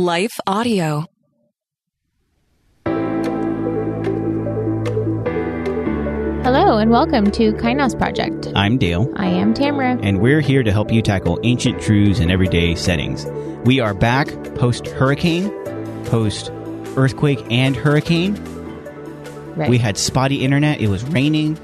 Life 0.00 0.40
Audio. 0.46 1.04
Hello 6.42 6.78
and 6.78 6.90
welcome 6.90 7.30
to 7.32 7.52
Kainos 7.54 7.96
Project. 7.98 8.48
I'm 8.54 8.78
Dale, 8.78 9.12
I 9.16 9.26
am 9.26 9.52
Tamara. 9.54 9.98
and 10.02 10.20
we're 10.20 10.40
here 10.40 10.62
to 10.62 10.72
help 10.72 10.90
you 10.92 11.02
tackle 11.02 11.38
ancient 11.42 11.80
truths 11.80 12.18
in 12.20 12.30
everyday 12.30 12.74
settings. 12.74 13.26
We 13.64 13.80
are 13.80 13.94
back 13.94 14.28
post 14.54 14.86
hurricane, 14.86 15.50
post 16.06 16.50
earthquake 16.96 17.44
and 17.50 17.76
hurricane. 17.76 18.34
Right. 19.56 19.68
We 19.70 19.78
had 19.78 19.96
spotty 19.98 20.42
internet, 20.44 20.80
it 20.80 20.88
was 20.88 21.04
raining, 21.04 21.58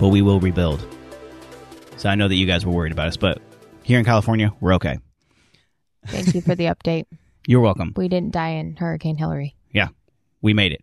but 0.00 0.08
we 0.08 0.22
will 0.22 0.40
rebuild. 0.40 0.86
So 1.96 2.08
I 2.08 2.14
know 2.14 2.28
that 2.28 2.34
you 2.34 2.46
guys 2.46 2.64
were 2.66 2.72
worried 2.72 2.92
about 2.92 3.08
us, 3.08 3.16
but 3.16 3.40
here 3.82 3.98
in 3.98 4.04
California, 4.04 4.52
we're 4.60 4.74
okay. 4.74 4.98
Thank 6.06 6.34
you 6.34 6.40
for 6.40 6.54
the 6.54 6.64
update. 6.74 7.04
You're 7.46 7.60
welcome. 7.60 7.92
We 7.96 8.08
didn't 8.08 8.32
die 8.32 8.50
in 8.50 8.76
Hurricane 8.76 9.16
Hilary. 9.16 9.54
Yeah, 9.72 9.88
we 10.42 10.52
made 10.52 10.72
it. 10.72 10.82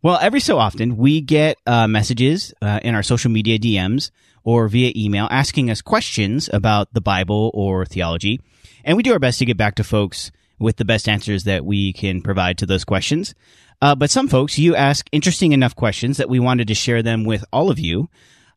Well, 0.00 0.18
every 0.22 0.40
so 0.40 0.58
often 0.58 0.96
we 0.96 1.20
get 1.20 1.58
uh, 1.66 1.88
messages 1.88 2.54
uh, 2.62 2.78
in 2.82 2.94
our 2.94 3.02
social 3.02 3.30
media 3.30 3.58
DMs 3.58 4.12
or 4.44 4.68
via 4.68 4.92
email 4.94 5.26
asking 5.30 5.70
us 5.70 5.82
questions 5.82 6.48
about 6.52 6.94
the 6.94 7.00
Bible 7.00 7.50
or 7.52 7.84
theology, 7.84 8.40
and 8.84 8.96
we 8.96 9.02
do 9.02 9.12
our 9.12 9.18
best 9.18 9.40
to 9.40 9.44
get 9.44 9.56
back 9.56 9.74
to 9.74 9.84
folks 9.84 10.30
with 10.58 10.76
the 10.76 10.84
best 10.84 11.08
answers 11.08 11.44
that 11.44 11.64
we 11.64 11.92
can 11.92 12.22
provide 12.22 12.58
to 12.58 12.66
those 12.66 12.84
questions. 12.84 13.34
Uh, 13.80 13.94
but 13.94 14.10
some 14.10 14.28
folks, 14.28 14.58
you 14.58 14.74
ask 14.74 15.08
interesting 15.12 15.52
enough 15.52 15.74
questions 15.74 16.16
that 16.16 16.28
we 16.28 16.40
wanted 16.40 16.68
to 16.68 16.74
share 16.74 17.02
them 17.02 17.24
with 17.24 17.44
all 17.52 17.70
of 17.70 17.78
you, 17.78 18.08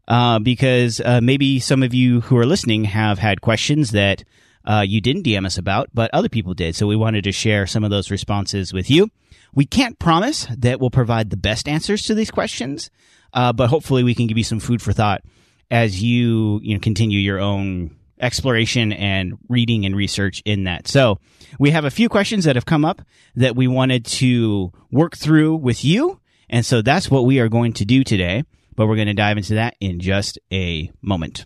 uh, 0.08 0.40
because 0.40 1.00
uh, 1.00 1.22
maybe 1.22 1.60
some 1.60 1.84
of 1.84 1.94
you 1.94 2.22
who 2.22 2.38
are 2.38 2.46
listening 2.46 2.86
have 2.86 3.20
had 3.20 3.42
questions 3.42 3.92
that 3.92 4.24
uh, 4.66 4.84
you 4.88 5.02
didn't 5.02 5.24
DM 5.24 5.46
us 5.46 5.58
about, 5.58 5.90
but 5.94 6.10
other 6.14 6.30
people 6.30 6.54
did. 6.54 6.76
So 6.76 6.88
we 6.88 6.96
wanted 6.96 7.24
to 7.24 7.32
share 7.32 7.68
some 7.68 7.84
of 7.84 7.90
those 7.90 8.12
responses 8.12 8.74
with 8.74 8.90
you. 8.90 9.10
We 9.54 9.66
can't 9.66 10.00
promise 10.00 10.48
that 10.58 10.80
we'll 10.80 10.92
provide 10.92 11.30
the 11.30 11.38
best 11.38 11.68
answers 11.68 12.04
to 12.04 12.16
these 12.16 12.32
questions, 12.32 12.90
uh, 13.34 13.54
but 13.54 13.70
hopefully 13.70 14.04
we 14.04 14.16
can 14.16 14.28
give 14.28 14.38
you 14.38 14.44
some 14.44 14.60
food 14.60 14.82
for 14.82 14.94
thought 14.94 15.24
as 15.70 16.02
you 16.04 16.60
you 16.62 16.74
know 16.74 16.80
continue 16.80 17.20
your 17.20 17.40
own 17.40 17.96
exploration 18.20 18.94
and 18.94 19.38
reading 19.50 19.86
and 19.86 19.96
research 19.96 20.42
in 20.46 20.66
that. 20.66 20.88
So 20.88 21.18
we 21.60 21.72
have 21.72 21.86
a 21.86 21.92
few 21.92 22.08
questions 22.08 22.46
that 22.46 22.56
have 22.56 22.66
come 22.66 22.86
up 22.86 23.02
that 23.36 23.56
we 23.56 23.68
wanted 23.68 24.06
to 24.06 24.72
work 24.92 25.18
through 25.18 25.56
with 25.56 25.84
you, 25.84 26.20
and 26.50 26.66
so 26.66 26.82
that's 26.82 27.10
what 27.10 27.26
we 27.26 27.40
are 27.40 27.50
going 27.50 27.74
to 27.74 27.86
do 27.86 28.04
today. 28.04 28.44
But 28.74 28.88
we're 28.88 28.96
going 28.96 29.08
to 29.08 29.14
dive 29.14 29.38
into 29.38 29.56
that 29.56 29.76
in 29.82 30.00
just 30.00 30.40
a 30.52 30.92
moment. 31.02 31.46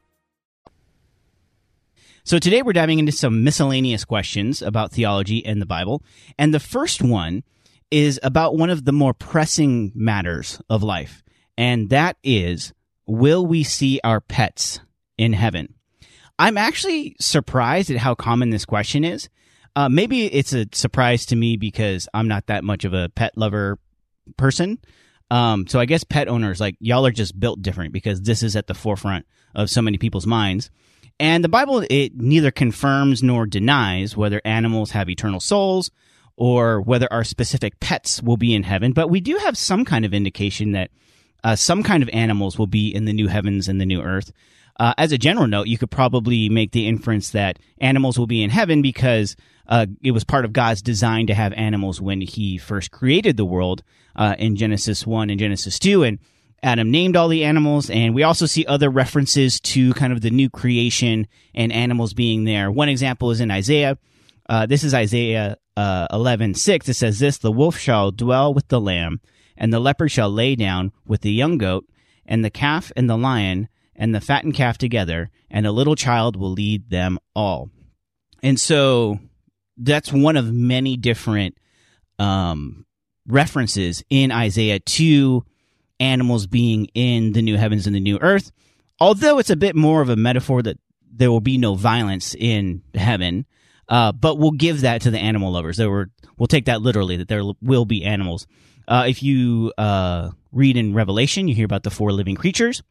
So 2.23 2.37
today 2.37 2.61
we're 2.61 2.73
diving 2.73 2.99
into 2.99 3.11
some 3.11 3.43
miscellaneous 3.43 4.05
questions 4.05 4.61
about 4.61 4.91
theology 4.91 5.43
and 5.43 5.59
the 5.59 5.65
Bible. 5.65 6.03
And 6.37 6.53
the 6.53 6.59
first 6.59 7.01
one 7.01 7.43
is 7.89 8.19
about 8.21 8.57
one 8.57 8.69
of 8.69 8.85
the 8.85 8.91
more 8.91 9.13
pressing 9.13 9.91
matters 9.95 10.61
of 10.69 10.83
life. 10.83 11.23
And 11.57 11.89
that 11.89 12.17
is, 12.23 12.73
will 13.07 13.45
we 13.45 13.63
see 13.63 13.99
our 14.03 14.21
pets 14.21 14.79
in 15.17 15.33
heaven? 15.33 15.73
I'm 16.37 16.57
actually 16.57 17.15
surprised 17.19 17.89
at 17.89 17.97
how 17.97 18.13
common 18.13 18.51
this 18.51 18.65
question 18.65 19.03
is. 19.03 19.27
Uh, 19.75 19.89
maybe 19.89 20.25
it's 20.25 20.53
a 20.53 20.67
surprise 20.73 21.25
to 21.27 21.35
me 21.35 21.57
because 21.57 22.07
I'm 22.13 22.27
not 22.27 22.47
that 22.47 22.63
much 22.63 22.85
of 22.85 22.93
a 22.93 23.09
pet 23.09 23.35
lover 23.35 23.79
person. 24.37 24.77
Um, 25.31 25.65
so 25.65 25.79
I 25.79 25.85
guess 25.85 26.03
pet 26.03 26.27
owners, 26.27 26.59
like 26.59 26.75
y'all 26.79 27.05
are 27.05 27.11
just 27.11 27.39
built 27.39 27.61
different 27.61 27.93
because 27.93 28.21
this 28.21 28.43
is 28.43 28.55
at 28.55 28.67
the 28.67 28.73
forefront 28.73 29.25
of 29.55 29.69
so 29.69 29.81
many 29.81 29.97
people's 29.97 30.27
minds. 30.27 30.69
And 31.21 31.43
the 31.43 31.49
Bible, 31.49 31.85
it 31.87 32.15
neither 32.15 32.49
confirms 32.49 33.21
nor 33.21 33.45
denies 33.45 34.17
whether 34.17 34.41
animals 34.43 34.89
have 34.89 35.07
eternal 35.07 35.39
souls 35.39 35.91
or 36.35 36.81
whether 36.81 37.07
our 37.13 37.23
specific 37.23 37.79
pets 37.79 38.23
will 38.23 38.37
be 38.37 38.55
in 38.55 38.63
heaven. 38.63 38.91
But 38.91 39.11
we 39.11 39.21
do 39.21 39.37
have 39.37 39.55
some 39.55 39.85
kind 39.85 40.03
of 40.03 40.15
indication 40.15 40.71
that 40.71 40.89
uh, 41.43 41.55
some 41.55 41.83
kind 41.83 42.01
of 42.01 42.09
animals 42.09 42.57
will 42.57 42.65
be 42.65 42.89
in 42.89 43.05
the 43.05 43.13
new 43.13 43.27
heavens 43.27 43.67
and 43.67 43.79
the 43.79 43.85
new 43.85 44.01
earth. 44.01 44.33
Uh, 44.79 44.95
as 44.97 45.11
a 45.11 45.17
general 45.19 45.45
note, 45.45 45.67
you 45.67 45.77
could 45.77 45.91
probably 45.91 46.49
make 46.49 46.71
the 46.71 46.87
inference 46.87 47.29
that 47.29 47.59
animals 47.77 48.17
will 48.17 48.25
be 48.25 48.41
in 48.41 48.49
heaven 48.49 48.81
because 48.81 49.35
uh, 49.67 49.85
it 50.01 50.11
was 50.11 50.23
part 50.23 50.43
of 50.43 50.53
God's 50.53 50.81
design 50.81 51.27
to 51.27 51.35
have 51.35 51.53
animals 51.53 52.01
when 52.01 52.21
He 52.21 52.57
first 52.57 52.89
created 52.89 53.37
the 53.37 53.45
world 53.45 53.83
uh, 54.15 54.33
in 54.39 54.55
Genesis 54.55 55.05
1 55.05 55.29
and 55.29 55.39
Genesis 55.39 55.77
2. 55.77 56.01
And 56.01 56.17
Adam 56.63 56.91
named 56.91 57.15
all 57.15 57.27
the 57.27 57.43
animals, 57.43 57.89
and 57.89 58.13
we 58.13 58.23
also 58.23 58.45
see 58.45 58.65
other 58.65 58.89
references 58.89 59.59
to 59.59 59.93
kind 59.93 60.13
of 60.13 60.21
the 60.21 60.29
new 60.29 60.49
creation 60.49 61.27
and 61.55 61.71
animals 61.71 62.13
being 62.13 62.43
there. 62.43 62.69
One 62.71 62.89
example 62.89 63.31
is 63.31 63.41
in 63.41 63.49
Isaiah. 63.49 63.97
Uh, 64.47 64.67
this 64.67 64.83
is 64.83 64.93
Isaiah 64.93 65.57
uh, 65.75 66.07
11 66.11 66.53
6. 66.53 66.89
It 66.89 66.93
says 66.93 67.19
this 67.19 67.39
The 67.39 67.51
wolf 67.51 67.77
shall 67.77 68.11
dwell 68.11 68.53
with 68.53 68.67
the 68.67 68.79
lamb, 68.79 69.21
and 69.57 69.73
the 69.73 69.79
leopard 69.79 70.11
shall 70.11 70.29
lay 70.29 70.55
down 70.55 70.91
with 71.05 71.21
the 71.21 71.31
young 71.31 71.57
goat, 71.57 71.85
and 72.25 72.45
the 72.45 72.51
calf 72.51 72.91
and 72.95 73.09
the 73.09 73.17
lion 73.17 73.67
and 73.95 74.13
the 74.13 74.21
fattened 74.21 74.53
calf 74.53 74.77
together, 74.77 75.31
and 75.49 75.65
a 75.65 75.71
little 75.71 75.95
child 75.95 76.35
will 76.35 76.51
lead 76.51 76.89
them 76.89 77.17
all. 77.35 77.69
And 78.43 78.59
so 78.59 79.19
that's 79.77 80.13
one 80.13 80.37
of 80.37 80.51
many 80.51 80.97
different 80.97 81.57
um, 82.19 82.85
references 83.27 84.03
in 84.09 84.31
Isaiah 84.31 84.79
to 84.79 85.43
animals 86.01 86.47
being 86.47 86.87
in 86.93 87.31
the 87.31 87.41
new 87.41 87.55
heavens 87.55 87.87
and 87.87 87.95
the 87.95 87.99
new 87.99 88.17
earth. 88.19 88.51
Although 88.99 89.39
it's 89.39 89.49
a 89.49 89.55
bit 89.55 89.75
more 89.75 90.01
of 90.01 90.09
a 90.09 90.15
metaphor 90.15 90.61
that 90.61 90.77
there 91.13 91.31
will 91.31 91.41
be 91.41 91.57
no 91.57 91.75
violence 91.75 92.35
in 92.35 92.83
heaven, 92.93 93.45
uh, 93.87 94.11
but 94.11 94.37
we'll 94.37 94.51
give 94.51 94.81
that 94.81 95.01
to 95.01 95.11
the 95.11 95.19
animal 95.19 95.51
lovers. 95.51 95.77
There 95.77 95.89
were, 95.89 96.09
we'll 96.37 96.47
take 96.47 96.65
that 96.65 96.81
literally 96.81 97.17
that 97.17 97.27
there 97.27 97.43
will 97.61 97.85
be 97.85 98.03
animals. 98.03 98.47
Uh, 98.87 99.05
if 99.07 99.23
you 99.23 99.73
uh, 99.77 100.31
read 100.51 100.77
in 100.77 100.93
Revelation, 100.93 101.47
you 101.47 101.55
hear 101.55 101.65
about 101.65 101.83
the 101.83 101.89
four 101.89 102.11
living 102.11 102.35
creatures. 102.35 102.83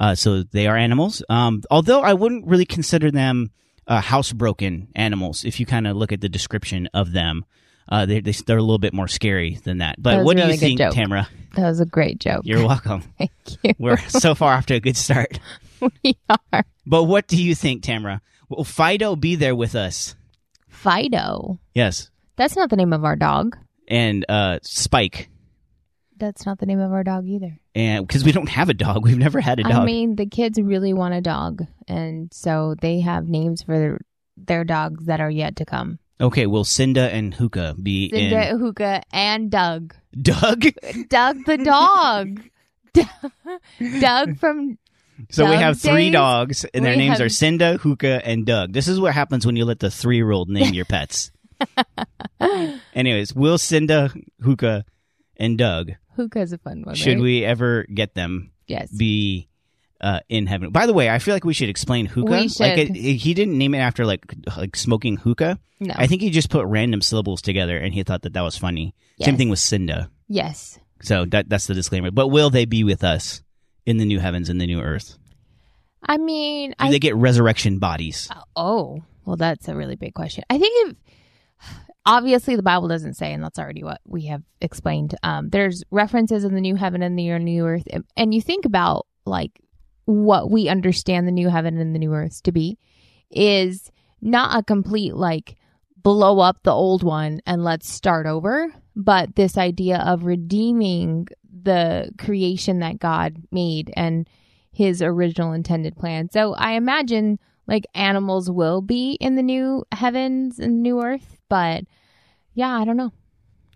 Uh, 0.00 0.14
so 0.14 0.42
they 0.42 0.66
are 0.66 0.76
animals. 0.76 1.22
Um, 1.28 1.62
although 1.70 2.00
I 2.00 2.14
wouldn't 2.14 2.46
really 2.46 2.64
consider 2.64 3.10
them 3.10 3.50
uh, 3.86 4.00
housebroken 4.00 4.88
animals. 4.94 5.44
If 5.44 5.60
you 5.60 5.66
kind 5.66 5.86
of 5.86 5.96
look 5.96 6.12
at 6.12 6.20
the 6.20 6.28
description 6.28 6.88
of 6.94 7.12
them, 7.12 7.44
uh, 7.88 8.06
they, 8.06 8.20
they, 8.20 8.32
are 8.52 8.56
a 8.56 8.62
little 8.62 8.78
bit 8.78 8.92
more 8.92 9.08
scary 9.08 9.58
than 9.64 9.78
that. 9.78 9.96
But 9.98 10.18
That 10.18 10.24
what 10.24 10.36
do 10.36 10.42
really 10.42 10.54
you 10.54 10.58
think, 10.58 10.78
joke. 10.78 10.94
Tamara? 10.94 11.28
That 11.54 11.62
was 11.64 11.80
a 11.80 11.86
great 11.86 12.18
joke. 12.18 12.42
You're 12.44 12.66
welcome. 12.66 13.02
Thank 13.18 13.30
you. 13.62 13.74
We're 13.78 13.98
so 13.98 14.34
far 14.34 14.54
off 14.54 14.66
to 14.66 14.74
a 14.74 14.80
good 14.80 14.96
start. 14.96 15.38
we 16.04 16.16
are. 16.28 16.64
But 16.86 17.04
what 17.04 17.26
do 17.26 17.42
you 17.42 17.54
think, 17.54 17.82
Tamara? 17.82 18.22
Will 18.48 18.64
Fido 18.64 19.16
be 19.16 19.34
there 19.36 19.54
with 19.54 19.74
us? 19.74 20.14
Fido. 20.68 21.58
Yes. 21.74 22.10
That's 22.36 22.56
not 22.56 22.70
the 22.70 22.76
name 22.76 22.92
of 22.92 23.04
our 23.04 23.16
dog. 23.16 23.56
And 23.88 24.24
uh, 24.28 24.58
Spike. 24.62 25.28
That's 26.16 26.46
not 26.46 26.58
the 26.58 26.66
name 26.66 26.80
of 26.80 26.92
our 26.92 27.04
dog 27.04 27.26
either. 27.26 27.58
And 27.74 28.06
because 28.06 28.24
we 28.24 28.32
don't 28.32 28.48
have 28.48 28.68
a 28.68 28.74
dog, 28.74 29.04
we've 29.04 29.18
never 29.18 29.40
had 29.40 29.58
a 29.58 29.64
dog. 29.64 29.72
I 29.72 29.84
mean, 29.84 30.16
the 30.16 30.26
kids 30.26 30.60
really 30.60 30.92
want 30.92 31.14
a 31.14 31.20
dog, 31.20 31.62
and 31.88 32.32
so 32.32 32.76
they 32.80 33.00
have 33.00 33.26
names 33.26 33.62
for 33.62 33.78
their, 33.78 33.98
their 34.36 34.64
dogs 34.64 35.06
that 35.06 35.20
are 35.20 35.30
yet 35.30 35.56
to 35.56 35.64
come. 35.64 35.98
Okay, 36.22 36.46
will 36.46 36.64
Cinda 36.64 37.12
and 37.12 37.34
Hookah 37.34 37.76
be 37.82 38.08
Cinda, 38.10 38.50
in 38.50 38.58
Hookah, 38.58 39.02
and 39.12 39.50
Doug. 39.50 39.94
Doug? 40.20 40.60
Doug 41.08 41.44
the 41.44 41.58
dog. 41.58 42.40
Doug 44.00 44.38
from 44.38 44.78
So 45.30 45.48
we 45.48 45.56
have 45.56 45.80
three 45.80 46.04
days? 46.06 46.12
dogs, 46.12 46.64
and 46.72 46.84
their 46.84 46.92
We 46.92 46.98
names 46.98 47.18
have- 47.18 47.26
are 47.26 47.28
Cinda, 47.28 47.76
Hookah, 47.78 48.26
and 48.26 48.44
Doug. 48.46 48.72
This 48.72 48.88
is 48.88 48.98
what 49.00 49.14
happens 49.14 49.44
when 49.46 49.56
you 49.56 49.64
let 49.64 49.78
the 49.80 49.90
three-year-old 49.90 50.48
name 50.48 50.74
your 50.74 50.84
pets. 50.84 51.30
Anyways, 52.94 53.34
will 53.34 53.58
Cinda, 53.58 54.12
Hookah, 54.42 54.84
and 55.36 55.56
Doug, 55.58 55.92
Hookah's 56.16 56.52
a 56.52 56.58
fun 56.58 56.82
one. 56.82 56.94
should 56.94 57.14
right? 57.14 57.22
we 57.22 57.44
ever 57.44 57.84
get 57.84 58.14
them, 58.14 58.50
Yes. 58.66 58.90
be 58.90 59.48
uh, 60.02 60.20
in 60.28 60.46
heaven? 60.46 60.70
By 60.70 60.86
the 60.86 60.92
way, 60.92 61.08
I 61.08 61.18
feel 61.18 61.34
like 61.34 61.44
we 61.44 61.54
should 61.54 61.68
explain 61.68 62.06
hookah. 62.06 62.30
We 62.30 62.36
Like 62.38 62.50
should. 62.50 62.78
it, 62.78 62.90
it- 62.96 63.16
he 63.16 63.34
didn't 63.34 63.56
name 63.58 63.74
it 63.74 63.78
after 63.78 64.04
like 64.04 64.24
like 64.56 64.76
smoking 64.76 65.16
hookah. 65.16 65.58
no. 65.80 65.94
I 65.96 66.06
think 66.06 66.20
he 66.22 66.30
just 66.30 66.50
put 66.50 66.66
random 66.66 67.00
syllables 67.02 67.40
together 67.42 67.76
and 67.78 67.92
he 67.94 68.02
thought 68.02 68.22
that 68.22 68.32
that 68.34 68.42
was 68.42 68.56
funny. 68.58 68.94
Same 69.20 69.36
thing 69.36 69.48
with 69.50 69.58
Cinda. 69.60 70.10
yes. 70.28 70.78
So 71.04 71.24
that 71.26 71.48
that's 71.48 71.66
the 71.66 71.74
disclaimer. 71.74 72.10
But 72.12 72.28
will 72.28 72.50
they 72.50 72.64
be 72.64 72.84
with 72.84 73.02
us 73.02 73.42
in 73.86 73.96
the 73.96 74.04
new 74.04 74.20
heavens 74.20 74.48
and 74.48 74.60
the 74.60 74.66
new 74.68 74.80
earth? 74.80 75.18
I 76.04 76.16
mean, 76.18 76.70
Do 76.70 76.74
I 76.78 76.90
they 76.90 76.98
get 77.00 77.16
resurrection 77.16 77.78
bodies? 77.80 78.28
Oh, 78.54 79.02
well, 79.24 79.36
that's 79.36 79.66
a 79.68 79.74
really 79.74 79.96
big 79.96 80.14
question. 80.14 80.44
I 80.50 80.58
think 80.58 80.90
if 80.90 80.96
obviously 82.06 82.56
the 82.56 82.62
Bible 82.62 82.88
doesn't 82.88 83.14
say, 83.14 83.32
and 83.32 83.42
that's 83.42 83.58
already 83.58 83.82
what 83.84 84.00
we 84.06 84.26
have 84.26 84.42
explained. 84.60 85.14
Um, 85.22 85.48
there's 85.50 85.82
references 85.90 86.44
in 86.44 86.54
the 86.54 86.60
new 86.60 86.76
heaven 86.76 87.02
and 87.02 87.18
the 87.18 87.36
new 87.38 87.66
earth, 87.66 87.86
and 88.16 88.34
you 88.34 88.40
think 88.40 88.64
about 88.64 89.06
like 89.24 89.52
what 90.04 90.50
we 90.50 90.68
understand 90.68 91.26
the 91.26 91.32
new 91.32 91.48
heaven 91.48 91.78
and 91.78 91.94
the 91.94 91.98
new 91.98 92.12
earth 92.12 92.42
to 92.42 92.52
be 92.52 92.78
is 93.30 93.90
not 94.20 94.58
a 94.58 94.62
complete 94.62 95.14
like 95.14 95.56
blow 96.02 96.40
up 96.40 96.62
the 96.62 96.72
old 96.72 97.02
one 97.02 97.40
and 97.46 97.64
let's 97.64 97.88
start 97.88 98.26
over, 98.26 98.72
but 98.96 99.36
this 99.36 99.56
idea 99.56 99.98
of 99.98 100.24
redeeming 100.24 101.28
the 101.62 102.10
creation 102.18 102.80
that 102.80 102.98
God 102.98 103.36
made 103.50 103.92
and 103.96 104.28
his 104.72 105.02
original 105.02 105.52
intended 105.52 105.96
plan. 105.96 106.28
So 106.30 106.54
I 106.54 106.72
imagine 106.72 107.38
like 107.66 107.84
animals 107.94 108.50
will 108.50 108.80
be 108.80 109.12
in 109.20 109.36
the 109.36 109.42
new 109.42 109.84
heavens 109.92 110.58
and 110.58 110.82
new 110.82 111.02
earth, 111.02 111.38
but 111.48 111.84
yeah, 112.54 112.76
I 112.76 112.84
don't 112.84 112.96
know. 112.96 113.12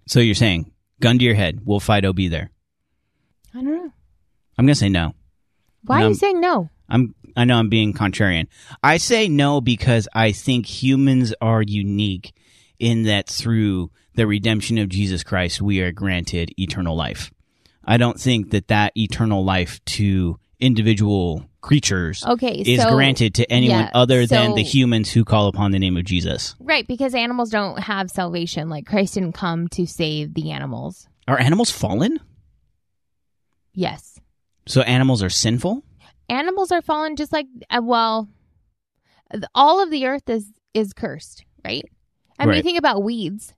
So 0.06 0.20
you're 0.20 0.34
saying, 0.34 0.72
gun 1.00 1.18
to 1.18 1.24
your 1.24 1.34
head, 1.34 1.60
will 1.64 1.80
Fido 1.80 2.12
be 2.12 2.28
there? 2.28 2.50
I 3.54 3.58
don't 3.58 3.72
know. 3.72 3.92
I'm 4.58 4.66
gonna 4.66 4.74
say 4.74 4.88
no. 4.88 5.14
Why 5.86 6.02
are 6.04 6.08
you 6.08 6.14
saying 6.14 6.40
no? 6.40 6.70
I'm 6.88 7.14
I 7.36 7.44
know 7.44 7.58
I'm 7.58 7.68
being 7.68 7.92
contrarian. 7.92 8.46
I 8.82 8.96
say 8.96 9.28
no 9.28 9.60
because 9.60 10.08
I 10.14 10.32
think 10.32 10.66
humans 10.66 11.34
are 11.40 11.62
unique 11.62 12.32
in 12.78 13.02
that 13.04 13.28
through 13.28 13.90
the 14.14 14.26
redemption 14.26 14.78
of 14.78 14.88
Jesus 14.88 15.22
Christ 15.22 15.60
we 15.60 15.80
are 15.80 15.92
granted 15.92 16.52
eternal 16.58 16.96
life. 16.96 17.30
I 17.84 17.96
don't 17.98 18.18
think 18.18 18.50
that 18.50 18.68
that 18.68 18.92
eternal 18.96 19.44
life 19.44 19.84
to 19.86 20.38
individual 20.58 21.44
creatures 21.60 22.24
Okay, 22.24 22.62
is 22.64 22.80
so 22.80 22.90
granted 22.94 23.34
to 23.34 23.52
anyone 23.52 23.80
yeah, 23.80 23.90
other 23.94 24.24
than 24.26 24.54
the 24.54 24.62
humans 24.62 25.12
who 25.12 25.24
call 25.24 25.48
upon 25.48 25.72
the 25.72 25.78
name 25.78 25.96
of 25.96 26.04
Jesus. 26.04 26.54
right 26.60 26.86
because 26.86 27.14
animals 27.14 27.50
don't 27.50 27.78
have 27.80 28.08
salvation. 28.10 28.68
Like 28.70 28.86
Christ 28.86 29.14
didn't 29.14 29.32
come 29.34 29.68
to 29.68 29.86
save 29.86 30.34
the 30.34 30.52
animals. 30.52 31.08
Are 31.28 31.38
animals 31.38 31.70
fallen? 31.70 32.18
Yes, 33.72 34.18
So 34.66 34.80
animals 34.82 35.22
are 35.22 35.30
sinful? 35.30 35.82
animals 36.28 36.72
are 36.72 36.82
fallen 36.82 37.14
just 37.16 37.32
like 37.32 37.46
uh, 37.70 37.80
well, 37.82 38.28
all 39.54 39.82
of 39.82 39.90
the 39.90 40.06
earth 40.06 40.28
is 40.28 40.50
is 40.74 40.92
cursed, 40.92 41.44
right? 41.64 41.84
I 42.38 42.44
mean, 42.44 42.56
Right. 42.56 42.64
think 42.64 42.78
about 42.78 43.02
weeds 43.02 43.54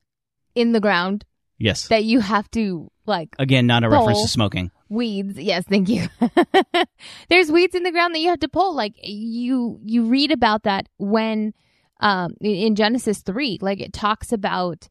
in 0.54 0.72
the 0.72 0.80
ground 0.80 1.24
Yes. 1.58 1.88
that 1.88 2.04
you 2.04 2.20
have 2.20 2.50
to 2.52 2.90
like 3.06 3.30
Again, 3.38 3.66
not 3.66 3.84
a 3.84 3.88
reference 3.88 4.22
to 4.22 4.28
smoking. 4.28 4.70
weeds 4.90 5.36
yes 5.38 5.64
thank 5.68 5.88
you 5.88 6.08
there's 7.28 7.50
weeds 7.52 7.74
in 7.74 7.82
the 7.82 7.90
ground 7.90 8.14
that 8.14 8.20
you 8.20 8.28
have 8.30 8.40
to 8.40 8.48
pull 8.48 8.74
like 8.74 8.94
you 9.02 9.78
you 9.84 10.04
read 10.04 10.30
about 10.32 10.62
that 10.62 10.88
when 10.98 11.52
um 12.00 12.34
in- 12.40 12.56
in 12.68 12.74
genesis 12.74 13.20
3 13.20 13.58
like 13.60 13.80
it 13.80 13.92
talks 13.92 14.32
about 14.32 14.88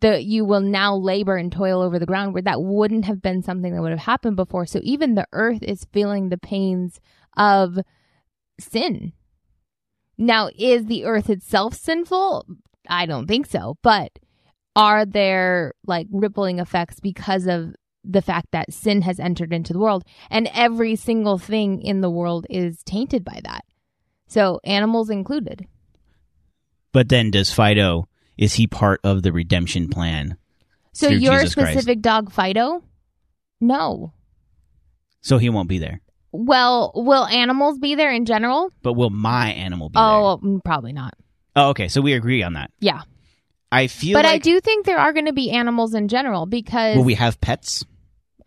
the 0.00 0.22
you 0.22 0.44
will 0.44 0.60
now 0.60 0.94
labor 0.94 1.36
and 1.36 1.52
toil 1.52 1.80
over 1.82 1.98
the 1.98 2.06
ground 2.06 2.32
where 2.32 2.42
that 2.42 2.62
wouldn't 2.62 3.04
have 3.04 3.22
been 3.22 3.42
something 3.42 3.74
that 3.74 3.82
would 3.82 3.90
have 3.90 4.00
happened 4.00 4.36
before. 4.36 4.66
So 4.66 4.80
even 4.82 5.14
the 5.14 5.26
earth 5.32 5.62
is 5.62 5.86
feeling 5.92 6.28
the 6.28 6.38
pains 6.38 7.00
of 7.36 7.78
sin. 8.58 9.12
Now 10.18 10.50
is 10.58 10.86
the 10.86 11.04
earth 11.04 11.30
itself 11.30 11.74
sinful? 11.74 12.46
I 12.88 13.06
don't 13.06 13.26
think 13.26 13.46
so. 13.46 13.76
But 13.82 14.18
are 14.76 15.04
there 15.04 15.74
like 15.86 16.06
rippling 16.10 16.58
effects 16.58 17.00
because 17.00 17.46
of 17.46 17.74
the 18.02 18.22
fact 18.22 18.48
that 18.52 18.72
sin 18.72 19.02
has 19.02 19.20
entered 19.20 19.52
into 19.52 19.72
the 19.72 19.78
world? 19.78 20.04
And 20.30 20.48
every 20.54 20.96
single 20.96 21.38
thing 21.38 21.80
in 21.80 22.00
the 22.00 22.10
world 22.10 22.46
is 22.50 22.82
tainted 22.82 23.24
by 23.24 23.40
that. 23.44 23.64
So 24.28 24.60
animals 24.64 25.10
included. 25.10 25.66
But 26.92 27.08
then 27.08 27.30
does 27.30 27.52
Fido 27.52 28.08
is 28.40 28.54
he 28.54 28.66
part 28.66 29.00
of 29.04 29.22
the 29.22 29.32
redemption 29.32 29.88
plan? 29.88 30.36
So 30.92 31.08
your 31.08 31.34
Jesus 31.34 31.54
Christ. 31.54 31.72
specific 31.72 32.00
dog 32.00 32.32
Fido? 32.32 32.82
No. 33.60 34.14
So 35.20 35.38
he 35.38 35.50
won't 35.50 35.68
be 35.68 35.78
there. 35.78 36.00
Well, 36.32 36.92
will 36.94 37.26
animals 37.26 37.78
be 37.78 37.94
there 37.94 38.10
in 38.10 38.24
general? 38.24 38.72
But 38.82 38.94
will 38.94 39.10
my 39.10 39.52
animal 39.52 39.90
be 39.90 39.98
Oh, 39.98 40.40
mm, 40.42 40.64
probably 40.64 40.92
not. 40.92 41.14
Oh, 41.54 41.68
okay. 41.70 41.88
So 41.88 42.00
we 42.00 42.14
agree 42.14 42.42
on 42.42 42.54
that. 42.54 42.70
Yeah. 42.80 43.02
I 43.70 43.86
feel 43.86 44.18
but 44.18 44.24
I 44.24 44.38
do 44.38 44.58
think 44.60 44.86
there 44.86 44.98
are 44.98 45.12
going 45.12 45.26
to 45.26 45.32
be 45.32 45.50
animals 45.50 45.94
in 45.94 46.08
general 46.08 46.46
because 46.46 46.96
will 46.96 47.04
we 47.04 47.14
have 47.14 47.40
pets? 47.40 47.84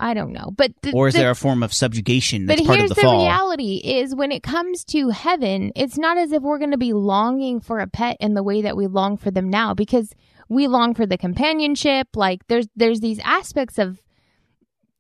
I 0.06 0.14
don't 0.14 0.34
know. 0.34 0.52
But 0.56 0.72
the, 0.82 0.92
Or 0.92 1.08
is 1.08 1.14
the- 1.14 1.22
there 1.22 1.32
a 1.32 1.36
form 1.36 1.64
of 1.64 1.74
subjugation 1.74 2.46
that's 2.46 2.60
but 2.62 2.68
part 2.68 2.80
here's 2.80 2.92
of 2.92 2.96
the, 2.98 3.02
the, 3.02 3.08
fall? 3.08 3.24
reality 3.26 3.76
is 3.78 4.14
when 4.14 4.32
it 4.34 4.44
comes 4.44 4.84
to 4.86 5.10
heaven 5.10 5.72
it's 5.76 5.98
not 5.98 6.18
as 6.18 6.32
if 6.34 6.44
we're 6.44 6.58
going 6.60 6.72
to 6.72 6.78
be 6.78 6.92
longing 6.94 7.62
for 7.62 7.80
a 7.80 7.88
pet 7.88 8.18
in 8.20 8.34
the 8.34 8.44
way 8.44 8.62
that 8.64 8.76
we 8.76 8.88
long 8.88 9.16
for 9.18 9.32
them 9.32 9.50
now 9.50 9.74
because 9.74 10.14
we 10.50 10.68
long 10.68 10.94
for 10.94 11.06
the 11.06 11.18
companionship 11.18 12.08
like 12.16 12.46
there's 12.48 12.68
there's 12.76 13.00
these 13.00 13.20
aspects 13.24 13.78
of 13.80 14.02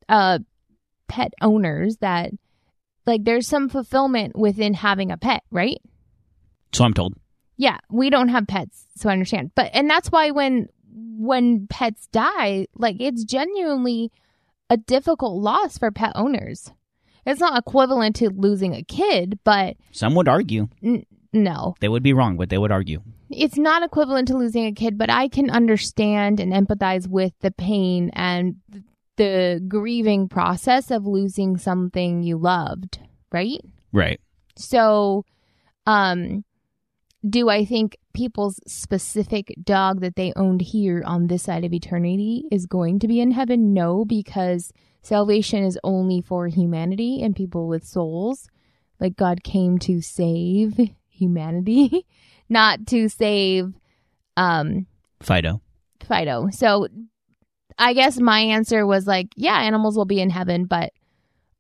uh 0.09 0.39
pet 1.07 1.33
owners 1.41 1.97
that 1.97 2.31
like 3.05 3.23
there's 3.25 3.47
some 3.47 3.67
fulfillment 3.69 4.37
within 4.37 4.73
having 4.73 5.11
a 5.11 5.17
pet 5.17 5.43
right 5.51 5.81
So 6.71 6.83
I'm 6.85 6.93
told. 6.93 7.13
yeah 7.57 7.77
we 7.89 8.09
don't 8.09 8.29
have 8.29 8.47
pets 8.47 8.85
so 8.95 9.09
i 9.09 9.13
understand 9.13 9.51
but 9.55 9.69
and 9.73 9.89
that's 9.89 10.09
why 10.11 10.31
when 10.31 10.67
when 10.95 11.67
pets 11.67 12.07
die 12.11 12.67
like 12.75 12.97
it's 12.99 13.23
genuinely 13.25 14.11
a 14.69 14.77
difficult 14.77 15.41
loss 15.41 15.77
for 15.77 15.91
pet 15.91 16.11
owners 16.15 16.71
it's 17.25 17.39
not 17.39 17.57
equivalent 17.57 18.15
to 18.17 18.29
losing 18.29 18.73
a 18.75 18.83
kid 18.83 19.39
but 19.43 19.77
Some 19.91 20.15
would 20.15 20.27
argue. 20.27 20.67
n- 20.83 21.05
no 21.31 21.75
They 21.79 21.89
would 21.89 22.03
be 22.03 22.13
wrong, 22.13 22.37
but 22.37 22.49
they 22.49 22.57
would 22.57 22.71
argue. 22.71 23.01
it's 23.29 23.57
not 23.57 23.81
equivalent 23.83 24.27
to 24.29 24.37
losing 24.37 24.65
a 24.65 24.71
kid 24.73 24.97
but 24.97 25.09
i 25.09 25.27
can 25.27 25.49
understand 25.49 26.39
and 26.39 26.51
empathize 26.53 27.07
with 27.07 27.33
the 27.41 27.51
pain 27.51 28.09
and 28.13 28.55
the 29.17 29.63
grieving 29.67 30.27
process 30.27 30.89
of 30.91 31.05
losing 31.05 31.57
something 31.57 32.23
you 32.23 32.37
loved 32.37 32.99
right 33.31 33.61
Right. 33.91 34.19
so, 34.55 35.23
um, 35.85 36.43
do 37.27 37.49
I 37.49 37.63
think 37.63 37.97
people's 38.13 38.59
specific 38.67 39.53
dog 39.63 40.01
that 40.01 40.15
they 40.15 40.33
owned 40.35 40.61
here 40.61 41.03
on 41.05 41.27
this 41.27 41.43
side 41.43 41.63
of 41.63 41.73
eternity 41.73 42.45
is 42.51 42.65
going 42.65 42.99
to 42.99 43.07
be 43.07 43.21
in 43.21 43.31
heaven? 43.31 43.73
No, 43.73 44.03
because 44.03 44.73
salvation 45.01 45.63
is 45.63 45.79
only 45.83 46.21
for 46.21 46.47
humanity 46.47 47.21
and 47.21 47.35
people 47.35 47.67
with 47.67 47.85
souls. 47.85 48.49
Like 48.99 49.15
God 49.15 49.43
came 49.43 49.77
to 49.79 50.01
save 50.01 50.77
humanity, 51.09 52.05
not 52.49 52.85
to 52.87 53.07
save 53.07 53.73
um 54.35 54.87
Fido. 55.21 55.61
Fido. 56.05 56.49
So 56.51 56.87
I 57.77 57.93
guess 57.93 58.19
my 58.19 58.39
answer 58.39 58.85
was 58.85 59.07
like, 59.07 59.27
yeah, 59.37 59.59
animals 59.59 59.95
will 59.95 60.05
be 60.05 60.19
in 60.19 60.29
heaven, 60.29 60.65
but 60.65 60.91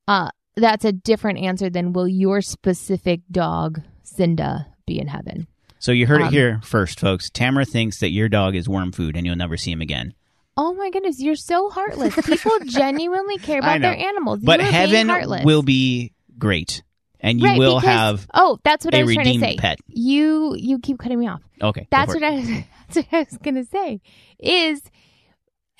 uh 0.09 0.29
that's 0.55 0.85
a 0.85 0.91
different 0.91 1.39
answer 1.39 1.69
than 1.69 1.93
will 1.93 2.07
your 2.07 2.41
specific 2.41 3.21
dog, 3.31 3.81
Cinda, 4.03 4.67
be 4.85 4.99
in 4.99 5.07
heaven? 5.07 5.47
So 5.83 5.91
you 5.91 6.07
heard 6.07 6.21
it 6.21 6.27
Um, 6.27 6.33
here 6.33 6.61
first, 6.63 6.97
folks. 7.01 7.29
Tamara 7.29 7.65
thinks 7.65 7.99
that 7.99 8.11
your 8.11 8.29
dog 8.29 8.55
is 8.55 8.69
worm 8.69 8.93
food 8.93 9.17
and 9.17 9.25
you'll 9.25 9.35
never 9.35 9.57
see 9.57 9.69
him 9.69 9.81
again. 9.81 10.13
Oh 10.55 10.73
my 10.73 10.89
goodness, 10.89 11.19
you're 11.19 11.35
so 11.35 11.69
heartless. 11.69 12.15
People 12.25 12.53
genuinely 12.65 13.37
care 13.37 13.59
about 13.59 13.81
their 13.81 13.93
animals. 13.93 14.39
But 14.41 14.61
heaven 14.61 15.09
will 15.43 15.61
be 15.61 16.13
great. 16.39 16.83
And 17.19 17.37
you 17.41 17.47
Right, 17.47 17.59
will 17.59 17.81
because- 17.81 17.89
have 18.21 18.27
Oh, 18.33 18.59
that's 18.63 18.85
what 18.85 18.95
I 18.95 19.03
was 19.03 19.13
trying 19.13 19.33
to 19.33 19.39
say. 19.41 19.57
pet. 19.57 19.79
You 19.89 20.55
you 20.57 20.79
keep 20.79 20.99
cutting 20.99 21.19
me 21.19 21.27
off. 21.27 21.41
Okay. 21.61 21.85
That's 21.91 22.13
what 22.13 22.23
it. 22.23 22.25
I 22.27 22.35
was, 22.35 22.47
that's 22.93 22.95
what 22.95 23.07
I 23.11 23.19
was 23.29 23.37
gonna 23.43 23.65
say. 23.65 23.99
Is 24.39 24.81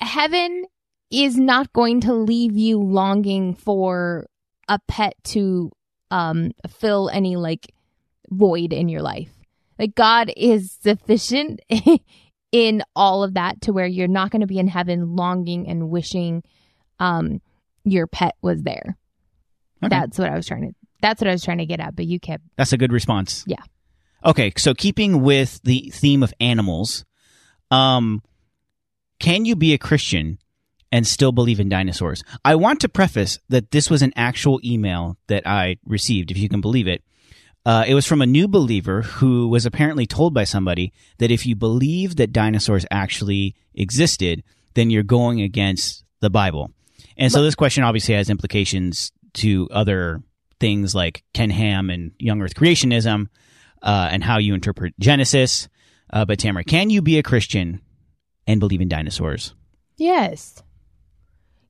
heaven 0.00 0.64
is 1.10 1.38
not 1.38 1.72
going 1.72 2.02
to 2.02 2.12
leave 2.12 2.58
you 2.58 2.78
longing 2.78 3.54
for 3.54 4.26
a 4.68 4.78
pet 4.86 5.14
to 5.32 5.70
um 6.10 6.50
fill 6.68 7.08
any 7.08 7.36
like 7.36 7.72
void 8.28 8.74
in 8.74 8.90
your 8.90 9.00
life. 9.00 9.30
Like 9.78 9.94
God 9.94 10.32
is 10.36 10.76
sufficient 10.82 11.60
in 12.52 12.82
all 12.94 13.22
of 13.24 13.34
that 13.34 13.60
to 13.62 13.72
where 13.72 13.86
you're 13.86 14.08
not 14.08 14.30
going 14.30 14.40
to 14.40 14.46
be 14.46 14.58
in 14.58 14.68
heaven 14.68 15.16
longing 15.16 15.68
and 15.68 15.90
wishing 15.90 16.42
um 17.00 17.40
your 17.84 18.06
pet 18.06 18.34
was 18.40 18.62
there. 18.62 18.96
Okay. 19.82 19.88
That's 19.90 20.18
what 20.18 20.30
I 20.30 20.36
was 20.36 20.46
trying 20.46 20.68
to 20.70 20.74
that's 21.00 21.20
what 21.20 21.28
I 21.28 21.32
was 21.32 21.44
trying 21.44 21.58
to 21.58 21.66
get 21.66 21.80
at, 21.80 21.94
but 21.96 22.06
you 22.06 22.18
kept 22.18 22.44
That's 22.56 22.72
a 22.72 22.78
good 22.78 22.92
response. 22.92 23.44
Yeah. 23.46 23.62
Okay, 24.24 24.52
so 24.56 24.72
keeping 24.72 25.20
with 25.22 25.60
the 25.64 25.90
theme 25.92 26.22
of 26.22 26.32
animals, 26.40 27.04
Um, 27.70 28.22
can 29.18 29.44
you 29.44 29.54
be 29.56 29.74
a 29.74 29.78
Christian 29.78 30.38
and 30.90 31.06
still 31.06 31.32
believe 31.32 31.60
in 31.60 31.68
dinosaurs? 31.68 32.22
I 32.44 32.54
want 32.54 32.80
to 32.80 32.88
preface 32.88 33.38
that 33.48 33.70
this 33.70 33.90
was 33.90 34.00
an 34.00 34.12
actual 34.16 34.60
email 34.64 35.18
that 35.26 35.46
I 35.46 35.76
received, 35.84 36.30
if 36.30 36.38
you 36.38 36.48
can 36.48 36.60
believe 36.60 36.88
it. 36.88 37.02
Uh, 37.66 37.84
it 37.86 37.94
was 37.94 38.06
from 38.06 38.20
a 38.20 38.26
new 38.26 38.46
believer 38.46 39.02
who 39.02 39.48
was 39.48 39.64
apparently 39.64 40.06
told 40.06 40.34
by 40.34 40.44
somebody 40.44 40.92
that 41.18 41.30
if 41.30 41.46
you 41.46 41.56
believe 41.56 42.16
that 42.16 42.32
dinosaurs 42.32 42.84
actually 42.90 43.54
existed, 43.74 44.42
then 44.74 44.90
you're 44.90 45.02
going 45.02 45.40
against 45.40 46.04
the 46.20 46.28
Bible. 46.28 46.70
And 47.16 47.32
so 47.32 47.42
this 47.42 47.54
question 47.54 47.84
obviously 47.84 48.14
has 48.14 48.28
implications 48.28 49.12
to 49.34 49.68
other 49.70 50.22
things 50.60 50.94
like 50.94 51.22
Ken 51.32 51.50
Ham 51.50 51.90
and 51.90 52.12
young 52.18 52.42
earth 52.42 52.54
creationism 52.54 53.28
uh, 53.82 54.08
and 54.10 54.22
how 54.22 54.38
you 54.38 54.54
interpret 54.54 54.94
Genesis. 54.98 55.68
Uh, 56.12 56.24
but 56.24 56.38
Tamara, 56.38 56.64
can 56.64 56.90
you 56.90 57.02
be 57.02 57.18
a 57.18 57.22
Christian 57.22 57.80
and 58.46 58.60
believe 58.60 58.80
in 58.80 58.88
dinosaurs? 58.88 59.54
Yes. 59.96 60.62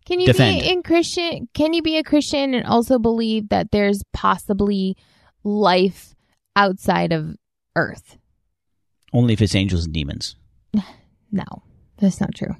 Can 0.06 0.20
you 0.20 0.26
Defend. 0.26 0.60
be 0.60 0.70
in 0.70 0.82
Christian? 0.82 1.48
Can 1.54 1.72
you 1.72 1.82
be 1.82 1.98
a 1.98 2.02
Christian 2.02 2.52
and 2.52 2.66
also 2.66 2.98
believe 2.98 3.48
that 3.50 3.70
there's 3.70 4.02
possibly 4.12 4.96
life 5.44 6.14
outside 6.56 7.12
of 7.12 7.36
Earth? 7.76 8.18
Only 9.12 9.34
if 9.34 9.42
it's 9.42 9.54
angels 9.54 9.84
and 9.84 9.94
demons. 9.94 10.36
No, 11.32 11.64
that's 11.98 12.20
not 12.20 12.32
true. 12.32 12.54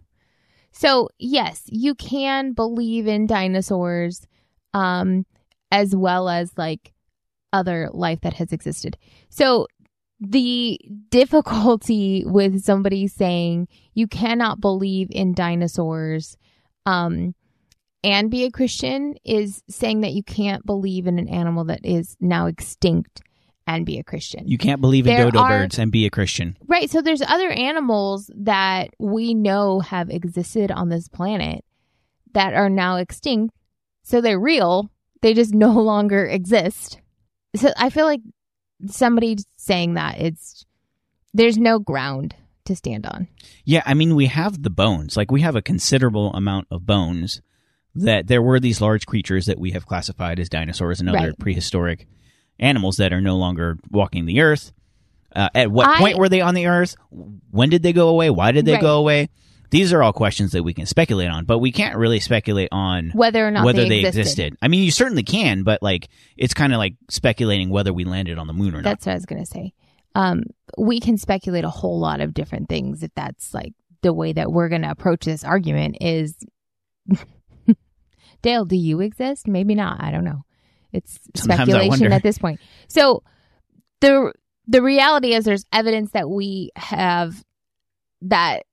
So 0.73 1.09
yes, 1.17 1.63
you 1.67 1.95
can 1.95 2.55
believe 2.55 3.07
in 3.07 3.29
dinosaurs, 3.29 4.27
um, 4.73 5.27
as 5.71 5.95
well 5.95 6.29
as 6.29 6.53
like 6.59 6.93
other 7.53 7.89
life 7.93 8.23
that 8.23 8.35
has 8.35 8.53
existed. 8.53 8.99
So 9.29 9.69
the 10.19 10.81
difficulty 11.11 12.25
with 12.27 12.65
somebody 12.65 13.07
saying 13.07 13.69
you 13.95 14.09
cannot 14.09 14.61
believe 14.61 15.07
in 15.13 15.35
dinosaurs, 15.35 16.37
um, 16.85 17.37
and 18.05 18.31
be 18.31 18.45
a 18.45 18.51
Christian 18.51 19.15
is 19.25 19.63
saying 19.69 20.03
that 20.03 20.13
you 20.13 20.23
can't 20.23 20.65
believe 20.65 21.07
in 21.07 21.19
an 21.19 21.29
animal 21.29 21.65
that 21.65 21.81
is 21.85 22.17
now 22.21 22.47
extinct 22.47 23.23
and 23.67 23.87
be 23.87 23.99
a 23.99 24.05
Christian. 24.05 24.47
You 24.47 24.59
can't 24.59 24.81
believe 24.81 25.07
in 25.07 25.15
There 25.17 25.25
dodo 25.25 25.39
are- 25.41 25.49
birds 25.49 25.79
and 25.79 25.91
be 25.91 26.05
a 26.07 26.11
Christian. 26.11 26.57
Right. 26.67 26.91
So 26.91 27.01
there's 27.01 27.23
other 27.23 27.51
animals 27.51 28.31
that 28.37 28.91
we 28.99 29.33
know 29.35 29.81
have 29.81 30.11
existed 30.11 30.71
on 30.71 30.91
this 30.91 31.09
planet 31.09 31.65
that 32.35 32.53
are 32.55 32.69
now 32.69 32.97
extinct. 32.97 33.55
So 34.03 34.21
they're 34.21 34.39
real. 34.39 34.91
They 35.23 35.33
just 35.33 35.55
no 35.67 35.73
longer 35.73 36.27
exist. 36.27 37.01
So 37.57 37.73
I 37.77 37.89
feel 37.91 38.05
like 38.05 38.21
somebody 38.87 39.39
saying 39.57 39.95
that 39.95 40.21
it's 40.21 40.67
there's 41.33 41.57
no 41.57 41.79
ground 41.79 42.35
to 42.67 42.77
stand 42.77 43.07
on. 43.07 43.29
Yeah, 43.65 43.83
I 43.87 43.95
mean, 43.95 44.15
we 44.15 44.27
have 44.27 44.63
the 44.63 44.71
bones. 44.71 45.17
Like, 45.17 45.31
we 45.31 45.41
have 45.43 45.57
a 45.57 45.63
considerable 45.63 46.33
amount 46.33 46.67
of 46.71 46.87
bones 46.87 47.41
that 47.97 48.27
there 48.27 48.43
were 48.43 48.59
these 48.61 48.81
large 48.81 49.07
creatures 49.07 49.47
that 49.47 49.59
we 49.59 49.71
have 49.73 49.87
classified 49.87 50.39
as 50.41 50.49
dinosaurs 50.49 51.01
and 51.01 51.09
other 51.09 51.19
Right. 51.29 51.39
prehistoric 51.39 52.07
animals 52.59 52.97
that 52.97 53.13
are 53.13 53.21
no 53.21 53.37
longer 53.37 53.79
walking 53.91 54.27
the 54.27 54.41
earth. 54.41 54.73
Uh, 55.35 55.49
at 55.55 55.71
what 55.71 55.89
I- 55.89 55.99
point 55.99 56.19
were 56.19 56.29
they 56.29 56.41
on 56.41 56.55
the 56.55 56.67
earth? 56.67 56.95
When 57.51 57.69
did 57.71 57.83
they 57.83 57.93
go 57.93 58.09
away? 58.09 58.31
Why 58.31 58.53
did 58.53 58.65
they 58.67 58.73
Right. 58.75 58.81
go 58.81 58.99
away? 58.99 59.29
These 59.71 59.93
are 59.93 60.03
all 60.03 60.13
questions 60.13 60.53
that 60.53 60.63
we 60.63 60.73
can 60.73 60.87
speculate 60.87 61.29
on, 61.29 61.47
but 61.47 61.59
we 61.59 61.73
can't 61.73 61.97
really 61.97 62.21
speculate 62.21 62.69
on 62.71 63.11
Whether 63.13 63.45
or 63.47 63.51
not 63.51 63.65
whether 63.65 63.83
they, 63.83 63.89
they 63.89 63.99
existed. 64.07 64.21
existed. 64.21 64.57
I 64.63 64.69
mean, 64.69 64.85
you 64.85 64.93
certainly 64.93 65.25
can, 65.25 65.65
but 65.65 65.83
like, 65.83 66.09
it's 66.37 66.55
kind 66.55 66.73
of 66.73 66.79
like 66.79 66.95
speculating 67.11 67.71
whether 67.71 67.93
we 67.93 68.05
landed 68.05 68.39
on 68.39 68.47
the 68.47 68.53
moon 68.53 68.75
or 68.75 68.83
not. 68.83 68.85
That's 68.85 69.07
what 69.07 69.13
I 69.13 69.17
was 69.17 69.27
gonna 69.27 69.47
say. 69.47 69.73
Um, 70.15 70.45
we 70.79 71.01
can 71.01 71.17
speculate 71.17 71.65
a 71.65 71.71
whole 71.71 71.99
lot 71.99 72.21
of 72.21 72.35
different 72.35 72.69
things 72.69 73.03
if 73.03 73.11
that's 73.17 73.53
like 73.53 73.73
the 74.03 74.13
way 74.13 74.33
that 74.33 74.53
we're 74.53 74.69
gonna 74.69 74.91
approach 74.91 75.25
this 75.25 75.43
argument 75.43 75.97
is 76.01 76.37
Dale, 78.45 78.67
do 78.67 78.77
you 78.77 79.01
exist? 79.01 79.49
Maybe 79.49 79.75
not. 79.75 80.03
I 80.03 80.11
don't 80.11 80.23
know. 80.23 80.45
It's 80.93 81.19
Sometimes 81.35 81.63
speculation 81.71 82.13
at 82.13 82.23
this 82.23 82.37
point. 82.37 82.61
So 82.89 83.23
the 84.03 84.35
the 84.67 84.83
reality 84.83 85.33
is 85.33 85.47
there's 85.47 85.65
evidence 85.73 86.11
that 86.11 86.29
we 86.29 86.71
have 86.77 87.43
that 88.21 88.65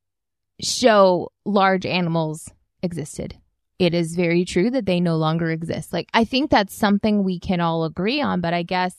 show 0.61 1.31
large 1.45 1.85
animals 1.85 2.51
existed. 2.83 3.37
It 3.79 3.93
is 3.93 4.13
very 4.13 4.43
true 4.43 4.69
that 4.71 4.85
they 4.85 4.99
no 4.99 5.15
longer 5.15 5.49
exist. 5.51 5.93
Like 5.93 6.09
I 6.13 6.25
think 6.25 6.51
that's 6.51 6.75
something 6.75 7.23
we 7.23 7.39
can 7.39 7.61
all 7.61 7.85
agree 7.85 8.21
on, 8.21 8.41
but 8.41 8.53
I 8.53 8.63
guess 8.63 8.95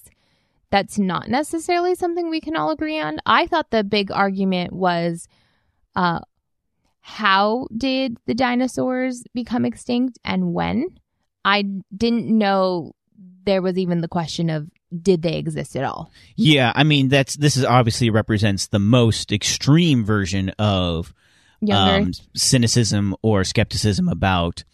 that's 0.71 0.99
not 0.99 1.29
necessarily 1.29 1.95
something 1.95 2.31
we 2.31 2.41
can 2.41 2.57
all 2.57 2.71
agree 2.71 2.99
on. 2.99 3.19
I 3.27 3.47
thought 3.47 3.71
the 3.71 3.85
big 3.85 4.11
argument 4.11 4.73
was 4.73 5.29
uh 5.95 6.21
how 7.03 7.67
did 7.77 8.17
the 8.27 8.35
dinosaurs 8.35 9.25
become 9.35 9.65
extinct 9.65 10.19
and 10.25 10.55
when? 10.55 10.87
I 11.45 11.65
didn't 11.95 12.27
know 12.27 12.93
there 13.45 13.61
was 13.61 13.77
even 13.77 14.01
the 14.01 14.09
question 14.09 14.49
of 14.49 14.71
did 15.03 15.23
they 15.23 15.37
exist 15.37 15.75
at 15.77 15.85
all? 15.85 16.11
Yeah, 16.37 16.73
I 16.75 16.85
mean 16.85 17.09
that's 17.09 17.37
this 17.37 17.57
is 17.57 17.65
obviously 17.65 18.11
represents 18.11 18.69
the 18.69 18.79
most 18.79 19.33
extreme 19.33 20.05
version 20.05 20.51
of 20.59 21.13
um, 21.71 22.13
cynicism 22.35 23.17
or 23.23 23.45
skepticism 23.45 24.09
about 24.09 24.65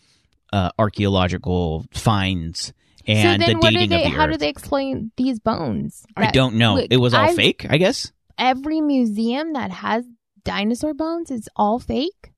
uh, 0.52 0.70
archaeological 0.78 1.84
finds 1.92 2.72
and 3.06 3.40
so 3.42 3.46
then 3.46 3.56
the 3.56 3.60
what 3.60 3.70
do 3.70 3.76
dating 3.78 3.90
they 3.90 4.04
of 4.04 4.10
the 4.12 4.16
how 4.18 4.24
earth. 4.26 4.32
do 4.32 4.36
they 4.38 4.48
explain 4.50 5.10
these 5.16 5.38
bones? 5.40 6.04
I 6.14 6.30
don't 6.30 6.56
know. 6.56 6.74
Look, 6.74 6.88
it 6.90 6.98
was 6.98 7.14
all 7.14 7.24
I've- 7.24 7.36
fake, 7.36 7.66
I 7.68 7.78
guess. 7.78 8.12
Every 8.36 8.80
museum 8.80 9.54
that 9.54 9.70
has 9.72 10.04
dinosaur 10.48 10.94
bones 10.94 11.30
is 11.30 11.46
all 11.56 11.78
fake? 11.78 12.32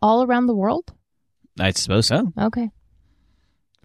All 0.00 0.22
around 0.22 0.46
the 0.46 0.54
world? 0.54 0.92
I 1.58 1.72
suppose 1.72 2.06
so. 2.06 2.32
Okay. 2.38 2.70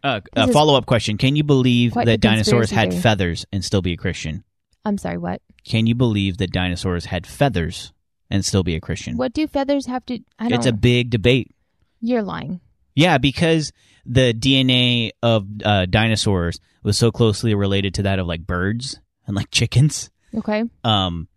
Uh, 0.04 0.22
a 0.36 0.48
follow 0.52 0.76
up 0.76 0.86
question: 0.86 1.18
Can 1.18 1.36
you 1.36 1.44
believe 1.44 1.96
that 1.96 2.22
dinosaurs 2.22 2.70
had 2.70 2.92
theory. 2.92 3.02
feathers 3.02 3.46
and 3.52 3.66
still 3.66 3.82
be 3.82 3.94
a 3.94 3.98
Christian? 3.98 4.44
I'm 4.86 5.00
sorry, 5.00 5.18
what? 5.18 5.42
Can 5.66 5.88
you 5.88 5.96
believe 5.96 6.38
that 6.38 6.52
dinosaurs 6.52 7.06
had 7.06 7.26
feathers 7.26 7.94
and 8.30 8.46
still 8.46 8.64
be 8.64 8.76
a 8.76 8.80
Christian? 8.80 9.18
What 9.18 9.34
do 9.34 9.48
feathers 9.48 9.88
have 9.88 10.06
to 10.06 10.20
I 10.38 10.50
don't 10.50 10.60
It's 10.60 10.68
a 10.68 10.72
big 10.72 11.10
debate. 11.10 11.52
You're 12.00 12.22
lying. 12.22 12.62
Yeah, 12.96 13.18
because 13.18 13.74
the 14.06 14.34
DNA 14.34 15.12
of 15.24 15.48
uh, 15.66 15.88
dinosaurs 15.88 16.60
was 16.84 16.98
so 16.98 17.12
closely 17.12 17.56
related 17.56 17.96
to 17.96 18.04
that 18.04 18.20
of 18.20 18.28
like 18.28 18.46
birds 18.46 19.00
and 19.26 19.36
like 19.36 19.50
chickens. 19.52 20.12
Okay. 20.36 20.64
Um, 20.84 21.28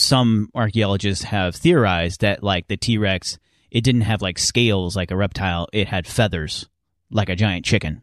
some 0.00 0.48
archaeologists 0.54 1.24
have 1.24 1.54
theorized 1.54 2.20
that 2.22 2.42
like 2.42 2.68
the 2.68 2.76
T 2.76 2.98
Rex, 2.98 3.38
it 3.70 3.82
didn't 3.82 4.02
have 4.02 4.22
like 4.22 4.38
scales 4.38 4.96
like 4.96 5.10
a 5.10 5.16
reptile; 5.16 5.68
it 5.72 5.88
had 5.88 6.06
feathers 6.06 6.68
like 7.10 7.28
a 7.28 7.36
giant 7.36 7.64
chicken. 7.64 8.02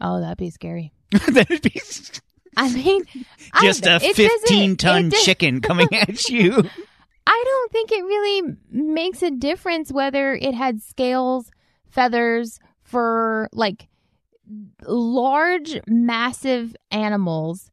Oh, 0.00 0.20
that'd 0.20 0.38
be 0.38 0.50
scary. 0.50 0.92
That'd 1.10 1.62
be 1.62 1.80
I 2.56 2.72
mean, 2.72 3.04
just 3.60 3.86
I, 3.86 3.96
a 3.96 4.00
fifteen 4.00 4.76
ton 4.76 5.08
does- 5.10 5.22
chicken 5.22 5.60
coming 5.60 5.88
at 5.94 6.28
you. 6.28 6.62
I 7.26 7.42
don't 7.46 7.72
think 7.72 7.92
it 7.92 8.02
really 8.02 8.56
makes 8.70 9.22
a 9.22 9.30
difference 9.30 9.92
whether 9.92 10.34
it 10.34 10.54
had 10.54 10.80
scales, 10.82 11.50
feathers, 11.90 12.58
fur, 12.82 13.48
like 13.52 13.88
large, 14.84 15.78
massive 15.86 16.74
animals 16.90 17.70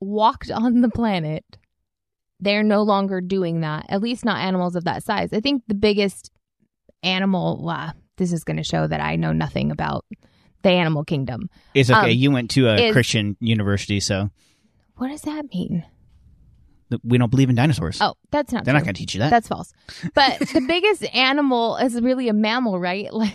walked 0.00 0.50
on 0.50 0.80
the 0.80 0.88
planet. 0.88 1.44
They're 2.44 2.62
no 2.62 2.82
longer 2.82 3.20
doing 3.20 3.62
that, 3.62 3.86
at 3.88 4.02
least 4.02 4.24
not 4.24 4.38
animals 4.40 4.76
of 4.76 4.84
that 4.84 5.02
size. 5.02 5.32
I 5.32 5.40
think 5.40 5.62
the 5.66 5.74
biggest 5.74 6.30
animal, 7.02 7.62
wow, 7.62 7.92
this 8.18 8.32
is 8.32 8.44
going 8.44 8.58
to 8.58 8.62
show 8.64 8.86
that 8.86 9.00
I 9.00 9.16
know 9.16 9.32
nothing 9.32 9.70
about 9.70 10.04
the 10.62 10.70
animal 10.70 11.04
kingdom. 11.04 11.48
It's 11.74 11.90
okay. 11.90 12.12
Um, 12.12 12.18
you 12.18 12.30
went 12.30 12.50
to 12.52 12.68
a 12.68 12.76
is- 12.76 12.92
Christian 12.92 13.36
university, 13.40 13.98
so 14.00 14.30
What 14.96 15.08
does 15.08 15.22
that 15.22 15.46
mean? 15.52 15.84
we 17.02 17.18
don't 17.18 17.30
believe 17.30 17.48
in 17.48 17.56
dinosaurs. 17.56 17.98
Oh, 18.00 18.14
that's 18.30 18.52
not 18.52 18.64
They're 18.64 18.72
true. 18.72 18.78
not 18.78 18.84
going 18.84 18.94
to 18.94 18.98
teach 19.00 19.14
you 19.14 19.20
that. 19.20 19.30
That's 19.30 19.48
false. 19.48 19.72
But 20.14 20.38
the 20.52 20.62
biggest 20.68 21.02
animal 21.14 21.76
is 21.76 22.00
really 22.00 22.28
a 22.28 22.32
mammal, 22.34 22.78
right? 22.78 23.08
Like 23.12 23.34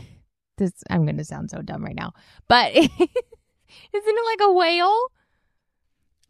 this 0.58 0.72
I'm 0.90 1.04
going 1.06 1.18
to 1.18 1.26
sound 1.26 1.50
so 1.50 1.62
dumb 1.62 1.84
right 1.84 1.96
now. 1.96 2.14
But 2.48 2.76
isn't 2.76 2.90
it 3.04 4.26
like 4.26 4.50
a 4.50 4.54
whale? 4.54 5.08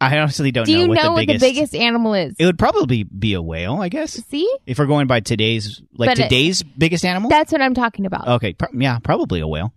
I 0.00 0.18
honestly 0.18 0.50
don't 0.50 0.64
Do 0.64 0.72
know 0.72 0.80
you 0.82 0.88
what, 0.88 0.94
know 0.94 1.02
the, 1.02 1.10
what 1.10 1.26
biggest, 1.26 1.40
the 1.40 1.52
biggest 1.52 1.74
animal 1.74 2.14
is? 2.14 2.34
It 2.38 2.46
would 2.46 2.58
probably 2.58 3.02
be 3.04 3.34
a 3.34 3.42
whale, 3.42 3.82
I 3.82 3.88
guess. 3.90 4.12
See? 4.12 4.50
If 4.66 4.78
we're 4.78 4.86
going 4.86 5.06
by 5.06 5.20
today's, 5.20 5.82
like 5.94 6.08
But 6.10 6.18
it- 6.18 6.22
today's 6.24 6.62
biggest 6.62 7.04
animal. 7.04 7.28
That's 7.28 7.52
what 7.52 7.60
I'm 7.60 7.74
talking 7.74 8.06
about. 8.06 8.26
okay, 8.26 8.54
pro- 8.54 8.68
yeah, 8.72 8.98
probably 9.00 9.40
a 9.40 9.46
whale. 9.46 9.74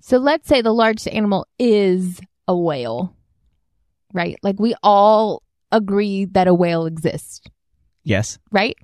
So 0.00 0.16
let's 0.16 0.48
say 0.48 0.62
the 0.62 0.72
largest 0.72 1.08
animal 1.08 1.46
is 1.58 2.20
a 2.48 2.56
whale. 2.56 3.14
Right? 4.14 4.36
Like 4.42 4.58
we 4.58 4.74
all 4.82 5.42
agree 5.70 6.24
that 6.26 6.48
a 6.48 6.54
whale 6.54 6.86
exists, 6.86 7.42
Yes. 8.02 8.38
right? 8.50 8.76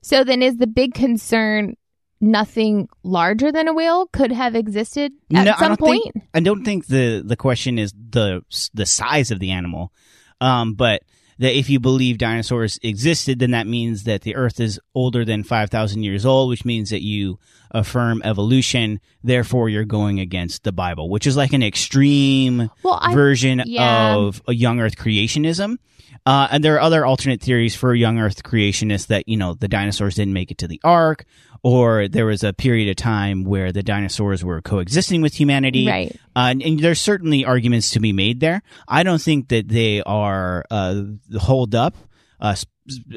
So 0.00 0.24
then 0.24 0.42
is 0.42 0.56
the 0.56 0.66
big 0.66 0.94
concern 0.94 1.74
nothing 2.22 2.88
larger 3.02 3.50
than 3.52 3.66
a 3.68 3.72
whale 3.74 4.06
could 4.06 4.30
have 4.32 4.54
existed 4.54 5.12
at 5.34 5.48
I 5.48 5.58
some 5.58 5.68
don't 5.70 5.80
point? 5.80 6.02
think- 6.14 6.24
I 6.34 6.40
don't 6.40 6.64
think 6.64 6.86
the 6.86 7.22
the 7.24 7.36
question 7.36 7.78
is 7.78 7.92
the 7.92 8.42
the 8.74 8.86
size 8.86 9.30
of 9.30 9.38
the 9.40 9.50
animal, 9.50 9.92
um, 10.40 10.74
but 10.74 11.02
that 11.38 11.56
if 11.56 11.70
you 11.70 11.80
believe 11.80 12.18
dinosaurs 12.18 12.78
existed, 12.82 13.38
then 13.38 13.52
that 13.52 13.66
means 13.66 14.04
that 14.04 14.20
the 14.22 14.36
Earth 14.36 14.60
is 14.60 14.78
older 14.94 15.24
than 15.24 15.42
5,000 15.42 16.02
years 16.02 16.26
old, 16.26 16.50
which 16.50 16.66
means 16.66 16.90
that 16.90 17.02
you 17.02 17.38
affirm 17.70 18.20
evolution. 18.24 19.00
Therefore, 19.24 19.70
you're 19.70 19.84
going 19.86 20.20
against 20.20 20.64
the 20.64 20.72
Bible, 20.72 21.08
which 21.08 21.26
is 21.26 21.38
like 21.38 21.54
an 21.54 21.62
extreme 21.62 22.70
Well, 22.82 22.98
I- 23.00 23.14
version 23.14 23.62
yeah. 23.64 24.16
of 24.16 24.42
a 24.46 24.54
young 24.54 24.80
Earth 24.80 24.96
creationism. 24.96 25.76
Uh, 26.30 26.46
and 26.52 26.62
there 26.62 26.76
are 26.76 26.80
other 26.80 27.04
alternate 27.04 27.40
theories 27.40 27.74
for 27.74 27.92
young 27.92 28.20
Earth 28.20 28.44
creationists 28.44 29.08
that, 29.08 29.28
you 29.28 29.36
know, 29.36 29.54
the 29.54 29.66
dinosaurs 29.66 30.14
didn't 30.14 30.32
make 30.32 30.52
it 30.52 30.58
to 30.58 30.68
the 30.68 30.80
ark, 30.84 31.24
or 31.64 32.06
there 32.06 32.24
was 32.24 32.44
a 32.44 32.52
period 32.52 32.88
of 32.88 32.94
time 32.94 33.42
where 33.42 33.72
the 33.72 33.82
dinosaurs 33.82 34.44
were 34.44 34.62
coexisting 34.62 35.22
with 35.22 35.34
humanity. 35.34 35.88
Right. 35.88 36.14
Uh, 36.36 36.50
and, 36.50 36.62
and 36.62 36.78
there's 36.78 37.00
certainly 37.00 37.44
arguments 37.44 37.90
to 37.90 38.00
be 38.00 38.12
made 38.12 38.38
there. 38.38 38.62
I 38.86 39.02
don't 39.02 39.20
think 39.20 39.48
that 39.48 39.66
they 39.66 40.02
are 40.02 40.64
uh, 40.70 41.02
hold 41.36 41.74
up, 41.74 41.96
uh, 42.38 42.54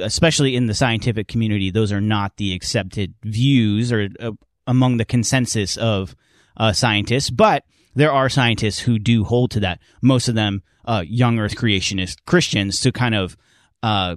especially 0.02 0.56
in 0.56 0.66
the 0.66 0.74
scientific 0.74 1.28
community. 1.28 1.70
Those 1.70 1.92
are 1.92 2.02
not 2.02 2.38
the 2.38 2.56
accepted 2.56 3.14
views 3.24 3.92
or 3.92 4.10
uh, 4.20 4.32
among 4.66 4.98
the 4.98 5.06
consensus 5.06 5.78
of 5.78 6.16
uh, 6.58 6.74
scientists. 6.74 7.30
But 7.30 7.64
there 7.96 8.12
are 8.12 8.30
scientists 8.30 8.80
who 8.80 9.00
do 9.00 9.24
hold 9.24 9.52
to 9.52 9.60
that. 9.62 9.80
Most 10.02 10.28
of 10.28 10.36
them, 10.36 10.64
uh, 10.86 11.04
young 11.06 11.40
Earth 11.40 11.56
creationist 11.56 12.18
Christians, 12.26 12.80
to 12.82 12.92
kind 12.92 13.16
of 13.16 13.38
uh, 13.82 14.16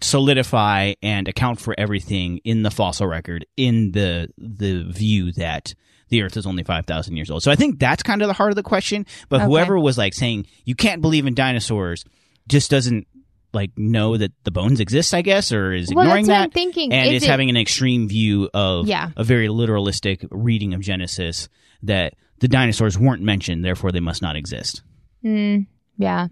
solidify 0.00 0.94
and 1.02 1.28
account 1.28 1.60
for 1.60 1.74
everything 1.76 2.38
in 2.44 2.62
the 2.62 2.70
fossil 2.70 3.06
record 3.06 3.44
in 3.56 3.90
the 3.92 4.28
the 4.38 4.84
view 4.84 5.32
that 5.32 5.74
the 6.08 6.22
earth 6.22 6.36
is 6.36 6.46
only 6.46 6.62
5000 6.62 7.16
years 7.16 7.30
old 7.30 7.42
so 7.42 7.50
i 7.50 7.56
think 7.56 7.80
that's 7.80 8.02
kind 8.04 8.22
of 8.22 8.28
the 8.28 8.32
heart 8.32 8.50
of 8.50 8.56
the 8.56 8.62
question 8.62 9.04
but 9.28 9.38
Okay. 9.40 9.46
whoever 9.46 9.76
was 9.78 9.98
like 9.98 10.14
saying 10.14 10.46
you 10.64 10.76
can't 10.76 11.02
believe 11.02 11.26
in 11.26 11.34
dinosaurs 11.34 12.04
just 12.48 12.70
doesn't 12.70 13.08
like 13.52 13.72
know 13.76 14.16
that 14.16 14.30
the 14.44 14.52
bones 14.52 14.78
exist 14.78 15.12
i 15.14 15.20
guess 15.20 15.50
or 15.50 15.72
is 15.72 15.92
Well, 15.92 16.04
ignoring 16.04 16.26
that 16.28 16.42
I'm 16.44 16.50
thinking. 16.50 16.92
and 16.92 17.08
Is 17.08 17.16
is 17.16 17.24
it- 17.24 17.30
having 17.30 17.50
an 17.50 17.56
extreme 17.56 18.08
view 18.08 18.48
of 18.54 18.86
Yeah. 18.86 19.10
a 19.16 19.24
very 19.24 19.48
literalistic 19.48 20.26
reading 20.30 20.74
of 20.74 20.80
genesis 20.80 21.48
that 21.82 22.14
the 22.40 22.48
dinosaurs 22.48 22.98
weren't 22.98 23.22
mentioned 23.22 23.64
therefore 23.64 23.92
they 23.92 24.00
must 24.00 24.22
not 24.22 24.36
exist 24.36 24.82
Mm, 25.24 25.66
yeah. 25.96 26.28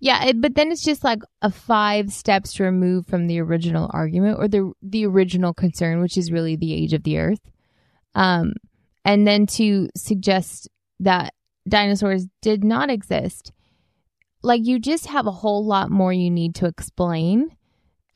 Yeah, 0.00 0.24
it, 0.26 0.40
but 0.40 0.54
then 0.54 0.70
it's 0.70 0.84
just 0.84 1.04
like 1.04 1.20
a 1.40 1.50
five 1.50 2.10
steps 2.12 2.60
removed 2.60 3.08
from 3.08 3.26
the 3.26 3.40
original 3.40 3.90
argument 3.92 4.38
or 4.38 4.48
the 4.48 4.72
the 4.82 5.06
original 5.06 5.54
concern, 5.54 6.02
which 6.02 6.18
is 6.18 6.32
really 6.32 6.56
the 6.56 6.74
age 6.74 6.92
of 6.92 7.04
the 7.04 7.18
earth. 7.18 7.40
Um, 8.14 8.52
and 9.04 9.26
then 9.26 9.46
to 9.46 9.88
suggest 9.96 10.68
that 11.00 11.32
dinosaurs 11.66 12.26
did 12.42 12.64
not 12.64 12.90
exist, 12.90 13.52
like 14.42 14.60
you 14.64 14.78
just 14.78 15.06
have 15.06 15.26
a 15.26 15.32
whole 15.32 15.64
lot 15.64 15.90
more 15.90 16.12
you 16.12 16.30
need 16.30 16.54
to 16.56 16.66
explain, 16.66 17.56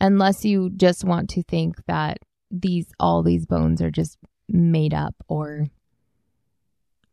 unless 0.00 0.44
you 0.44 0.70
just 0.76 1.04
want 1.04 1.30
to 1.30 1.42
think 1.42 1.76
that 1.86 2.18
these 2.50 2.86
all 3.00 3.22
these 3.22 3.46
bones 3.46 3.80
are 3.80 3.90
just 3.90 4.18
made 4.48 4.92
up 4.92 5.14
or 5.26 5.68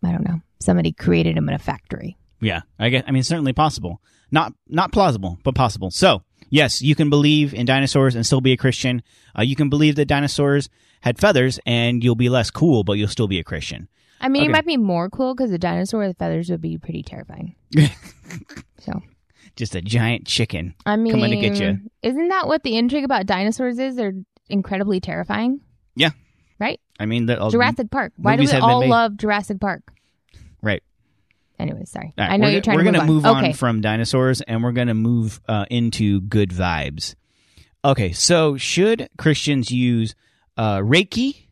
I 0.06 0.12
don't 0.12 0.28
know, 0.28 0.42
somebody 0.60 0.92
created 0.94 1.36
them 1.36 1.50
in 1.50 1.56
a 1.56 1.60
factory. 1.60 2.18
Yeah, 2.42 2.62
I 2.80 2.90
guess. 2.90 3.04
I 3.08 3.12
mean, 3.12 3.24
certainly 3.24 3.54
possible. 3.54 4.02
Not 4.32 4.54
not 4.68 4.92
plausible, 4.92 5.40
but 5.44 5.56
possible. 5.56 5.92
So 5.92 6.22
yes, 6.50 6.82
you 6.82 6.96
can 6.96 7.10
believe 7.10 7.54
in 7.54 7.66
dinosaurs 7.66 8.16
and 8.16 8.26
still 8.26 8.42
be 8.42 8.52
a 8.52 8.58
Christian. 8.58 9.02
Uh, 9.38 9.42
you 9.44 9.56
can 9.56 9.70
believe 9.70 9.96
that 9.96 10.06
dinosaurs 10.06 10.70
had 11.02 11.20
feathers, 11.20 11.60
and 11.66 12.04
you'll 12.04 12.16
be 12.16 12.30
less 12.30 12.50
cool, 12.52 12.84
but 12.84 12.94
you'll 12.94 13.08
still 13.08 13.28
be 13.28 13.40
a 13.40 13.44
Christian. 13.44 13.88
I 14.22 14.30
mean, 14.30 14.44
Okay. 14.44 14.50
it 14.50 14.52
might 14.52 14.66
be 14.66 14.78
more 14.78 15.10
cool 15.10 15.36
because 15.36 15.52
a 15.52 15.58
dinosaur 15.58 16.00
with 16.08 16.18
feathers 16.18 16.50
would 16.50 16.62
be 16.62 16.78
pretty 16.78 17.04
terrifying. 17.04 17.56
so, 18.80 19.02
Just 19.56 19.76
a 19.76 19.82
giant 19.82 20.26
chicken. 20.26 20.74
I 20.86 20.96
mean, 20.96 21.14
Coming 21.14 21.32
to 21.32 21.38
get 21.38 21.58
ya. 21.58 21.74
Isn't 22.02 22.30
that 22.30 22.48
what 22.48 22.64
the 22.64 22.78
intrigue 22.78 23.04
about 23.04 23.26
dinosaurs 23.26 23.78
is? 23.78 23.96
They're 23.96 24.14
incredibly 24.50 25.00
terrifying. 25.00 25.62
Yeah. 25.96 26.12
Right? 26.60 26.80
I 27.00 27.06
mean, 27.06 27.26
the, 27.26 27.50
Jurassic 27.50 27.92
Park. 27.92 28.14
Why 28.18 28.36
do 28.38 28.44
we 28.44 28.52
all 28.54 28.88
love 28.88 29.18
Jurassic 29.18 29.60
Park? 29.60 29.84
Right. 30.66 30.82
Anyway, 31.60 31.86
sorry. 31.86 32.12
Right, 32.18 32.32
I 32.32 32.38
know 32.38 32.50
you're 32.50 32.60
trying 32.62 32.78
to. 32.80 32.84
we're 32.84 32.92
to 32.92 32.98
gonna 32.98 33.08
move, 33.08 33.24
move 33.24 33.26
on. 33.28 33.36
on 33.38 33.44
Okay. 33.46 33.54
from 33.54 33.80
dinosaurs, 33.82 34.42
and 34.42 34.62
we're 34.64 34.74
gonna 34.74 34.94
move 34.96 35.40
uh, 35.48 35.66
into 35.70 36.20
good 36.22 36.50
vibes. 36.50 37.16
Okay, 37.86 38.12
so 38.12 38.58
should 38.58 39.08
Christians 39.18 39.70
use 39.72 40.16
uh, 40.58 40.80
Reiki, 40.80 41.48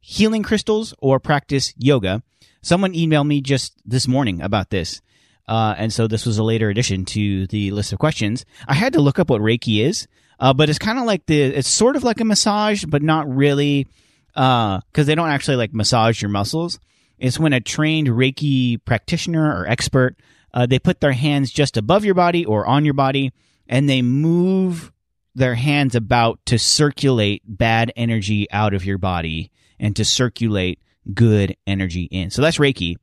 healing 0.00 0.42
crystals, 0.42 0.94
or 0.98 1.18
practice 1.18 1.72
yoga? 1.78 2.22
Someone 2.62 2.92
emailed 2.92 3.26
me 3.26 3.40
just 3.40 3.72
this 3.86 4.06
morning 4.06 4.42
about 4.42 4.68
this, 4.70 5.00
uh, 5.48 5.74
and 5.78 5.90
so 5.92 6.06
this 6.06 6.26
was 6.26 6.36
a 6.38 6.44
later 6.44 6.68
addition 6.68 7.04
to 7.06 7.46
the 7.46 7.70
list 7.72 7.92
of 7.94 7.98
questions. 7.98 8.44
I 8.68 8.74
had 8.74 8.92
to 8.92 9.00
look 9.00 9.18
up 9.18 9.30
what 9.30 9.40
Reiki 9.40 9.82
is, 9.84 10.06
uh, 10.38 10.52
but 10.52 10.68
it's 10.68 10.78
kind 10.78 10.98
of 10.98 11.06
like 11.06 11.24
the 11.26 11.40
it's 11.40 11.68
sort 11.68 11.96
of 11.96 12.04
like 12.04 12.20
a 12.20 12.24
massage, 12.24 12.84
but 12.84 13.02
not 13.02 13.26
really, 13.34 13.88
because 14.34 15.06
they 15.06 15.14
don't 15.16 15.30
actually 15.30 15.56
like 15.56 15.72
massage 15.74 16.20
your 16.22 16.30
muscles. 16.30 16.78
It's 17.20 17.38
when 17.38 17.52
a 17.52 17.60
trained 17.60 18.08
Reiki 18.08 18.84
practitioner 18.84 19.44
or 19.54 19.68
expert 19.68 20.16
uh, 20.52 20.66
they 20.66 20.78
put 20.78 21.00
their 21.00 21.12
hands 21.12 21.50
just 21.50 21.76
above 21.76 22.04
your 22.04 22.14
body 22.14 22.44
or 22.44 22.66
on 22.66 22.84
your 22.84 22.94
body, 22.94 23.32
and 23.68 23.88
they 23.88 24.02
move 24.02 24.92
their 25.34 25.54
hands 25.54 25.94
about 25.94 26.44
to 26.46 26.58
circulate 26.58 27.42
bad 27.46 27.92
energy 27.94 28.50
out 28.50 28.74
of 28.74 28.84
your 28.84 28.98
body 28.98 29.50
and 29.78 29.94
to 29.96 30.04
circulate 30.04 30.80
good 31.14 31.56
energy 31.66 32.02
in. 32.04 32.30
So 32.30 32.42
that's 32.42 32.58
Reiki. 32.58 32.96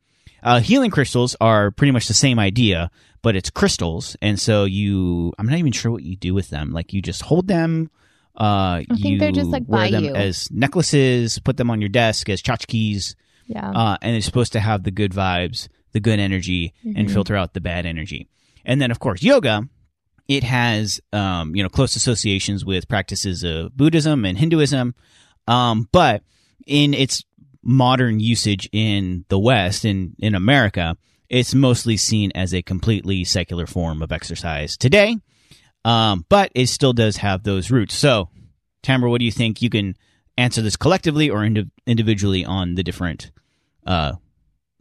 Uh, 0.43 0.59
healing 0.59 0.91
crystals 0.91 1.35
are 1.41 1.71
pretty 1.71 1.91
much 1.91 2.07
the 2.07 2.13
same 2.13 2.37
idea, 2.37 2.91
but 3.21 3.35
it's 3.35 3.49
crystals, 3.49 4.15
and 4.21 4.39
so 4.39 4.65
you 4.65 5.33
I'm 5.37 5.47
not 5.47 5.57
even 5.57 5.71
sure 5.71 5.91
what 5.91 6.03
you 6.03 6.15
do 6.15 6.33
with 6.33 6.49
them. 6.49 6.71
Like 6.71 6.93
you 6.93 7.01
just 7.01 7.21
hold 7.21 7.47
them. 7.47 7.89
Uh, 8.39 8.81
I 8.81 8.85
think 8.89 9.05
you 9.05 9.19
they're 9.19 9.31
just, 9.31 9.49
like, 9.49 9.63
wear 9.65 9.89
them 9.89 10.03
you. 10.03 10.15
as 10.15 10.51
necklaces, 10.51 11.39
put 11.39 11.57
them 11.57 11.71
on 11.71 11.81
your 11.81 11.89
desk 11.89 12.29
as 12.29 12.39
tchotchkes 12.39 13.15
Yeah. 13.47 13.69
uh, 13.71 13.97
and 14.01 14.15
it's 14.15 14.25
supposed 14.25 14.53
to 14.53 14.59
have 14.59 14.83
the 14.83 14.91
good 14.91 15.11
vibes, 15.13 15.67
the 15.93 15.99
good 15.99 16.19
energy, 16.19 16.73
and 16.83 17.07
Mhm. 17.07 17.11
filter 17.13 17.35
out 17.35 17.53
the 17.53 17.61
bad 17.61 17.85
energy. 17.85 18.27
And 18.65 18.81
then, 18.81 18.91
of 18.91 18.99
course, 18.99 19.23
yoga. 19.23 19.67
It 20.27 20.43
has, 20.43 20.99
um, 21.13 21.55
you 21.55 21.63
know, 21.63 21.69
close 21.69 21.95
associations 21.95 22.65
with 22.65 22.89
practices 22.89 23.43
of 23.43 23.75
Buddhism 23.77 24.25
and 24.25 24.37
Hinduism, 24.37 24.93
um, 25.47 25.87
but 25.93 26.21
in 26.65 26.93
its 26.93 27.23
modern 27.63 28.19
usage 28.19 28.67
in 28.73 29.23
the 29.29 29.39
West, 29.39 29.85
in 29.85 30.15
in 30.19 30.35
America, 30.35 30.97
it's 31.29 31.53
mostly 31.55 31.95
seen 31.95 32.31
as 32.35 32.53
a 32.53 32.61
completely 32.61 33.23
secular 33.23 33.65
form 33.65 34.01
of 34.01 34.11
exercise 34.11 34.75
today. 34.75 35.15
Um, 35.85 36.25
but 36.27 36.51
it 36.53 36.67
still 36.67 36.91
does 36.93 37.17
have 37.17 37.43
those 37.43 37.71
roots. 37.71 37.95
So, 37.95 38.27
Tamara, 38.83 39.09
what 39.09 39.19
do 39.19 39.25
you 39.25 39.31
think? 39.31 39.61
You 39.61 39.69
can 39.69 39.95
answer 40.37 40.61
this 40.61 40.75
collectively 40.75 41.29
or 41.29 41.43
indi- 41.43 41.69
individually 41.85 42.45
on 42.45 42.75
the 42.75 42.83
different 42.83 43.31
uh, 43.85 44.13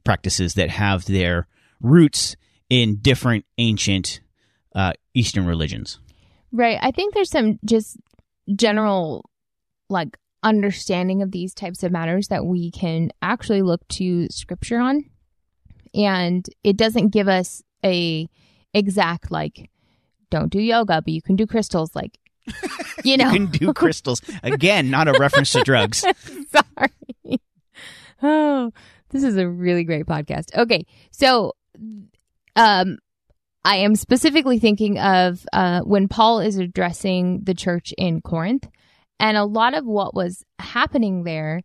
practices 0.04 0.54
that 0.54 0.70
have 0.70 1.06
their 1.06 1.46
roots 1.80 2.36
in 2.68 2.96
different 2.96 3.44
ancient 3.58 4.20
uh, 4.74 4.92
Eastern 5.14 5.46
religions. 5.46 5.98
Right. 6.52 6.78
I 6.80 6.90
think 6.90 7.14
there's 7.14 7.30
some 7.30 7.58
just 7.64 7.96
general 8.54 9.28
like 9.88 10.16
understanding 10.42 11.22
of 11.22 11.32
these 11.32 11.54
types 11.54 11.82
of 11.82 11.92
matters 11.92 12.28
that 12.28 12.44
we 12.44 12.70
can 12.70 13.10
actually 13.22 13.62
look 13.62 13.86
to 13.88 14.28
scripture 14.30 14.78
on. 14.78 15.04
And 15.94 16.46
it 16.62 16.76
doesn't 16.76 17.08
give 17.08 17.28
us 17.28 17.62
a 17.84 18.28
exact 18.74 19.30
like 19.30 19.70
don't 20.30 20.50
do 20.50 20.60
yoga, 20.60 21.02
but 21.02 21.12
you 21.12 21.22
can 21.22 21.36
do 21.36 21.46
crystals 21.46 21.94
like 21.94 22.18
you 23.04 23.16
know. 23.16 23.30
You 23.30 23.32
can 23.32 23.46
do 23.46 23.72
crystals. 23.72 24.20
Again, 24.42 24.90
not 24.90 25.08
a 25.08 25.12
reference 25.12 25.52
to 25.52 25.62
drugs. 25.62 26.00
Sorry. 26.50 27.40
Oh, 28.22 28.72
this 29.10 29.22
is 29.22 29.36
a 29.36 29.48
really 29.48 29.84
great 29.84 30.06
podcast. 30.06 30.56
Okay, 30.56 30.86
so 31.10 31.52
um 32.54 32.98
I 33.64 33.76
am 33.78 33.96
specifically 33.96 34.58
thinking 34.58 34.98
of 34.98 35.46
uh 35.52 35.80
when 35.80 36.08
Paul 36.08 36.40
is 36.40 36.56
addressing 36.56 37.40
the 37.44 37.54
church 37.54 37.92
in 37.98 38.20
Corinth 38.20 38.68
and 39.18 39.36
a 39.36 39.44
lot 39.44 39.74
of 39.74 39.84
what 39.84 40.14
was 40.14 40.44
happening 40.58 41.24
there 41.24 41.62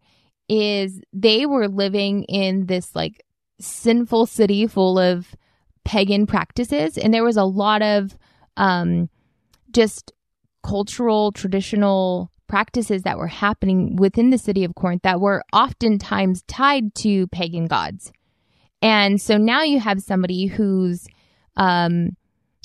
is 0.50 1.02
they 1.13 1.46
were 1.46 1.67
living 1.67 2.24
in 2.24 2.65
this 2.65 2.96
like 2.96 3.24
sinful 3.60 4.26
city 4.26 4.67
full 4.67 5.00
of 5.00 5.36
pagan 5.86 6.26
practices 6.28 6.98
and 6.98 7.13
there 7.13 7.24
was 7.24 7.38
a 7.38 7.44
lot 7.44 7.82
of 7.82 8.17
um 8.58 9.10
just 9.72 10.12
cultural 10.63 11.32
traditional 11.32 12.32
practices 12.47 13.04
that 13.04 13.17
were 13.17 13.28
happening 13.28 13.95
within 13.95 14.30
the 14.30 14.38
city 14.38 14.63
of 14.63 14.76
Corinth 14.76 15.04
that 15.04 15.21
were 15.21 15.43
oftentimes 15.54 16.43
tied 16.47 16.93
to 16.95 17.28
pagan 17.28 17.67
gods. 17.67 18.12
And 18.82 19.21
so 19.21 19.38
now 19.38 19.63
you 19.63 19.80
have 19.80 20.02
somebody 20.02 20.47
who's 20.47 21.08
um, 21.56 22.17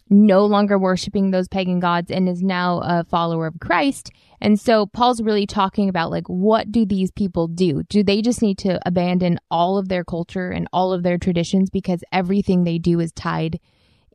no 0.09 0.45
longer 0.47 0.79
worshiping 0.79 1.31
those 1.31 1.47
pagan 1.47 1.79
gods 1.79 2.11
and 2.11 2.29
is 2.29 2.43
now 2.43 2.81
a 2.85 3.05
follower 3.05 3.47
of 3.47 3.61
Christ. 3.61 4.11
And 4.41 4.59
so 4.59 4.87
Paul's 4.87 5.23
really 5.23 5.47
talking 5.47 5.89
about 5.89 6.11
like, 6.11 6.27
what 6.27 6.73
do 6.73 6.85
these 6.85 7.11
people 7.11 7.47
do? 7.47 7.83
Do 7.89 8.03
they 8.03 8.23
just 8.23 8.43
need 8.43 8.59
to 8.59 8.81
abandon 8.87 9.39
all 9.51 9.79
of 9.79 9.89
their 9.89 10.05
culture 10.05 10.51
and 10.51 10.69
all 10.73 10.93
of 10.93 11.03
their 11.03 11.19
traditions 11.19 11.71
because 11.71 12.03
everything 12.13 12.65
they 12.65 12.79
do 12.79 12.99
is 12.99 13.13
tied 13.13 13.61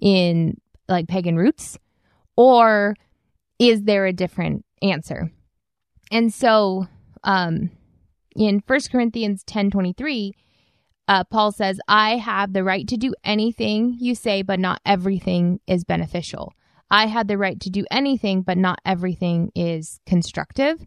in 0.01 0.59
like 0.89 1.07
pagan 1.07 1.37
roots? 1.37 1.77
or 2.35 2.95
is 3.61 3.83
there 3.83 4.07
a 4.07 4.13
different 4.13 4.65
answer? 4.81 5.31
And 6.11 6.33
so, 6.33 6.87
um, 7.23 7.69
in 8.35 8.63
1 8.65 8.89
Corinthians 8.91 9.43
10:23, 9.43 10.33
uh, 11.07 11.23
Paul 11.25 11.51
says, 11.51 11.79
"I 11.87 12.17
have 12.17 12.53
the 12.53 12.63
right 12.63 12.87
to 12.87 12.97
do 12.97 13.13
anything 13.23 13.97
you 13.99 14.15
say, 14.15 14.41
but 14.41 14.59
not 14.59 14.81
everything 14.83 15.59
is 15.67 15.83
beneficial. 15.83 16.53
I 16.89 17.05
had 17.05 17.27
the 17.27 17.37
right 17.37 17.59
to 17.59 17.69
do 17.69 17.85
anything, 17.91 18.41
but 18.41 18.57
not 18.57 18.79
everything 18.83 19.51
is 19.53 19.99
constructive." 20.07 20.83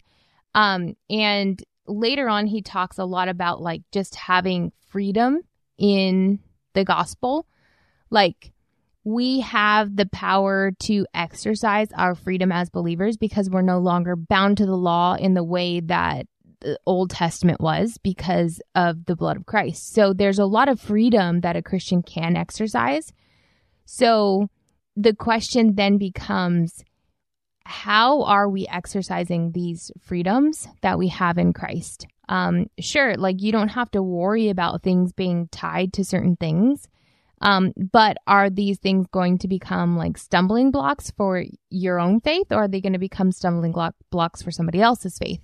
Um, 0.56 0.96
and 1.08 1.62
later 1.87 2.28
on, 2.28 2.48
he 2.48 2.60
talks 2.60 2.98
a 2.98 3.04
lot 3.04 3.28
about 3.28 3.62
like 3.62 3.82
just 3.92 4.16
having 4.16 4.72
freedom 4.88 5.42
in 5.78 6.40
the 6.72 6.84
gospel, 6.84 7.46
like 8.10 8.52
we 9.04 9.40
have 9.40 9.94
the 9.94 10.06
power 10.06 10.72
to 10.80 11.06
exercise 11.14 11.88
our 11.94 12.14
freedom 12.14 12.50
as 12.50 12.70
believers 12.70 13.18
because 13.18 13.50
we're 13.50 13.62
no 13.62 13.78
longer 13.78 14.16
bound 14.16 14.56
to 14.56 14.66
the 14.66 14.76
law 14.76 15.14
in 15.14 15.34
the 15.34 15.44
way 15.44 15.80
that 15.80 16.26
the 16.60 16.78
Old 16.86 17.10
Testament 17.10 17.60
was 17.60 17.98
because 18.02 18.62
of 18.74 19.04
the 19.04 19.14
blood 19.14 19.36
of 19.36 19.44
Christ. 19.44 19.92
So 19.92 20.14
there's 20.14 20.38
a 20.38 20.46
lot 20.46 20.70
of 20.70 20.80
freedom 20.80 21.40
that 21.40 21.56
a 21.56 21.62
Christian 21.62 22.02
can 22.02 22.36
exercise. 22.36 23.12
So 23.84 24.48
the 24.96 25.14
question 25.14 25.74
then 25.74 25.98
becomes 25.98 26.82
how 27.66 28.22
are 28.22 28.48
we 28.48 28.66
exercising 28.68 29.52
these 29.52 29.90
freedoms 30.00 30.66
that 30.80 30.98
we 30.98 31.08
have 31.08 31.36
in 31.36 31.52
Christ? 31.52 32.06
Um, 32.28 32.66
sure, 32.80 33.16
like 33.16 33.36
you 33.42 33.52
don't 33.52 33.68
have 33.68 33.90
to 33.90 34.02
worry 34.02 34.48
about 34.48 34.82
things 34.82 35.12
being 35.12 35.48
tied 35.48 35.92
to 35.94 36.04
certain 36.04 36.36
things 36.36 36.88
um, 37.40 37.72
but 37.92 38.16
are 38.26 38.48
these 38.50 38.78
things 38.78 39.06
going 39.10 39.38
to 39.38 39.48
become 39.48 39.96
like 39.96 40.16
stumbling 40.18 40.70
blocks 40.70 41.10
for 41.10 41.44
your 41.70 41.98
own 41.98 42.20
faith, 42.20 42.46
or 42.50 42.64
are 42.64 42.68
they 42.68 42.80
going 42.80 42.92
to 42.92 42.98
become 42.98 43.32
stumbling 43.32 43.72
block- 43.72 43.96
blocks 44.10 44.42
for 44.42 44.50
somebody 44.50 44.80
else's 44.80 45.18
faith? 45.18 45.40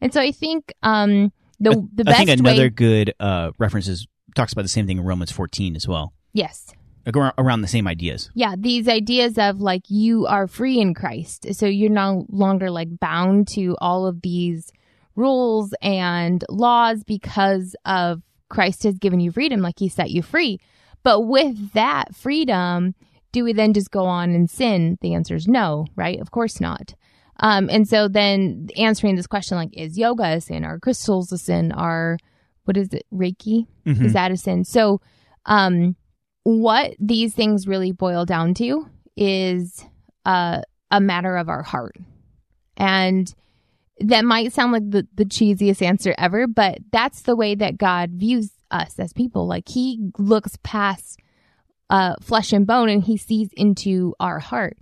And 0.00 0.12
so 0.12 0.20
I 0.20 0.32
think 0.32 0.72
um, 0.82 1.32
the 1.58 1.70
the 1.92 2.02
I 2.02 2.10
best 2.10 2.20
I 2.20 2.24
think 2.24 2.40
another 2.40 2.62
way, 2.62 2.68
good 2.70 3.14
uh, 3.18 3.50
reference 3.58 3.88
is 3.88 4.06
talks 4.34 4.52
about 4.52 4.62
the 4.62 4.68
same 4.68 4.86
thing 4.86 4.98
in 4.98 5.04
Romans 5.04 5.32
14 5.32 5.76
as 5.76 5.88
well, 5.88 6.12
yes, 6.32 6.72
like 7.06 7.16
around 7.38 7.62
the 7.62 7.68
same 7.68 7.86
ideas. 7.86 8.30
yeah, 8.34 8.54
these 8.58 8.88
ideas 8.88 9.38
of 9.38 9.60
like 9.60 9.82
you 9.88 10.26
are 10.26 10.46
free 10.46 10.80
in 10.80 10.94
Christ, 10.94 11.54
so 11.54 11.66
you're 11.66 11.90
no 11.90 12.26
longer 12.28 12.70
like 12.70 12.98
bound 13.00 13.48
to 13.48 13.76
all 13.80 14.06
of 14.06 14.22
these 14.22 14.70
rules 15.14 15.74
and 15.80 16.44
laws 16.50 17.02
because 17.04 17.74
of 17.84 18.22
Christ 18.48 18.82
has 18.84 18.98
given 18.98 19.18
you 19.20 19.32
freedom, 19.32 19.60
like 19.60 19.78
He 19.78 19.88
set 19.88 20.10
you 20.10 20.22
free. 20.22 20.60
But 21.06 21.20
with 21.20 21.70
that 21.74 22.16
freedom, 22.16 22.96
do 23.30 23.44
we 23.44 23.52
then 23.52 23.72
just 23.74 23.92
go 23.92 24.06
on 24.06 24.30
and 24.34 24.50
sin? 24.50 24.98
The 25.02 25.14
answer 25.14 25.36
is 25.36 25.46
no, 25.46 25.86
right? 25.94 26.18
Of 26.18 26.32
course 26.32 26.60
not. 26.60 26.96
Um, 27.38 27.70
and 27.70 27.86
so 27.88 28.08
then 28.08 28.66
answering 28.76 29.14
this 29.14 29.28
question, 29.28 29.56
like, 29.56 29.68
is 29.72 29.96
yoga 29.96 30.24
a 30.24 30.40
sin? 30.40 30.64
Are 30.64 30.80
crystals 30.80 31.30
a 31.30 31.38
sin? 31.38 31.70
Are, 31.70 32.18
what 32.64 32.76
is 32.76 32.92
it, 32.92 33.06
Reiki? 33.14 33.68
Mhm. 33.86 34.04
Is 34.04 34.14
that 34.14 34.32
a 34.32 34.36
sin? 34.36 34.64
So, 34.64 35.00
um, 35.44 35.94
what 36.42 36.94
these 36.98 37.36
things 37.36 37.68
really 37.68 37.92
boil 37.92 38.24
down 38.24 38.52
to 38.54 38.88
is 39.16 39.84
uh, 40.24 40.62
a 40.90 41.00
matter 41.00 41.36
of 41.36 41.48
our 41.48 41.62
heart. 41.62 41.94
And 42.76 43.32
that 44.00 44.24
might 44.24 44.52
sound 44.52 44.72
like 44.72 44.90
the, 44.90 45.06
the 45.14 45.24
cheesiest 45.24 45.82
answer 45.82 46.16
ever, 46.18 46.48
but 46.48 46.78
that's 46.90 47.22
the 47.22 47.36
way 47.36 47.54
that 47.54 47.78
God 47.78 48.10
views 48.10 48.50
us 48.70 48.98
as 48.98 49.12
people. 49.12 49.46
Like 49.46 49.68
he 49.68 50.10
looks 50.18 50.58
past 50.62 51.20
uh, 51.90 52.14
flesh 52.20 52.52
and 52.52 52.66
bone 52.66 52.88
and 52.88 53.02
he 53.02 53.16
sees 53.16 53.50
into 53.56 54.14
our 54.20 54.38
heart. 54.38 54.76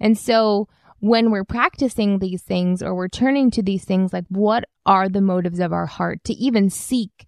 And 0.00 0.16
so 0.16 0.68
when 1.00 1.30
we're 1.30 1.44
practicing 1.44 2.18
these 2.18 2.42
things 2.42 2.82
or 2.82 2.94
we're 2.94 3.08
turning 3.08 3.50
to 3.52 3.62
these 3.62 3.84
things, 3.84 4.12
like 4.12 4.24
what 4.28 4.64
are 4.84 5.08
the 5.08 5.20
motives 5.20 5.60
of 5.60 5.72
our 5.72 5.86
heart 5.86 6.22
to 6.24 6.34
even 6.34 6.70
seek 6.70 7.26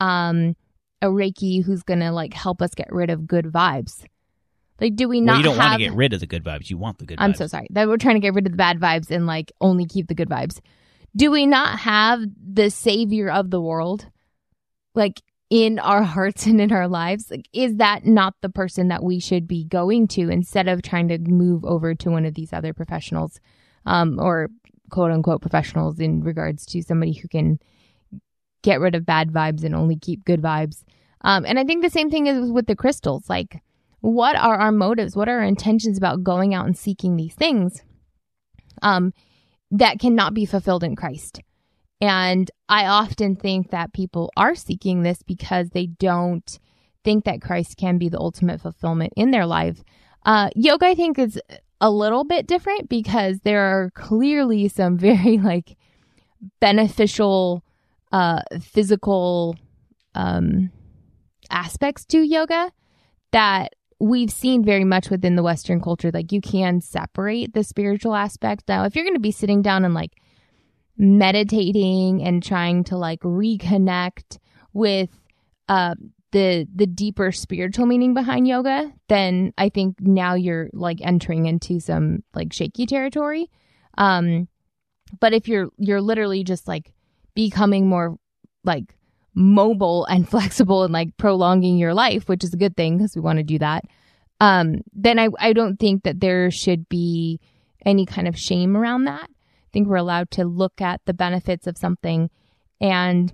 um, 0.00 0.56
a 1.00 1.06
Reiki 1.06 1.64
who's 1.64 1.82
going 1.82 2.00
to 2.00 2.12
like 2.12 2.34
help 2.34 2.60
us 2.60 2.74
get 2.74 2.92
rid 2.92 3.10
of 3.10 3.26
good 3.26 3.46
vibes? 3.46 4.04
Like, 4.80 4.94
do 4.94 5.08
we 5.08 5.22
not 5.22 5.32
well, 5.32 5.38
you 5.38 5.44
don't 5.44 5.56
have... 5.56 5.70
want 5.70 5.80
to 5.80 5.88
get 5.88 5.96
rid 5.96 6.12
of 6.12 6.20
the 6.20 6.26
good 6.26 6.44
vibes. 6.44 6.68
You 6.68 6.76
want 6.76 6.98
the 6.98 7.06
good 7.06 7.18
I'm 7.18 7.32
vibes. 7.32 7.38
so 7.38 7.46
sorry 7.46 7.66
that 7.70 7.88
we're 7.88 7.96
trying 7.96 8.16
to 8.16 8.20
get 8.20 8.34
rid 8.34 8.46
of 8.46 8.52
the 8.52 8.58
bad 8.58 8.78
vibes 8.78 9.10
and 9.10 9.26
like 9.26 9.52
only 9.60 9.86
keep 9.86 10.08
the 10.08 10.14
good 10.14 10.28
vibes. 10.28 10.60
Do 11.14 11.30
we 11.30 11.46
not 11.46 11.78
have 11.78 12.20
the 12.46 12.68
savior 12.68 13.30
of 13.30 13.50
the 13.50 13.60
world, 13.60 14.06
like 14.94 15.22
in 15.50 15.78
our 15.78 16.02
hearts 16.02 16.46
and 16.46 16.60
in 16.60 16.72
our 16.72 16.88
lives? 16.88 17.32
Is 17.52 17.76
that 17.76 18.04
not 18.04 18.34
the 18.40 18.48
person 18.48 18.88
that 18.88 19.02
we 19.02 19.20
should 19.20 19.46
be 19.46 19.64
going 19.64 20.08
to 20.08 20.30
instead 20.30 20.68
of 20.68 20.82
trying 20.82 21.08
to 21.08 21.18
move 21.18 21.64
over 21.64 21.94
to 21.94 22.10
one 22.10 22.24
of 22.24 22.34
these 22.34 22.52
other 22.52 22.72
professionals, 22.72 23.40
um, 23.84 24.18
or 24.20 24.48
quote 24.90 25.10
unquote 25.10 25.40
professionals 25.40 26.00
in 26.00 26.22
regards 26.22 26.66
to 26.66 26.82
somebody 26.82 27.12
who 27.12 27.28
can 27.28 27.58
get 28.62 28.80
rid 28.80 28.94
of 28.94 29.06
bad 29.06 29.30
vibes 29.30 29.64
and 29.64 29.74
only 29.74 29.96
keep 29.96 30.24
good 30.24 30.42
vibes? 30.42 30.82
Um, 31.22 31.44
and 31.44 31.58
I 31.58 31.64
think 31.64 31.82
the 31.82 31.90
same 31.90 32.10
thing 32.10 32.26
is 32.26 32.50
with 32.50 32.66
the 32.66 32.76
crystals. 32.76 33.28
Like, 33.28 33.62
what 34.00 34.36
are 34.36 34.56
our 34.56 34.72
motives? 34.72 35.16
What 35.16 35.28
are 35.28 35.38
our 35.38 35.44
intentions 35.44 35.98
about 35.98 36.22
going 36.22 36.54
out 36.54 36.66
and 36.66 36.76
seeking 36.76 37.16
these 37.16 37.34
things 37.34 37.82
um, 38.82 39.12
that 39.70 39.98
cannot 39.98 40.34
be 40.34 40.44
fulfilled 40.44 40.84
in 40.84 40.94
Christ? 40.94 41.40
And 42.00 42.50
I 42.68 42.86
often 42.86 43.36
think 43.36 43.70
that 43.70 43.92
people 43.92 44.30
are 44.36 44.54
seeking 44.54 45.02
this 45.02 45.22
because 45.22 45.70
they 45.70 45.86
don't 45.86 46.58
think 47.04 47.24
that 47.24 47.40
Christ 47.40 47.76
can 47.76 47.98
be 47.98 48.08
the 48.08 48.18
ultimate 48.18 48.60
fulfillment 48.60 49.12
in 49.16 49.30
their 49.30 49.46
life. 49.46 49.82
Uh, 50.24 50.50
yoga, 50.54 50.86
I 50.86 50.94
think, 50.94 51.18
is 51.18 51.40
a 51.80 51.90
little 51.90 52.24
bit 52.24 52.46
different 52.46 52.88
because 52.88 53.40
there 53.40 53.62
are 53.62 53.90
clearly 53.94 54.68
some 54.68 54.98
very 54.98 55.38
like 55.38 55.76
beneficial 56.60 57.64
uh, 58.12 58.42
physical 58.60 59.56
um, 60.14 60.70
aspects 61.50 62.04
to 62.06 62.20
yoga 62.20 62.72
that 63.32 63.74
we've 63.98 64.30
seen 64.30 64.64
very 64.64 64.84
much 64.84 65.08
within 65.10 65.36
the 65.36 65.42
Western 65.42 65.80
culture. 65.80 66.10
Like 66.12 66.32
you 66.32 66.40
can 66.40 66.80
separate 66.80 67.54
the 67.54 67.64
spiritual 67.64 68.14
aspect. 68.14 68.64
Now, 68.68 68.84
if 68.84 68.94
you're 68.94 69.04
going 69.04 69.14
to 69.14 69.20
be 69.20 69.30
sitting 69.30 69.62
down 69.62 69.84
and 69.84 69.94
like 69.94 70.12
meditating 70.98 72.22
and 72.22 72.42
trying 72.42 72.84
to 72.84 72.96
like 72.96 73.20
reconnect 73.20 74.38
with 74.72 75.10
uh, 75.68 75.94
the 76.32 76.66
the 76.74 76.86
deeper 76.86 77.32
spiritual 77.32 77.86
meaning 77.86 78.14
behind 78.14 78.46
yoga, 78.46 78.92
then 79.08 79.52
I 79.56 79.68
think 79.68 80.00
now 80.00 80.34
you're 80.34 80.68
like 80.72 80.98
entering 81.00 81.46
into 81.46 81.80
some 81.80 82.22
like 82.34 82.52
shaky 82.52 82.86
territory. 82.86 83.50
Um, 83.96 84.48
but 85.20 85.32
if 85.32 85.48
you're 85.48 85.68
you're 85.78 86.00
literally 86.00 86.44
just 86.44 86.68
like 86.68 86.92
becoming 87.34 87.88
more 87.88 88.16
like 88.64 88.96
mobile 89.34 90.04
and 90.06 90.28
flexible 90.30 90.84
and 90.84 90.92
like 90.92 91.16
prolonging 91.16 91.78
your 91.78 91.94
life, 91.94 92.28
which 92.28 92.44
is 92.44 92.52
a 92.52 92.58
good 92.58 92.76
thing 92.76 92.98
because 92.98 93.14
we 93.14 93.22
want 93.22 93.38
to 93.38 93.44
do 93.44 93.58
that. 93.58 93.84
Um, 94.40 94.82
then 94.92 95.18
I 95.18 95.28
I 95.38 95.52
don't 95.52 95.78
think 95.78 96.04
that 96.04 96.20
there 96.20 96.50
should 96.50 96.88
be 96.88 97.40
any 97.84 98.04
kind 98.04 98.28
of 98.28 98.38
shame 98.38 98.76
around 98.76 99.04
that. 99.04 99.30
Think 99.76 99.88
we're 99.88 99.96
allowed 99.96 100.30
to 100.30 100.46
look 100.46 100.80
at 100.80 101.02
the 101.04 101.12
benefits 101.12 101.66
of 101.66 101.76
something 101.76 102.30
and 102.80 103.30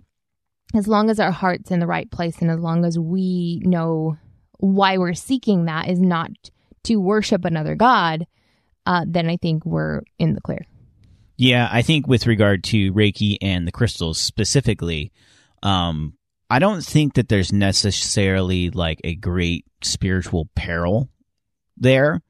as 0.75 0.89
long 0.89 1.09
as 1.09 1.21
our 1.21 1.31
heart's 1.31 1.71
in 1.71 1.79
the 1.79 1.87
right 1.87 2.11
place 2.11 2.43
and 2.43 2.51
as 2.51 2.59
long 2.59 2.85
as 2.85 2.99
we 2.99 3.61
know 3.65 4.17
why 4.59 4.99
we're 4.99 5.15
seeking 5.15 5.67
that 5.67 5.89
is 5.89 6.01
not 6.01 6.33
to 6.83 6.97
worship 6.97 7.45
another 7.45 7.77
god, 7.77 8.27
uh, 8.87 9.05
then 9.07 9.29
I 9.29 9.37
think 9.37 9.65
we're 9.65 10.01
in 10.19 10.35
the 10.35 10.41
clear. 10.41 10.67
Yeah, 11.37 11.69
I 11.71 11.81
think 11.81 12.09
with 12.09 12.27
regard 12.27 12.65
to 12.65 12.93
Reiki 12.93 13.37
and 13.41 13.65
the 13.65 13.71
crystals 13.71 14.19
specifically, 14.19 15.13
um, 15.63 16.15
I 16.51 16.59
don't 16.59 16.85
think 16.85 17.15
that 17.15 17.29
there's 17.29 17.53
necessarily 17.53 18.71
like 18.71 19.01
a 19.05 19.15
great 19.15 19.65
spiritual 19.81 20.49
peril 20.57 21.09
there, 21.77 22.21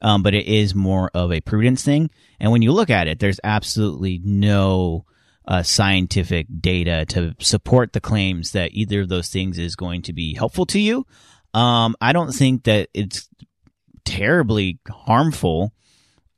um, 0.00 0.22
but 0.22 0.34
it 0.34 0.46
is 0.46 0.74
more 0.74 1.10
of 1.14 1.32
a 1.32 1.40
prudence 1.40 1.82
thing. 1.82 2.10
And 2.38 2.52
when 2.52 2.62
you 2.62 2.72
look 2.72 2.90
at 2.90 3.08
it, 3.08 3.18
there's 3.18 3.40
absolutely 3.42 4.20
no 4.22 5.04
uh, 5.48 5.62
scientific 5.62 6.46
data 6.60 7.06
to 7.06 7.34
support 7.40 7.92
the 7.92 8.00
claims 8.00 8.52
that 8.52 8.72
either 8.72 9.02
of 9.02 9.08
those 9.08 9.28
things 9.28 9.58
is 9.58 9.76
going 9.76 10.02
to 10.02 10.12
be 10.12 10.34
helpful 10.34 10.66
to 10.66 10.78
you. 10.78 11.06
Um, 11.54 11.96
I 12.00 12.12
don't 12.12 12.32
think 12.32 12.64
that 12.64 12.88
it's 12.92 13.28
terribly 14.04 14.78
harmful. 14.88 15.72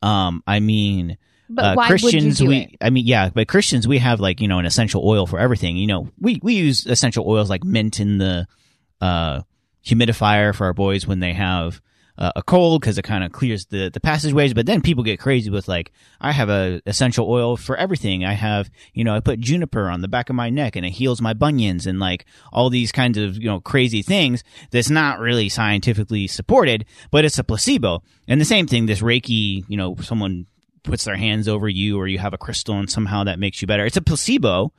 Um, 0.03 0.43
I 0.47 0.61
mean, 0.61 1.19
But 1.49 1.79
uh, 1.79 1.87
Christians, 1.87 2.41
would 2.41 2.41
you 2.41 2.47
do 2.47 2.49
we, 2.49 2.57
it? 2.73 2.77
I 2.81 2.91
mean, 2.91 3.07
yeah, 3.07 3.31
but 3.31 3.49
Christians, 3.49 3.89
we 3.89 3.99
have 3.99 4.21
like, 4.21 4.41
you 4.41 4.49
know, 4.49 4.59
an 4.59 4.67
essential 4.67 5.03
oil 5.05 5.27
for 5.27 5.39
everything. 5.39 5.77
You 5.77 5.87
know, 5.87 6.09
we, 6.21 6.39
we 6.43 6.55
use 6.55 6.87
essential 6.87 7.27
oils 7.27 7.51
like 7.51 7.65
mint 7.65 8.01
in 8.01 8.19
the, 8.19 8.47
uh, 9.01 9.43
humidifier 9.85 10.55
for 10.55 10.67
our 10.67 10.75
boys 10.75 11.07
when 11.07 11.21
they 11.21 11.33
have, 11.33 11.81
uh, 12.19 12.33
a 12.35 12.43
cold 12.43 12.81
because 12.81 12.99
it 12.99 13.03
kind 13.03 13.23
of 13.23 13.31
clears 13.31 13.67
the, 13.67 13.91
the 13.91 14.01
passageways. 14.01 14.53
But 14.53 14.67
then 14.67 14.83
people 14.83 15.05
get 15.05 15.21
crazy 15.21 15.51
with 15.51 15.69
like, 15.69 15.93
I 16.21 16.33
have 16.33 16.51
a 16.51 16.83
essential 16.85 17.31
oil 17.31 17.57
for 17.57 17.77
everything. 17.77 18.25
I 18.25 18.33
have, 18.33 18.69
you 18.93 19.05
know, 19.05 19.15
I 19.15 19.21
put 19.21 19.39
juniper 19.39 19.89
on 19.89 20.01
the 20.01 20.09
back 20.09 20.29
of 20.29 20.37
my 20.37 20.51
neck 20.51 20.75
and 20.75 20.85
it 20.85 20.91
heals 20.91 21.23
my 21.23 21.33
bunions 21.33 21.87
and 21.87 22.01
like 22.01 22.27
all 22.53 22.71
these 22.71 22.91
kinds 22.91 23.17
of, 23.17 23.37
you 23.37 23.49
know, 23.49 23.61
crazy 23.61 24.03
things 24.03 24.43
that's 24.73 24.91
not 24.91 25.21
really 25.21 25.49
scientifically 25.49 26.27
supported, 26.27 26.85
but 27.13 27.25
it's 27.25 27.39
a 27.39 27.45
placebo. 27.45 28.03
And 28.27 28.41
the 28.41 28.45
same 28.45 28.67
thing, 28.67 28.87
this 28.87 29.01
Reiki, 29.01 29.65
you 29.69 29.77
know, 29.77 29.95
someone 30.03 30.47
puts 30.83 31.05
their 31.05 31.17
hands 31.17 31.47
over 31.47 31.69
you 31.69 31.99
or 31.99 32.09
you 32.09 32.19
have 32.19 32.35
a 32.35 32.39
crystal 32.39 32.79
and 32.79 32.91
somehow 32.91 33.25
that 33.25 33.39
makes 33.39 33.63
you 33.63 33.69
better. 33.69 33.87
It's 33.87 33.97
a 33.97 34.03
placebo. 34.03 34.73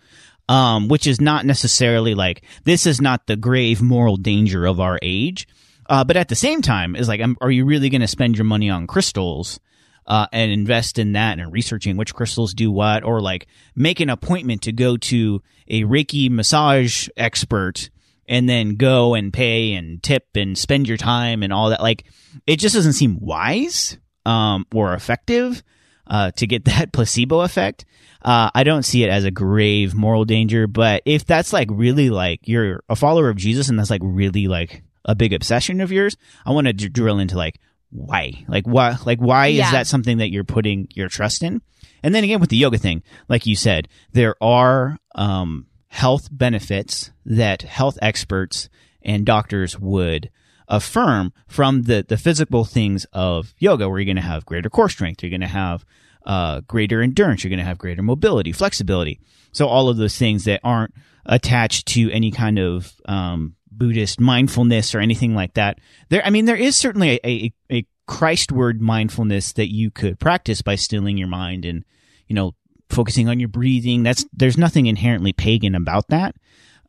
Um, 0.49 0.87
which 0.87 1.05
is 1.05 1.21
not 1.21 1.45
necessarily 1.45 2.15
like, 2.15 2.41
this 2.63 2.87
is 2.87 2.99
not 2.99 3.27
the 3.27 3.35
grave 3.35 3.83
moral 3.83 4.17
danger 4.17 4.65
of 4.65 4.79
our 4.79 4.97
age 5.03 5.47
uh, 5.89 6.03
but 6.03 6.15
at 6.15 6.29
the 6.29 6.35
same 6.35 6.61
time, 6.61 6.95
is 6.95 7.07
like, 7.07 7.19
um, 7.19 7.35
are 7.41 7.49
you 7.49 7.65
really 7.65 7.89
going 7.89 8.01
to 8.01 8.07
spend 8.07 8.37
your 8.37 8.45
money 8.45 8.69
on 8.69 8.85
crystals 8.85 9.59
uh, 10.05 10.27
and 10.31 10.51
invest 10.51 10.99
in 10.99 11.13
that 11.13 11.39
and 11.39 11.51
researching 11.51 11.97
which 11.97 12.13
crystals 12.13 12.53
do 12.53 12.71
what, 12.71 13.03
or 13.03 13.19
like 13.21 13.47
make 13.75 13.99
an 13.99 14.09
appointment 14.09 14.61
to 14.61 14.71
go 14.71 14.97
to 14.97 15.41
a 15.67 15.83
Reiki 15.83 16.29
massage 16.29 17.09
expert 17.17 17.89
and 18.27 18.47
then 18.47 18.75
go 18.75 19.15
and 19.15 19.33
pay 19.33 19.73
and 19.73 20.01
tip 20.03 20.27
and 20.35 20.55
spend 20.55 20.87
your 20.87 20.97
time 20.97 21.41
and 21.41 21.51
all 21.51 21.71
that? 21.71 21.81
Like, 21.81 22.05
it 22.45 22.57
just 22.57 22.75
doesn't 22.75 22.93
seem 22.93 23.19
wise 23.19 23.97
um, 24.27 24.67
or 24.71 24.93
effective 24.93 25.63
uh, 26.05 26.29
to 26.31 26.45
get 26.45 26.65
that 26.65 26.93
placebo 26.93 27.41
effect. 27.41 27.85
Uh, 28.21 28.51
I 28.53 28.63
don't 28.63 28.83
see 28.83 29.03
it 29.03 29.09
as 29.09 29.23
a 29.23 29.31
grave 29.31 29.95
moral 29.95 30.25
danger, 30.25 30.67
but 30.67 31.01
if 31.05 31.25
that's 31.25 31.51
like 31.51 31.69
really 31.71 32.11
like 32.11 32.41
you're 32.43 32.83
a 32.89 32.95
follower 32.95 33.29
of 33.29 33.37
Jesus 33.37 33.69
and 33.69 33.79
that's 33.79 33.89
like 33.89 34.01
really 34.03 34.47
like 34.47 34.83
a 35.05 35.15
big 35.15 35.33
obsession 35.33 35.81
of 35.81 35.91
yours, 35.91 36.15
I 36.45 36.51
want 36.51 36.67
to 36.67 36.73
d- 36.73 36.89
drill 36.89 37.19
into 37.19 37.37
like 37.37 37.59
why, 37.91 38.45
like 38.47 38.67
why, 38.67 38.97
like 39.05 39.19
why 39.19 39.47
Yeah. 39.47 39.65
is 39.65 39.71
that 39.71 39.87
something 39.87 40.17
that 40.19 40.31
you're 40.31 40.43
putting 40.43 40.87
your 40.93 41.09
trust 41.09 41.41
in? 41.43 41.61
And 42.03 42.13
then 42.13 42.23
again 42.23 42.39
with 42.39 42.49
the 42.49 42.57
yoga 42.57 42.77
thing, 42.77 43.03
like 43.27 43.45
you 43.45 43.55
said, 43.55 43.87
there 44.13 44.35
are 44.41 44.97
um, 45.15 45.67
health 45.87 46.27
benefits 46.31 47.11
that 47.25 47.63
health 47.63 47.97
experts 48.01 48.69
and 49.01 49.25
doctors 49.25 49.79
would 49.79 50.29
affirm 50.67 51.33
from 51.47 51.83
the 51.83 52.05
the 52.07 52.17
physical 52.17 52.63
things 52.63 53.05
of 53.11 53.53
yoga, 53.57 53.89
where 53.89 53.99
you're 53.99 54.05
going 54.05 54.15
to 54.17 54.21
have 54.21 54.45
greater 54.45 54.69
core 54.69 54.89
strength, 54.89 55.23
you're 55.23 55.29
going 55.31 55.41
to 55.41 55.47
have 55.47 55.83
uh, 56.25 56.61
greater 56.67 57.01
endurance, 57.01 57.43
you're 57.43 57.49
going 57.49 57.57
to 57.59 57.65
have 57.65 57.77
greater 57.79 58.03
mobility, 58.03 58.51
flexibility. 58.51 59.19
So 59.51 59.67
all 59.67 59.89
of 59.89 59.97
those 59.97 60.15
things 60.17 60.43
that 60.43 60.59
aren't 60.63 60.93
attached 61.25 61.87
to 61.87 62.11
any 62.11 62.29
kind 62.29 62.59
of 62.59 62.93
um, 63.05 63.55
Buddhist 63.71 64.19
mindfulness 64.19 64.93
or 64.93 64.99
anything 64.99 65.35
like 65.35 65.53
that. 65.55 65.79
There, 66.09 66.25
I 66.25 66.29
mean, 66.29 66.45
there 66.45 66.55
is 66.55 66.75
certainly 66.75 67.19
a, 67.23 67.53
a, 67.71 67.85
a 68.09 68.75
mindfulness 68.79 69.53
that 69.53 69.71
you 69.71 69.91
could 69.91 70.19
practice 70.19 70.61
by 70.61 70.75
stilling 70.75 71.17
your 71.17 71.27
mind 71.27 71.65
and, 71.65 71.85
you 72.27 72.35
know, 72.35 72.55
focusing 72.89 73.29
on 73.29 73.39
your 73.39 73.49
breathing. 73.49 74.03
That's 74.03 74.25
there's 74.33 74.57
nothing 74.57 74.87
inherently 74.87 75.33
pagan 75.33 75.75
about 75.75 76.07
that. 76.09 76.35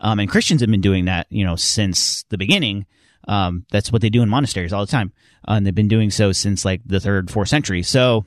Um, 0.01 0.19
and 0.19 0.31
Christians 0.31 0.63
have 0.63 0.71
been 0.71 0.81
doing 0.81 1.05
that, 1.05 1.27
you 1.31 1.45
know, 1.45 1.57
since 1.57 2.25
the 2.31 2.39
beginning. 2.39 2.87
Um, 3.29 3.67
that's 3.71 3.93
what 3.93 4.01
they 4.01 4.09
do 4.09 4.23
in 4.23 4.31
monasteries 4.31 4.73
all 4.73 4.85
the 4.85 4.91
time, 4.91 5.13
uh, 5.47 5.53
and 5.53 5.67
they've 5.67 5.75
been 5.75 5.89
doing 5.89 6.11
so 6.11 6.33
since 6.33 6.65
like 6.65 6.81
the 6.87 7.01
third, 7.01 7.31
fourth 7.31 7.49
century. 7.49 7.83
So, 7.83 8.25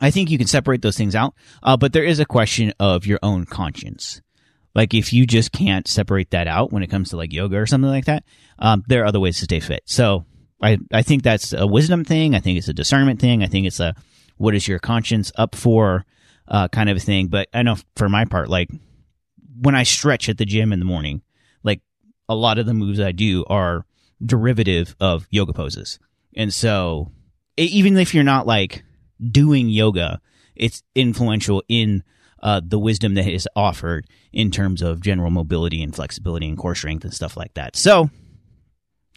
I 0.00 0.10
think 0.10 0.28
you 0.30 0.38
can 0.38 0.48
separate 0.48 0.82
those 0.82 0.96
things 0.96 1.14
out. 1.14 1.34
Uh, 1.62 1.76
but 1.76 1.92
there 1.92 2.04
is 2.04 2.18
a 2.18 2.24
question 2.24 2.72
of 2.80 3.06
your 3.06 3.20
own 3.22 3.44
conscience. 3.46 4.20
Like 4.78 4.94
if 4.94 5.12
you 5.12 5.26
just 5.26 5.50
can't 5.50 5.88
separate 5.88 6.30
that 6.30 6.46
out 6.46 6.72
when 6.72 6.84
it 6.84 6.86
comes 6.86 7.10
to 7.10 7.16
like 7.16 7.32
yoga 7.32 7.56
or 7.56 7.66
something 7.66 7.90
like 7.90 8.04
that, 8.04 8.22
um, 8.60 8.84
there 8.86 9.02
are 9.02 9.06
other 9.06 9.18
ways 9.18 9.38
to 9.38 9.44
stay 9.46 9.58
fit. 9.58 9.82
So 9.86 10.24
I, 10.62 10.78
I 10.92 11.02
think 11.02 11.24
that's 11.24 11.52
a 11.52 11.66
wisdom 11.66 12.04
thing. 12.04 12.36
I 12.36 12.38
think 12.38 12.58
it's 12.58 12.68
a 12.68 12.72
discernment 12.72 13.18
thing. 13.18 13.42
I 13.42 13.48
think 13.48 13.66
it's 13.66 13.80
a 13.80 13.96
what 14.36 14.54
is 14.54 14.68
your 14.68 14.78
conscience 14.78 15.32
up 15.34 15.56
for 15.56 16.06
uh, 16.46 16.68
kind 16.68 16.88
of 16.88 16.96
a 16.96 17.00
thing. 17.00 17.26
But 17.26 17.48
I 17.52 17.64
know 17.64 17.74
for 17.96 18.08
my 18.08 18.24
part, 18.24 18.50
like 18.50 18.70
when 19.60 19.74
I 19.74 19.82
stretch 19.82 20.28
at 20.28 20.38
the 20.38 20.44
gym 20.44 20.72
in 20.72 20.78
the 20.78 20.84
morning, 20.84 21.22
like 21.64 21.80
a 22.28 22.36
lot 22.36 22.58
of 22.58 22.66
the 22.66 22.72
moves 22.72 23.00
I 23.00 23.10
do 23.10 23.44
are 23.48 23.84
derivative 24.24 24.94
of 25.00 25.26
yoga 25.28 25.54
poses. 25.54 25.98
And 26.36 26.54
so 26.54 27.10
even 27.56 27.96
if 27.96 28.14
you're 28.14 28.22
not 28.22 28.46
like 28.46 28.84
doing 29.28 29.70
yoga, 29.70 30.20
it's 30.54 30.84
influential 30.94 31.64
in 31.66 32.04
uh, 32.42 32.60
the 32.64 32.78
wisdom 32.78 33.14
that 33.14 33.26
is 33.26 33.48
offered 33.56 34.06
in 34.32 34.50
terms 34.50 34.82
of 34.82 35.00
general 35.00 35.30
mobility 35.30 35.82
and 35.82 35.94
flexibility 35.94 36.48
and 36.48 36.58
core 36.58 36.74
strength 36.74 37.04
and 37.04 37.14
stuff 37.14 37.36
like 37.36 37.54
that. 37.54 37.76
So 37.76 38.10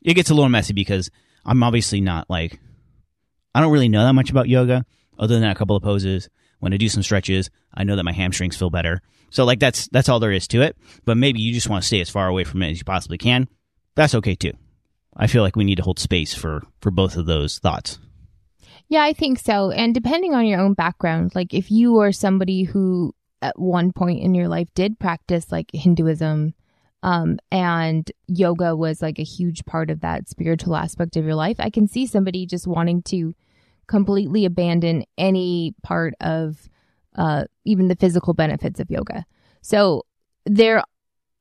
it 0.04 0.14
gets 0.16 0.30
a 0.30 0.34
little 0.34 0.50
messy 0.50 0.74
because 0.74 1.10
I'm 1.46 1.64
obviously 1.64 2.02
not 2.02 2.30
like, 2.30 2.60
I 3.54 3.62
don't 3.62 3.72
really 3.72 3.90
know 3.90 4.04
that 4.04 4.14
much 4.14 4.32
about 4.32 4.50
yoga 4.50 4.86
other 5.20 5.40
than 5.40 5.50
a 5.50 5.56
couple 5.56 5.76
of 5.76 5.84
poses. 5.84 6.30
When 6.60 6.74
I 6.74 6.78
do 6.78 6.90
some 6.90 7.04
stretches, 7.04 7.50
I 7.74 7.84
know 7.84 7.96
that 7.96 8.04
my 8.04 8.14
hamstrings 8.14 8.56
feel 8.56 8.70
better. 8.70 9.02
So 9.32 9.46
like 9.46 9.60
that's, 9.60 9.88
that's 9.88 10.10
all 10.10 10.20
there 10.20 10.32
is 10.32 10.48
to 10.50 10.62
it. 10.62 10.78
But 11.06 11.18
maybe 11.18 11.42
you 11.42 11.54
just 11.54 11.70
want 11.70 11.84
to 11.84 11.88
stay 11.88 12.02
as 12.02 12.10
far 12.10 12.28
away 12.28 12.44
from 12.44 12.62
it 12.62 12.72
as 12.72 12.80
you 12.80 12.86
possibly 12.86 13.18
can. 13.18 13.48
That's 13.96 14.16
okay 14.16 14.36
too. 14.36 14.54
I 15.16 15.28
feel 15.28 15.44
like 15.44 15.56
we 15.56 15.64
need 15.64 15.76
to 15.76 15.84
hold 15.84 16.00
space 16.00 16.34
for, 16.34 16.64
for 16.80 16.92
both 16.92 17.18
of 17.18 17.26
those 17.26 17.60
thoughts. 17.60 18.00
Yeah, 18.92 19.04
I 19.04 19.14
think 19.14 19.40
so. 19.40 19.72
And 19.72 19.94
depending 19.94 20.34
on 20.34 20.46
your 20.46 20.60
own 20.60 20.74
background, 20.74 21.32
like 21.34 21.54
if 21.54 21.72
you 21.72 22.00
are 22.00 22.12
somebody 22.12 22.64
who 22.64 23.16
at 23.42 23.58
one 23.58 23.94
point 23.94 24.22
in 24.22 24.36
your 24.36 24.50
life 24.50 24.68
did 24.76 25.00
practice 25.00 25.50
like 25.50 25.70
Hinduism, 25.74 26.54
um, 27.02 27.40
and 27.54 28.12
yoga 28.28 28.76
was 28.76 29.02
like 29.02 29.18
a 29.18 29.24
huge 29.24 29.64
part 29.64 29.90
of 29.90 30.02
that 30.02 30.28
spiritual 30.28 30.76
aspect 30.76 31.16
of 31.16 31.24
your 31.24 31.36
life, 31.36 31.56
I 31.58 31.70
can 31.70 31.88
see 31.88 32.06
somebody 32.06 32.46
just 32.46 32.68
wanting 32.68 33.02
to 33.04 33.34
completely 33.88 34.44
abandon 34.44 35.06
any 35.18 35.74
part 35.84 36.14
of 36.20 36.68
uh, 37.16 37.46
even 37.64 37.88
the 37.88 37.96
physical 37.96 38.34
benefits 38.34 38.82
of 38.82 38.92
yoga. 38.92 39.24
So 39.62 40.06
there 40.46 40.84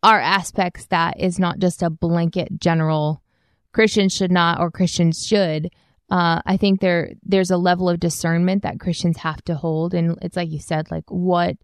are 0.05 0.21
aspects 0.21 0.87
that 0.87 1.19
is 1.19 1.41
not 1.41 1.59
just 1.59 1.83
a 1.83 1.91
blanket 1.91 2.61
general 2.61 3.25
Christians 3.73 4.15
should 4.15 4.31
not 4.31 4.61
or 4.61 4.71
Christians 4.71 5.27
should 5.27 5.71
uh, 6.11 6.43
I 6.45 6.57
think 6.57 6.81
there 6.81 7.13
there's 7.23 7.51
a 7.51 7.57
level 7.57 7.89
of 7.89 8.01
discernment 8.01 8.63
that 8.63 8.81
Christians 8.81 9.19
have 9.19 9.43
to 9.45 9.55
hold, 9.55 9.95
and 9.95 10.19
it's 10.23 10.37
like 10.37 10.51
you 10.51 10.59
said, 10.59 10.91
like 10.91 11.05
what 11.09 11.57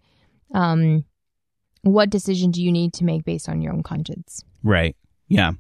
um, 0.55 1.05
what 1.83 2.11
decision 2.11 2.51
do 2.51 2.63
you 2.63 2.73
need 2.73 2.93
to 2.95 3.05
make 3.05 3.25
based 3.25 3.49
on 3.49 3.61
your 3.61 3.73
own 3.73 3.83
conscience? 3.83 4.45
Right. 4.63 4.97
Yeah. 5.29 5.53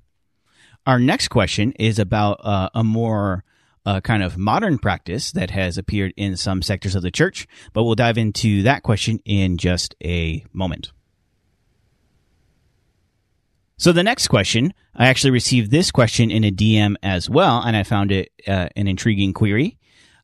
Our 0.87 0.99
next 0.99 1.29
question 1.29 1.72
is 1.72 1.99
about 1.99 2.40
uh, 2.44 2.68
a 2.75 2.85
more 2.85 3.44
uh, 3.85 4.01
kind 4.01 4.22
of 4.22 4.37
modern 4.37 4.79
practice 4.79 5.33
that 5.33 5.51
has 5.51 5.79
appeared 5.79 6.12
in 6.16 6.37
some 6.37 6.62
sectors 6.62 6.94
of 6.94 7.03
the 7.03 7.11
church, 7.11 7.46
but 7.72 7.85
we'll 7.85 7.94
dive 7.94 8.18
into 8.18 8.62
that 8.62 8.83
question 8.83 9.20
in 9.25 9.59
just 9.59 9.94
a 10.05 10.44
moment. 10.53 10.92
So 13.78 13.92
the 13.92 14.02
next 14.02 14.28
question, 14.28 14.72
I 14.94 15.06
actually 15.08 15.32
received 15.32 15.70
this 15.70 15.90
question 15.90 16.30
in 16.30 16.44
a 16.44 16.50
DM 16.50 16.96
as 17.02 17.28
well, 17.28 17.60
and 17.62 17.76
I 17.76 17.82
found 17.82 18.10
it 18.10 18.32
uh, 18.48 18.68
an 18.74 18.88
intriguing 18.88 19.32
query. 19.34 19.78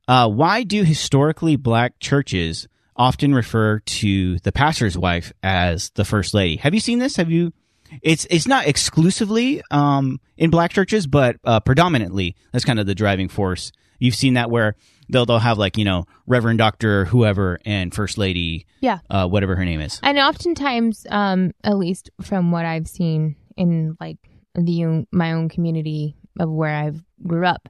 Uh, 0.08 0.28
why 0.28 0.62
do 0.62 0.82
historically 0.84 1.56
black 1.56 1.98
churches 2.00 2.66
often 2.96 3.34
refer 3.34 3.80
to 3.80 4.38
the 4.40 4.52
pastor's 4.52 4.96
wife 4.96 5.32
as 5.42 5.90
the 5.90 6.04
first 6.04 6.32
lady? 6.34 6.56
Have 6.56 6.72
you 6.74 6.80
seen 6.80 6.98
this? 6.98 7.16
Have 7.16 7.30
you? 7.30 7.52
It's 8.00 8.26
it's 8.30 8.48
not 8.48 8.66
exclusively 8.66 9.60
um, 9.70 10.18
in 10.38 10.48
black 10.48 10.72
churches, 10.72 11.06
but 11.06 11.36
uh, 11.44 11.60
predominantly 11.60 12.36
that's 12.52 12.64
kind 12.64 12.80
of 12.80 12.86
the 12.86 12.94
driving 12.94 13.28
force. 13.28 13.70
You've 13.98 14.14
seen 14.14 14.34
that 14.34 14.50
where 14.50 14.76
they'll 15.10 15.26
they'll 15.26 15.38
have 15.38 15.58
like 15.58 15.76
you 15.76 15.84
know 15.84 16.06
Reverend 16.26 16.58
Doctor 16.58 17.04
whoever 17.04 17.58
and 17.66 17.94
First 17.94 18.16
Lady, 18.16 18.66
Yeah. 18.80 19.00
uh, 19.10 19.28
whatever 19.28 19.56
her 19.56 19.64
name 19.66 19.80
is. 19.82 20.00
And 20.02 20.18
oftentimes, 20.18 21.06
um, 21.10 21.52
at 21.62 21.76
least 21.76 22.08
from 22.22 22.50
what 22.50 22.64
I've 22.64 22.88
seen 22.88 23.36
in 23.56 23.96
like 24.00 24.18
the 24.54 25.06
my 25.12 25.32
own 25.32 25.48
community 25.48 26.16
of 26.38 26.50
where 26.50 26.74
I've 26.74 27.02
grew 27.26 27.46
up, 27.46 27.68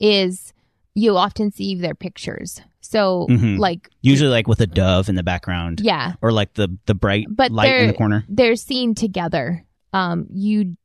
is 0.00 0.52
you 0.94 1.16
often 1.16 1.50
see 1.50 1.74
their 1.74 1.94
pictures. 1.94 2.60
So 2.80 3.26
Mhm. 3.30 3.58
like 3.58 3.90
Usually 4.02 4.30
like 4.30 4.46
with 4.46 4.60
a 4.60 4.66
dove 4.66 5.08
in 5.08 5.14
the 5.14 5.22
background, 5.22 5.80
yeah, 5.80 6.14
or 6.22 6.30
like 6.32 6.54
the 6.54 6.76
the 6.86 6.94
bright 6.94 7.26
but 7.30 7.50
light 7.50 7.74
in 7.80 7.88
the 7.88 7.94
corner. 7.94 8.24
they're 8.28 8.56
seen 8.56 8.94
together. 8.94 9.64
Um, 9.92 10.26
you 10.32 10.76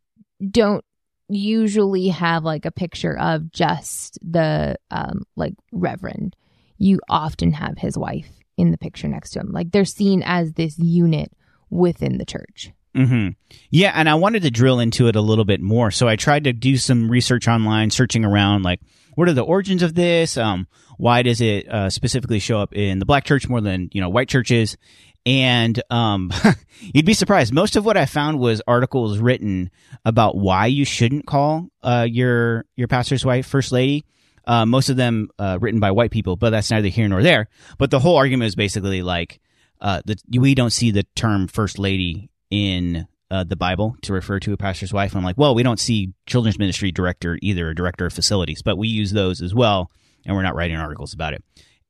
don't 0.50 0.84
usually 1.28 2.08
have 2.08 2.44
like 2.44 2.66
a 2.66 2.72
picture 2.72 3.18
of 3.18 3.52
just 3.52 4.18
the 4.22 4.78
um 4.92 5.24
like 5.36 5.54
reverend. 5.72 6.36
You 6.78 7.00
often 7.10 7.52
have 7.52 7.78
his 7.78 7.98
wife 7.98 8.30
in 8.58 8.72
the 8.72 8.78
picture 8.78 9.08
next 9.08 9.32
to 9.32 9.40
him. 9.42 9.52
Like 9.52 9.72
they're 9.72 9.86
seen 9.86 10.24
as 10.26 10.54
this 10.54 10.78
unit 10.80 11.32
within 11.70 12.18
the 12.18 12.26
church. 12.26 12.72
Hmm 12.96 13.30
Yeah, 13.70 13.92
and 13.94 14.10
I 14.10 14.16
wanted 14.16 14.44
to 14.44 14.52
drill 14.52 14.80
into 14.80 15.08
it 15.08 15.16
a 15.16 15.22
little 15.22 15.46
bit 15.46 15.62
more, 15.62 15.92
so 15.92 16.08
I 16.08 16.16
tried 16.16 16.46
to 16.46 16.54
do 16.54 16.78
some 16.78 17.10
research 17.10 17.48
online, 17.48 17.92
searching 17.92 18.26
around, 18.26 18.64
like 18.64 18.80
what 19.16 19.28
are 19.28 19.34
the 19.34 19.42
origins 19.42 19.84
of 19.84 19.96
this? 19.96 20.38
Um, 20.38 20.66
why 20.98 21.24
does 21.24 21.42
it 21.42 21.68
uh, 21.68 21.90
specifically 21.90 22.40
show 22.40 22.60
up 22.60 22.74
in 22.74 23.00
the 23.00 23.06
black 23.06 23.26
church 23.26 23.50
more 23.50 23.60
than 23.60 23.90
you 23.92 24.00
know 24.00 24.10
white 24.10 24.30
churches? 24.30 24.78
And 25.26 25.82
um, 25.90 26.32
you'd 26.80 27.06
be 27.06 27.14
surprised. 27.14 27.54
Most 27.54 27.76
of 27.76 27.84
what 27.86 27.98
I 27.98 28.06
found 28.06 28.40
was 28.40 28.62
articles 28.66 29.18
written 29.20 29.72
about 30.06 30.38
why 30.38 30.68
you 30.68 30.86
shouldn't 30.86 31.26
call 31.26 31.68
uh, 31.84 32.08
your 32.10 32.66
your 32.78 32.88
pastor's 32.88 33.26
wife 33.26 33.46
first 33.46 33.74
lady. 33.74 34.06
Uh, 34.48 34.66
most 34.66 34.88
of 34.90 34.96
them 34.96 35.30
uh, 35.38 35.58
written 35.60 35.82
by 35.82 35.92
white 35.92 36.12
people, 36.12 36.36
but 36.38 36.52
that's 36.52 36.72
neither 36.72 36.88
here 36.88 37.08
nor 37.08 37.22
there. 37.22 37.50
But 37.78 37.92
the 37.92 38.00
whole 38.00 38.16
argument 38.16 38.48
is 38.48 38.56
basically 38.56 39.02
like 39.02 39.42
uh, 39.82 40.02
that 40.06 40.22
we 40.32 40.56
don't 40.56 40.72
see 40.72 40.92
the 40.92 41.04
term 41.16 41.48
first 41.48 41.78
lady 41.78 42.30
in 42.50 43.08
uh, 43.32 43.44
the 43.44 43.56
Bible 43.56 43.96
to 44.02 44.14
refer 44.14 44.40
to 44.40 44.54
a 44.54 44.58
pastor's 44.58 44.94
wife. 44.94 45.16
I'm 45.16 45.24
like, 45.24 45.38
well, 45.38 45.56
we 45.56 45.64
don't 45.64 45.80
see 45.80 46.14
children's 46.26 46.60
ministry 46.60 46.92
director 46.92 47.38
either, 47.42 47.70
or 47.70 47.74
director 47.74 48.06
of 48.06 48.14
facilities, 48.14 48.62
but 48.62 48.78
we 48.78 48.88
use 48.88 49.12
those 49.12 49.42
as 49.42 49.54
well, 49.54 49.92
and 50.26 50.36
we're 50.36 50.44
not 50.44 50.56
writing 50.56 50.78
articles 50.78 51.14
about 51.14 51.34
it. 51.34 51.44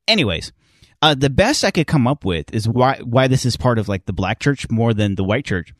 Anyways, 0.06 0.52
uh, 1.02 1.14
the 1.14 1.30
best 1.30 1.64
I 1.64 1.70
could 1.70 1.86
come 1.86 2.06
up 2.06 2.24
with 2.24 2.52
is 2.52 2.68
why 2.68 3.00
why 3.02 3.26
this 3.26 3.46
is 3.46 3.56
part 3.56 3.78
of 3.78 3.88
like 3.88 4.04
the 4.04 4.12
black 4.12 4.38
church 4.40 4.68
more 4.70 4.92
than 4.92 5.14
the 5.14 5.24
white 5.24 5.46
church. 5.46 5.72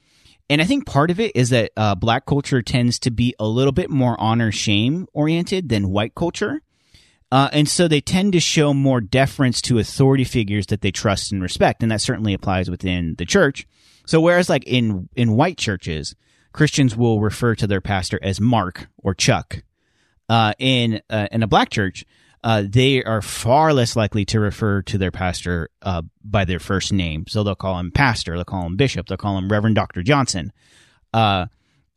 And 0.48 0.60
I 0.60 0.64
think 0.64 0.84
part 0.84 1.10
of 1.10 1.20
it 1.20 1.36
is 1.36 1.50
that 1.50 1.70
uh, 1.76 1.94
black 1.94 2.26
culture 2.26 2.60
tends 2.60 2.98
to 3.00 3.10
be 3.10 3.34
a 3.38 3.46
little 3.46 3.72
bit 3.72 3.88
more 3.88 4.20
honor 4.20 4.50
shame 4.50 5.06
oriented 5.12 5.68
than 5.68 5.90
white 5.90 6.14
culture. 6.16 6.60
Uh, 7.30 7.48
and 7.52 7.68
so 7.68 7.86
they 7.86 8.00
tend 8.00 8.32
to 8.32 8.40
show 8.40 8.74
more 8.74 9.00
deference 9.00 9.62
to 9.62 9.78
authority 9.78 10.24
figures 10.24 10.66
that 10.66 10.80
they 10.80 10.90
trust 10.90 11.30
and 11.30 11.40
respect. 11.40 11.84
And 11.84 11.92
that 11.92 12.00
certainly 12.00 12.34
applies 12.34 12.68
within 12.68 13.14
the 13.16 13.24
church. 13.24 13.64
So 14.06 14.20
whereas 14.20 14.48
like 14.48 14.64
in, 14.66 15.08
in 15.14 15.36
white 15.36 15.58
churches, 15.58 16.14
Christians 16.52 16.96
will 16.96 17.20
refer 17.20 17.54
to 17.54 17.66
their 17.66 17.80
pastor 17.80 18.18
as 18.22 18.40
Mark 18.40 18.88
or 18.98 19.14
Chuck. 19.14 19.62
Uh, 20.28 20.52
in, 20.58 21.00
uh, 21.10 21.26
in 21.32 21.42
a 21.42 21.48
black 21.48 21.70
church, 21.70 22.04
uh, 22.42 22.62
they 22.66 23.02
are 23.02 23.20
far 23.20 23.72
less 23.72 23.96
likely 23.96 24.24
to 24.24 24.40
refer 24.40 24.82
to 24.82 24.96
their 24.96 25.10
pastor 25.10 25.68
uh, 25.82 26.02
by 26.24 26.44
their 26.44 26.58
first 26.58 26.92
name. 26.92 27.24
So 27.28 27.42
they'll 27.42 27.54
call 27.54 27.78
him 27.78 27.90
pastor, 27.90 28.34
they'll 28.34 28.44
call 28.44 28.64
him 28.64 28.76
bishop, 28.76 29.08
they'll 29.08 29.18
call 29.18 29.36
him 29.36 29.50
Reverend 29.50 29.76
Doctor 29.76 30.02
Johnson. 30.02 30.52
Uh, 31.12 31.46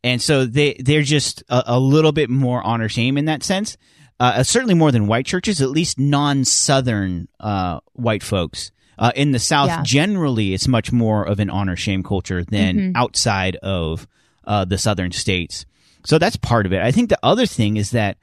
and 0.03 0.21
so 0.21 0.45
they 0.45 0.73
they're 0.73 1.01
just 1.01 1.43
a, 1.47 1.63
a, 1.67 1.79
little 1.79 2.11
bit 2.11 2.29
more 2.29 2.61
honor 2.61 2.89
shame 2.89 3.17
in 3.17 3.25
that 3.25 3.43
sense. 3.43 3.77
Uh, 4.19 4.43
certainly 4.43 4.73
more 4.73 4.91
than 4.91 5.07
white 5.07 5.25
churches, 5.25 5.61
at 5.61 5.69
least 5.69 5.99
non-southern 5.99 7.27
uh, 7.39 7.79
white 7.93 8.23
folks. 8.23 8.71
Uh, 8.97 9.11
in 9.15 9.31
the 9.31 9.39
South, 9.39 9.67
yeah. 9.67 9.81
generally, 9.83 10.53
it's 10.53 10.67
much 10.67 10.91
more 10.91 11.23
of 11.23 11.39
an 11.39 11.49
honor 11.49 11.75
shame 11.75 12.03
culture 12.03 12.43
than 12.43 12.77
mm-hmm. 12.77 12.95
outside 12.95 13.55
of 13.57 14.07
the 14.45 14.77
southern 14.77 15.11
states. 15.11 15.65
So 16.05 16.19
that's 16.19 16.35
part 16.35 16.65
of 16.65 16.73
it. 16.73 16.81
I 16.81 16.91
think 16.91 17.09
the 17.09 17.19
other 17.23 17.45
thing 17.45 17.77
is 17.77 17.91
that 17.91 18.17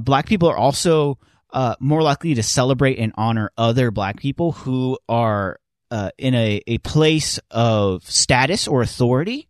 black 0.00 0.26
people 0.26 0.48
are 0.48 0.56
also 0.56 1.18
uh, 1.54 1.76
more 1.78 2.02
likely 2.02 2.34
to 2.34 2.42
celebrate 2.42 2.98
and 2.98 3.12
honor 3.16 3.50
other 3.56 3.90
black 3.90 4.18
people 4.18 4.52
who 4.52 4.98
are 5.08 5.60
uh, 5.90 6.10
in 6.18 6.34
a, 6.34 6.60
a 6.66 6.78
place 6.78 7.38
of 7.52 8.04
status 8.10 8.66
or 8.66 8.82
authority. 8.82 9.46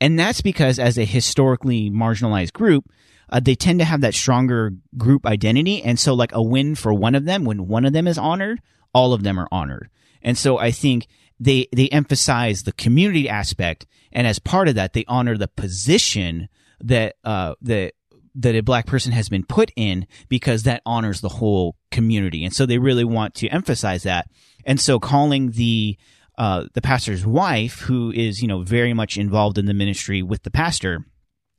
And 0.00 0.18
that's 0.18 0.42
because, 0.42 0.78
as 0.78 0.98
a 0.98 1.04
historically 1.06 1.90
marginalized 1.90 2.52
group, 2.52 2.90
uh, 3.30 3.40
they 3.40 3.54
tend 3.54 3.78
to 3.78 3.86
have 3.86 4.02
that 4.02 4.14
stronger 4.14 4.72
group 4.98 5.24
identity. 5.24 5.82
And 5.82 5.98
so, 5.98 6.12
like 6.12 6.34
a 6.34 6.42
win 6.42 6.74
for 6.74 6.92
one 6.92 7.14
of 7.14 7.24
them, 7.24 7.46
when 7.46 7.66
one 7.66 7.86
of 7.86 7.94
them 7.94 8.06
is 8.06 8.18
honored, 8.18 8.60
all 8.98 9.12
of 9.12 9.22
them 9.22 9.38
are 9.38 9.48
honored. 9.52 9.88
And 10.22 10.36
so, 10.36 10.58
I 10.58 10.72
think 10.72 11.06
they 11.38 11.68
they 11.72 11.88
emphasize 11.88 12.62
the 12.62 12.72
community 12.72 13.28
aspect, 13.28 13.86
and 14.12 14.26
as 14.26 14.38
part 14.38 14.68
of 14.68 14.74
that, 14.74 14.92
they 14.92 15.04
honor 15.06 15.36
the 15.36 15.48
position 15.48 16.48
that 16.80 17.14
uh, 17.22 17.54
that 17.62 17.92
that 18.34 18.56
a 18.56 18.62
black 18.62 18.86
person 18.86 19.12
has 19.12 19.28
been 19.28 19.44
put 19.44 19.70
in 19.76 20.06
because 20.28 20.62
that 20.62 20.82
honors 20.84 21.20
the 21.20 21.28
whole 21.28 21.76
community. 21.90 22.44
And 22.44 22.54
so 22.54 22.66
they 22.66 22.78
really 22.78 23.04
want 23.04 23.34
to 23.36 23.48
emphasize 23.48 24.04
that. 24.04 24.26
And 24.64 24.80
so 24.80 24.98
calling 24.98 25.52
the 25.52 25.96
uh, 26.36 26.66
the 26.72 26.82
pastor's 26.82 27.26
wife, 27.26 27.80
who 27.80 28.12
is, 28.12 28.40
you 28.40 28.46
know, 28.46 28.62
very 28.62 28.94
much 28.94 29.16
involved 29.16 29.58
in 29.58 29.66
the 29.66 29.74
ministry 29.74 30.22
with 30.22 30.44
the 30.44 30.52
pastor, 30.52 31.04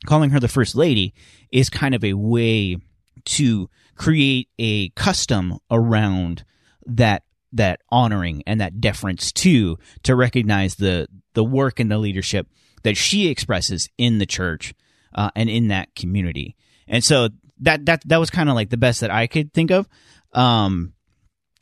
calling 0.06 0.30
her 0.30 0.40
the 0.40 0.48
first 0.48 0.74
lady 0.74 1.14
is 1.52 1.70
kind 1.70 1.94
of 1.94 2.04
a 2.04 2.14
way 2.14 2.78
to 3.26 3.70
create 3.96 4.48
a 4.58 4.90
custom 4.90 5.60
around 5.70 6.46
that 6.86 7.24
that 7.54 7.82
honoring 7.90 8.44
and 8.46 8.62
that 8.62 8.80
deference 8.80 9.32
to 9.32 9.78
to 10.04 10.16
recognize 10.16 10.76
the 10.76 11.08
the 11.34 11.44
work 11.44 11.80
and 11.80 11.92
the 11.92 11.98
leadership 11.98 12.48
that 12.84 12.98
she 12.98 13.28
expresses 13.28 13.90
in 13.98 14.20
the 14.20 14.26
church 14.26 14.74
uh, 15.16 15.32
and 15.36 15.50
in 15.50 15.70
that 15.70 15.94
community. 15.96 16.56
And 16.88 17.04
so 17.04 17.30
that 17.62 17.86
that 17.86 18.08
that 18.08 18.18
was 18.18 18.30
kind 18.30 18.50
of 18.50 18.56
like 18.56 18.70
the 18.70 18.78
best 18.78 19.02
that 19.02 19.12
I 19.12 19.28
could 19.28 19.54
think 19.54 19.72
of. 19.72 19.88
Um, 20.34 20.94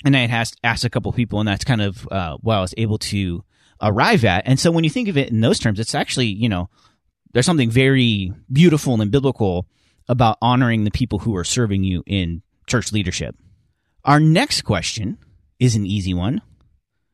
and 0.05 0.15
I 0.15 0.21
had 0.21 0.31
asked, 0.31 0.59
asked 0.63 0.85
a 0.85 0.89
couple 0.89 1.11
people, 1.11 1.39
and 1.39 1.47
that's 1.47 1.63
kind 1.63 1.81
of 1.81 2.07
uh, 2.11 2.37
what 2.41 2.55
I 2.55 2.61
was 2.61 2.73
able 2.77 2.97
to 2.99 3.43
arrive 3.81 4.25
at. 4.25 4.43
And 4.45 4.59
so 4.59 4.71
when 4.71 4.83
you 4.83 4.89
think 4.89 5.07
of 5.07 5.17
it 5.17 5.29
in 5.29 5.41
those 5.41 5.59
terms, 5.59 5.79
it's 5.79 5.95
actually 5.95 6.27
you 6.27 6.49
know 6.49 6.69
there's 7.33 7.45
something 7.45 7.69
very 7.69 8.31
beautiful 8.51 8.99
and 8.99 9.11
biblical 9.11 9.67
about 10.07 10.37
honoring 10.41 10.83
the 10.83 10.91
people 10.91 11.19
who 11.19 11.35
are 11.35 11.43
serving 11.43 11.83
you 11.83 12.03
in 12.05 12.41
church 12.67 12.91
leadership. 12.91 13.35
Our 14.05 14.19
next 14.19 14.61
question 14.61 15.17
is 15.59 15.75
an 15.75 15.85
easy 15.85 16.13
one. 16.13 16.41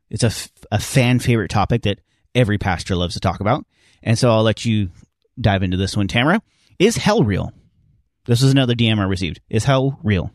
It's 0.10 0.24
a, 0.24 0.28
f- 0.28 0.52
a 0.72 0.80
fan 0.80 1.20
favorite 1.20 1.50
topic 1.50 1.84
that 1.84 2.00
every 2.36 2.58
pastor 2.58 2.96
loves 2.96 3.14
to 3.16 3.20
talk 3.20 3.40
about. 3.40 3.66
And 4.02 4.18
so 4.18 4.30
I'll 4.30 4.44
let 4.44 4.66
you 4.66 4.90
dive 5.40 5.64
into 5.64 5.78
this 5.78 5.96
one, 5.98 6.08
Tamara. 6.08 6.42
Is 6.80 6.98
hell 6.98 7.24
real? 7.24 7.54
This 8.26 8.42
is 8.42 8.52
another 8.52 8.74
DM 8.74 9.00
I 9.00 9.04
received. 9.04 9.42
Is 9.50 9.66
hell 9.66 10.00
real? 10.04 10.32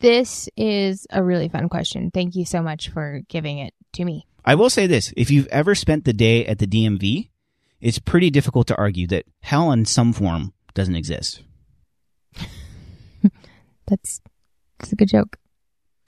This 0.00 0.48
is 0.56 1.06
a 1.10 1.22
really 1.22 1.48
fun 1.48 1.68
question. 1.68 2.10
Thank 2.12 2.36
you 2.36 2.44
so 2.44 2.62
much 2.62 2.90
for 2.90 3.22
giving 3.28 3.58
it 3.58 3.74
to 3.94 4.04
me. 4.04 4.26
I 4.44 4.54
will 4.54 4.70
say 4.70 4.86
this 4.86 5.12
if 5.16 5.30
you've 5.30 5.48
ever 5.48 5.74
spent 5.74 6.04
the 6.04 6.12
day 6.12 6.46
at 6.46 6.58
the 6.58 6.66
DMV, 6.66 7.30
it's 7.80 7.98
pretty 7.98 8.30
difficult 8.30 8.68
to 8.68 8.76
argue 8.76 9.06
that 9.08 9.24
hell 9.40 9.72
in 9.72 9.84
some 9.84 10.12
form 10.12 10.52
doesn't 10.74 10.94
exist. 10.94 11.42
that's, 13.86 14.20
that's 14.78 14.92
a 14.92 14.96
good 14.96 15.08
joke. 15.08 15.36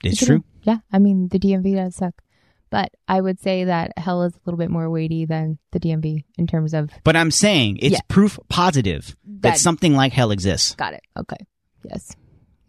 It's, 0.03 0.25
true. 0.25 0.43
Yeah. 0.63 0.77
I 0.91 0.99
mean, 0.99 1.27
the 1.29 1.39
DMV 1.39 1.75
does 1.75 1.95
suck. 1.95 2.21
But 2.69 2.91
I 3.05 3.19
would 3.19 3.39
say 3.39 3.65
that 3.65 3.91
hell 3.97 4.23
is 4.23 4.33
a 4.33 4.39
little 4.45 4.57
bit 4.57 4.69
more 4.69 4.89
weighty 4.89 5.25
than 5.25 5.59
the 5.71 5.79
DMV 5.79 6.23
in 6.37 6.47
terms 6.47 6.73
of. 6.73 6.89
But 7.03 7.17
I'm 7.17 7.29
saying 7.29 7.79
it's 7.81 7.93
yeah. 7.93 7.99
proof 8.07 8.39
positive 8.47 9.15
that, 9.25 9.41
that 9.41 9.57
something 9.57 9.93
like 9.93 10.13
hell 10.13 10.31
exists. 10.31 10.73
Got 10.75 10.93
it. 10.93 11.01
Okay. 11.19 11.35
Yes. 11.83 12.15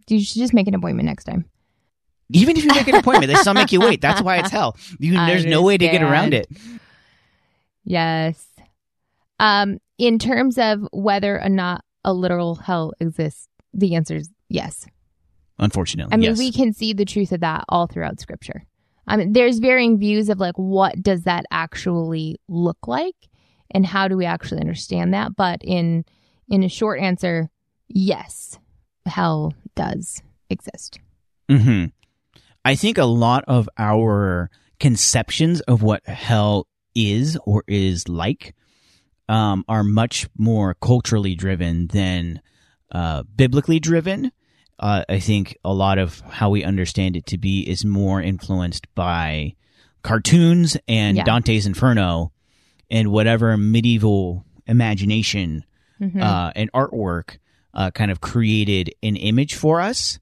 You 0.09 0.21
should 0.21 0.41
just 0.41 0.53
make 0.53 0.67
an 0.67 0.75
appointment 0.75 1.07
next 1.07 1.25
time. 1.25 1.45
Even 2.31 2.57
if 2.57 2.65
you 2.65 2.71
make 2.75 2.89
an 2.89 2.95
appointment, 2.97 3.33
they 3.33 3.39
still 3.39 3.55
make 3.55 3.71
you 3.71 3.81
wait. 3.81 4.01
That's 4.01 4.21
why 4.21 4.39
it's 4.39 4.51
hell. 4.51 4.77
You, 4.99 5.13
there's 5.13 5.47
no 5.47 5.63
way 5.63 5.79
to 5.79 5.89
get 5.89 6.03
around 6.03 6.35
it. 6.35 6.49
Yes. 7.85 8.45
Um, 9.39 9.79
in 9.99 10.19
terms 10.19 10.59
of 10.59 10.81
whether 10.93 11.41
or 11.41 11.49
not 11.49 11.85
a 12.05 12.13
literal 12.13 12.57
hell 12.57 12.93
exists, 13.01 13.49
the 13.73 13.95
answer 13.95 14.17
is 14.17 14.31
yes. 14.49 14.87
Unfortunately, 15.63 16.13
I 16.13 16.17
mean, 16.17 16.31
yes. 16.31 16.39
we 16.39 16.53
can 16.53 16.73
see 16.73 16.93
the 16.93 17.05
truth 17.05 17.33
of 17.33 17.41
that 17.41 17.65
all 17.69 17.87
throughout 17.87 18.21
Scripture. 18.21 18.65
I 19.07 19.17
mean, 19.17 19.33
there's 19.33 19.59
varying 19.59 19.99
views 19.99 20.29
of 20.29 20.41
like 20.41 20.57
what 20.57 21.03
does 21.03 21.23
that 21.23 21.45
actually 21.51 22.37
look 22.49 22.87
like, 22.87 23.15
and 23.71 23.87
how 23.87 24.09
do 24.09 24.17
we 24.17 24.25
actually 24.25 24.61
understand 24.61 25.15
that. 25.15 25.37
But 25.37 25.61
in 25.63 26.05
in 26.49 26.63
a 26.63 26.69
short 26.69 27.01
answer, 27.01 27.49
yes, 27.89 28.59
hell 29.07 29.55
does 29.75 30.23
exist. 30.51 30.99
Hmm. 31.49 31.87
I 32.65 32.75
think 32.75 32.99
a 32.99 33.05
lot 33.05 33.45
of 33.49 33.69
our 33.79 34.51
conceptions 34.79 35.61
of 35.63 35.83
what 35.83 36.07
hell 36.07 36.67
is 36.95 37.39
or 37.45 37.65
is 37.67 38.09
like 38.09 38.55
um, 39.29 39.65
are 39.69 39.85
much 39.85 40.29
more 40.37 40.75
culturally 40.75 41.35
driven 41.35 41.87
than 41.89 42.41
uh, 42.91 43.23
biblically 43.23 43.81
driven 43.81 44.33
uh, 44.79 45.05
I 45.09 45.19
think 45.21 45.57
a 45.65 45.73
lot 45.73 45.99
of 45.99 46.21
how 46.21 46.51
we 46.51 46.65
understand 46.65 47.17
it 47.17 47.27
to 47.27 47.39
be 47.39 47.61
is 47.61 47.85
more 47.85 48.21
influenced 48.21 48.93
by 48.95 49.55
cartoons 50.03 50.77
and 50.89 51.17
yeah. 51.17 51.25
Dante's 51.25 51.67
Inferno 51.67 52.33
and 52.91 53.09
whatever 53.11 53.57
medieval 53.57 54.45
imagination 54.67 55.65
mm-hmm. 56.01 56.21
uh, 56.21 56.53
and 56.55 56.71
artwork 56.73 57.39
uh, 57.75 57.91
kind 57.91 58.11
of 58.11 58.21
created 58.21 58.95
an 59.03 59.17
image 59.17 59.55
for 59.55 59.81
us. 59.81 60.19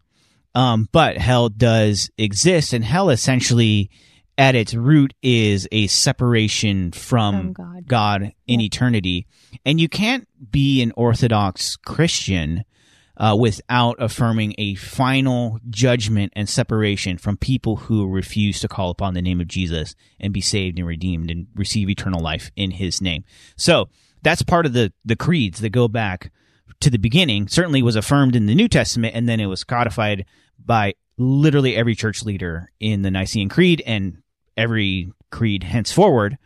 Um, 0.54 0.88
but 0.92 1.16
hell 1.16 1.48
does 1.48 2.10
exist, 2.18 2.72
and 2.72 2.84
hell 2.84 3.10
essentially 3.10 3.90
at 4.36 4.54
its 4.54 4.74
root 4.74 5.14
is 5.22 5.68
a 5.70 5.86
separation 5.86 6.92
from, 6.92 7.34
from 7.34 7.52
God. 7.52 7.86
God 7.86 8.32
in 8.46 8.60
eternity. 8.60 9.26
And 9.64 9.80
you 9.80 9.88
can't 9.88 10.26
be 10.50 10.82
an 10.82 10.92
Orthodox 10.96 11.76
Christian 11.76 12.64
uh, 13.20 13.36
without 13.38 13.96
affirming 13.98 14.54
a 14.56 14.74
final 14.76 15.60
judgment 15.68 16.32
and 16.34 16.48
separation 16.48 17.18
from 17.18 17.36
people 17.36 17.76
who 17.76 18.08
refuse 18.08 18.60
to 18.60 18.66
call 18.66 18.88
upon 18.88 19.12
the 19.12 19.20
name 19.20 19.42
of 19.42 19.46
Jesus 19.46 19.94
and 20.18 20.32
be 20.32 20.40
saved 20.40 20.78
and 20.78 20.88
redeemed 20.88 21.30
and 21.30 21.46
receive 21.54 21.90
eternal 21.90 22.22
life 22.22 22.50
in 22.56 22.70
his 22.70 23.02
name. 23.02 23.22
So 23.56 23.90
that's 24.22 24.42
part 24.42 24.64
of 24.64 24.72
the, 24.72 24.90
the 25.04 25.16
creeds 25.16 25.60
that 25.60 25.68
go 25.68 25.86
back 25.86 26.32
to 26.80 26.88
the 26.88 26.98
beginning, 26.98 27.46
certainly 27.46 27.82
was 27.82 27.94
affirmed 27.94 28.34
in 28.34 28.46
the 28.46 28.54
New 28.54 28.68
Testament, 28.68 29.14
and 29.14 29.28
then 29.28 29.38
it 29.38 29.46
was 29.46 29.64
codified 29.64 30.24
by 30.58 30.94
literally 31.18 31.76
every 31.76 31.94
church 31.94 32.24
leader 32.24 32.72
in 32.80 33.02
the 33.02 33.10
Nicene 33.10 33.50
Creed 33.50 33.82
and 33.84 34.22
every 34.56 35.12
creed 35.30 35.62
henceforward. 35.62 36.38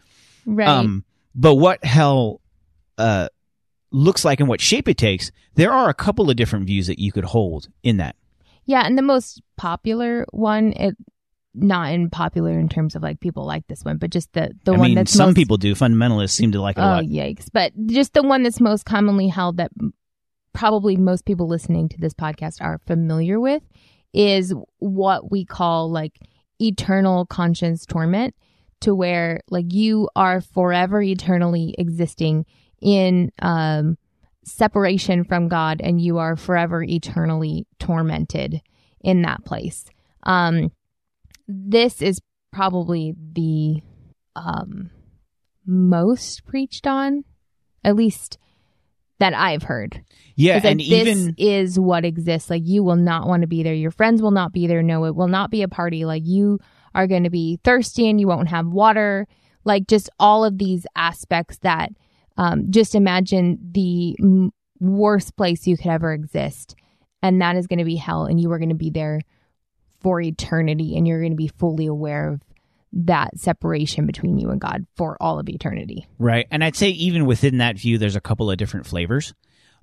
Right. 0.45 0.67
Um, 0.67 1.05
but 1.37 1.55
what 1.55 1.85
hell 1.85 2.41
uh, 2.99 3.29
looks 3.95 4.25
like 4.25 4.41
and 4.41 4.49
what 4.49 4.61
shape 4.61 4.89
it 4.89 4.99
takes, 4.99 5.31
there 5.55 5.73
are 5.73 5.89
a 5.89 5.95
couple 5.95 6.29
of 6.29 6.37
different 6.37 6.67
views 6.67 6.87
that 6.89 6.99
you 6.99 7.13
could 7.13 7.25
hold 7.25 7.69
in 7.83 7.97
that. 7.99 8.17
Yeah, 8.65 8.83
and 8.87 8.99
the 8.99 9.03
most 9.03 9.41
popular 9.57 10.27
one, 10.33 10.73
it 10.73 10.97
not 11.55 11.93
in 11.93 12.11
popular 12.11 12.59
in 12.59 12.69
terms 12.69 12.97
of 12.97 13.03
like 13.03 13.21
people 13.21 13.47
like 13.47 13.65
this 13.69 13.85
one, 13.85 13.97
but 13.99 14.11
just 14.11 14.33
the 14.33 14.51
the 14.65 14.73
I 14.73 14.77
one 14.77 14.89
mean, 14.89 14.95
that's 14.97 15.13
some 15.13 15.29
most, 15.31 15.37
people 15.37 15.57
do. 15.57 15.75
Fundamentalists 15.75 16.31
seem 16.31 16.51
to 16.53 16.61
like 16.61 16.77
it 16.77 16.81
a 16.81 16.85
Oh 16.85 16.87
lot. 16.87 17.05
yikes! 17.05 17.49
But 17.53 17.73
just 17.87 18.13
the 18.15 18.23
one 18.23 18.43
that's 18.43 18.61
most 18.61 18.85
commonly 18.85 19.29
held 19.29 19.59
that 19.59 19.71
probably 20.53 20.97
most 20.97 21.25
people 21.25 21.47
listening 21.49 21.89
to 21.91 21.99
this 22.01 22.15
podcast 22.15 22.61
are 22.61 22.81
familiar 22.87 23.39
with 23.39 23.63
is 24.13 24.55
what 24.79 25.31
we 25.31 25.45
call 25.45 25.91
like 25.91 26.19
eternal 26.61 27.27
conscious 27.27 27.85
torment, 27.87 28.35
to 28.81 28.95
where 28.95 29.41
like 29.51 29.73
you 29.73 30.09
are 30.17 30.41
forever 30.41 31.03
eternally 31.03 31.75
existing 31.79 32.47
in 32.81 33.31
um 33.41 33.97
separation 34.45 35.25
from 35.25 35.49
God 35.49 35.81
and 35.83 36.01
you 36.01 36.19
are 36.19 36.37
forever 36.37 36.83
eternally 36.83 37.67
tormented 37.79 38.61
in 39.01 39.23
that 39.23 39.45
place. 39.45 39.85
Um 40.23 40.71
this 41.49 42.03
is 42.03 42.21
probably 42.53 43.15
the 43.33 43.83
um 44.37 44.91
most 45.67 46.45
preached 46.45 46.87
on 46.87 47.25
at 47.83 47.97
least 47.97 48.39
that 49.19 49.35
I've 49.35 49.63
heard. 49.63 50.03
Yeah, 50.37 50.61
and 50.65 50.81
this 50.81 51.09
even 51.09 51.35
is 51.39 51.79
what 51.79 52.05
exists. 52.05 52.51
Like 52.51 52.63
you 52.65 52.83
will 52.83 52.97
not 52.97 53.29
want 53.29 53.43
to 53.43 53.47
be 53.47 53.63
there. 53.63 53.75
Your 53.75 53.91
friends 53.91 54.21
will 54.21 54.33
not 54.33 54.53
be 54.53 54.67
there. 54.67 54.83
No, 54.83 55.05
it 55.05 55.15
will 55.15 55.29
not 55.29 55.51
be 55.51 55.63
a 55.63 55.69
party. 55.69 56.05
Like 56.05 56.23
you 56.25 56.59
are 56.95 57.07
going 57.07 57.25
to 57.25 57.31
be 57.31 57.61
thirsty 57.63 58.09
and 58.09 58.21
you 58.21 58.27
won't 58.27 58.49
have 58.49 58.67
water. 58.67 59.27
Like 59.65 59.87
just 59.87 60.11
all 60.19 60.45
of 60.45 60.59
these 60.59 60.87
aspects 60.97 61.59
that 61.59 61.91
um, 62.37 62.71
just 62.71 62.95
imagine 62.95 63.59
the 63.73 64.17
m- 64.21 64.53
worst 64.81 65.37
place 65.37 65.67
you 65.67 65.77
could 65.77 65.91
ever 65.91 66.13
exist. 66.13 66.75
And 67.23 67.41
that 67.41 67.57
is 67.57 67.67
going 67.67 67.79
to 67.79 67.85
be 67.85 67.97
hell. 67.97 68.27
And 68.27 68.41
you 68.41 68.53
are 68.53 68.59
going 68.59 68.69
to 68.69 68.75
be 68.75 68.91
there 68.91 69.21
for 70.01 70.21
eternity. 70.21 70.97
And 70.97 71.09
you're 71.09 71.21
going 71.21 71.33
to 71.33 71.37
be 71.37 71.49
fully 71.49 71.87
aware 71.87 72.29
of 72.29 72.43
that 72.93 73.39
separation 73.39 74.07
between 74.07 74.39
you 74.39 74.51
and 74.51 74.61
God 74.61 74.87
for 74.97 75.17
all 75.21 75.39
of 75.39 75.49
eternity. 75.49 76.07
Right. 76.19 76.47
And 76.51 76.63
I'd 76.63 76.77
say 76.77 76.91
even 76.91 77.27
within 77.27 77.59
that 77.59 77.79
view, 77.79 77.99
there's 77.99 78.17
a 78.17 78.21
couple 78.21 78.51
of 78.51 78.57
different 78.57 78.87
flavors. 78.87 79.35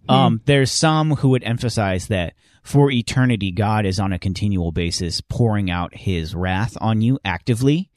Hmm. 0.07 0.11
Um, 0.11 0.41
there's 0.45 0.71
some 0.71 1.11
who 1.15 1.29
would 1.29 1.43
emphasize 1.43 2.07
that 2.07 2.33
for 2.63 2.91
eternity, 2.91 3.51
God 3.51 3.85
is 3.85 3.99
on 3.99 4.13
a 4.13 4.19
continual 4.19 4.71
basis 4.71 5.21
pouring 5.21 5.69
out 5.69 5.95
his 5.95 6.35
wrath 6.35 6.77
on 6.79 7.01
you 7.01 7.19
actively 7.25 7.89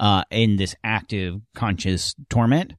uh, 0.00 0.24
in 0.30 0.56
this 0.56 0.74
active 0.82 1.40
conscious 1.54 2.14
torment. 2.28 2.74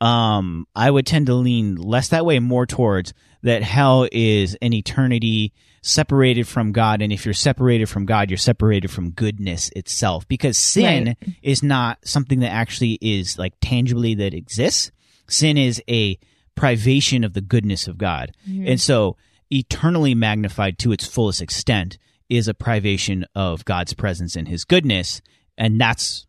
Um, 0.00 0.66
I 0.74 0.90
would 0.90 1.06
tend 1.06 1.26
to 1.26 1.34
lean 1.34 1.76
less 1.76 2.08
that 2.08 2.24
way, 2.24 2.38
more 2.38 2.66
towards 2.66 3.12
that 3.42 3.62
hell 3.62 4.06
is 4.12 4.56
an 4.62 4.72
eternity 4.72 5.52
separated 5.82 6.46
from 6.46 6.72
God. 6.72 7.02
And 7.02 7.12
if 7.12 7.24
you're 7.24 7.34
separated 7.34 7.88
from 7.88 8.04
God, 8.06 8.30
you're 8.30 8.36
separated 8.36 8.90
from 8.90 9.10
goodness 9.10 9.70
itself 9.76 10.26
because 10.28 10.58
sin 10.58 11.06
Right. 11.06 11.16
is 11.42 11.62
not 11.62 11.98
something 12.04 12.40
that 12.40 12.52
actually 12.52 12.98
is 13.00 13.38
like 13.38 13.54
tangibly 13.60 14.14
that 14.16 14.34
exists. 14.34 14.90
Sin 15.28 15.56
is 15.56 15.82
a 15.88 16.18
privation 16.54 17.22
of 17.24 17.32
the 17.34 17.40
goodness 17.40 17.86
of 17.86 17.96
God. 17.98 18.32
And 18.66 18.80
so 18.80 19.16
eternally 19.50 20.14
magnified 20.14 20.78
to 20.80 20.92
its 20.92 21.06
fullest 21.06 21.40
extent 21.40 21.96
is 22.28 22.48
a 22.48 22.54
privation 22.54 23.24
of 23.34 23.64
God's 23.64 23.94
presence 23.94 24.34
and 24.36 24.48
his 24.48 24.64
goodness. 24.64 25.22
And 25.56 25.80
that's 25.80 26.26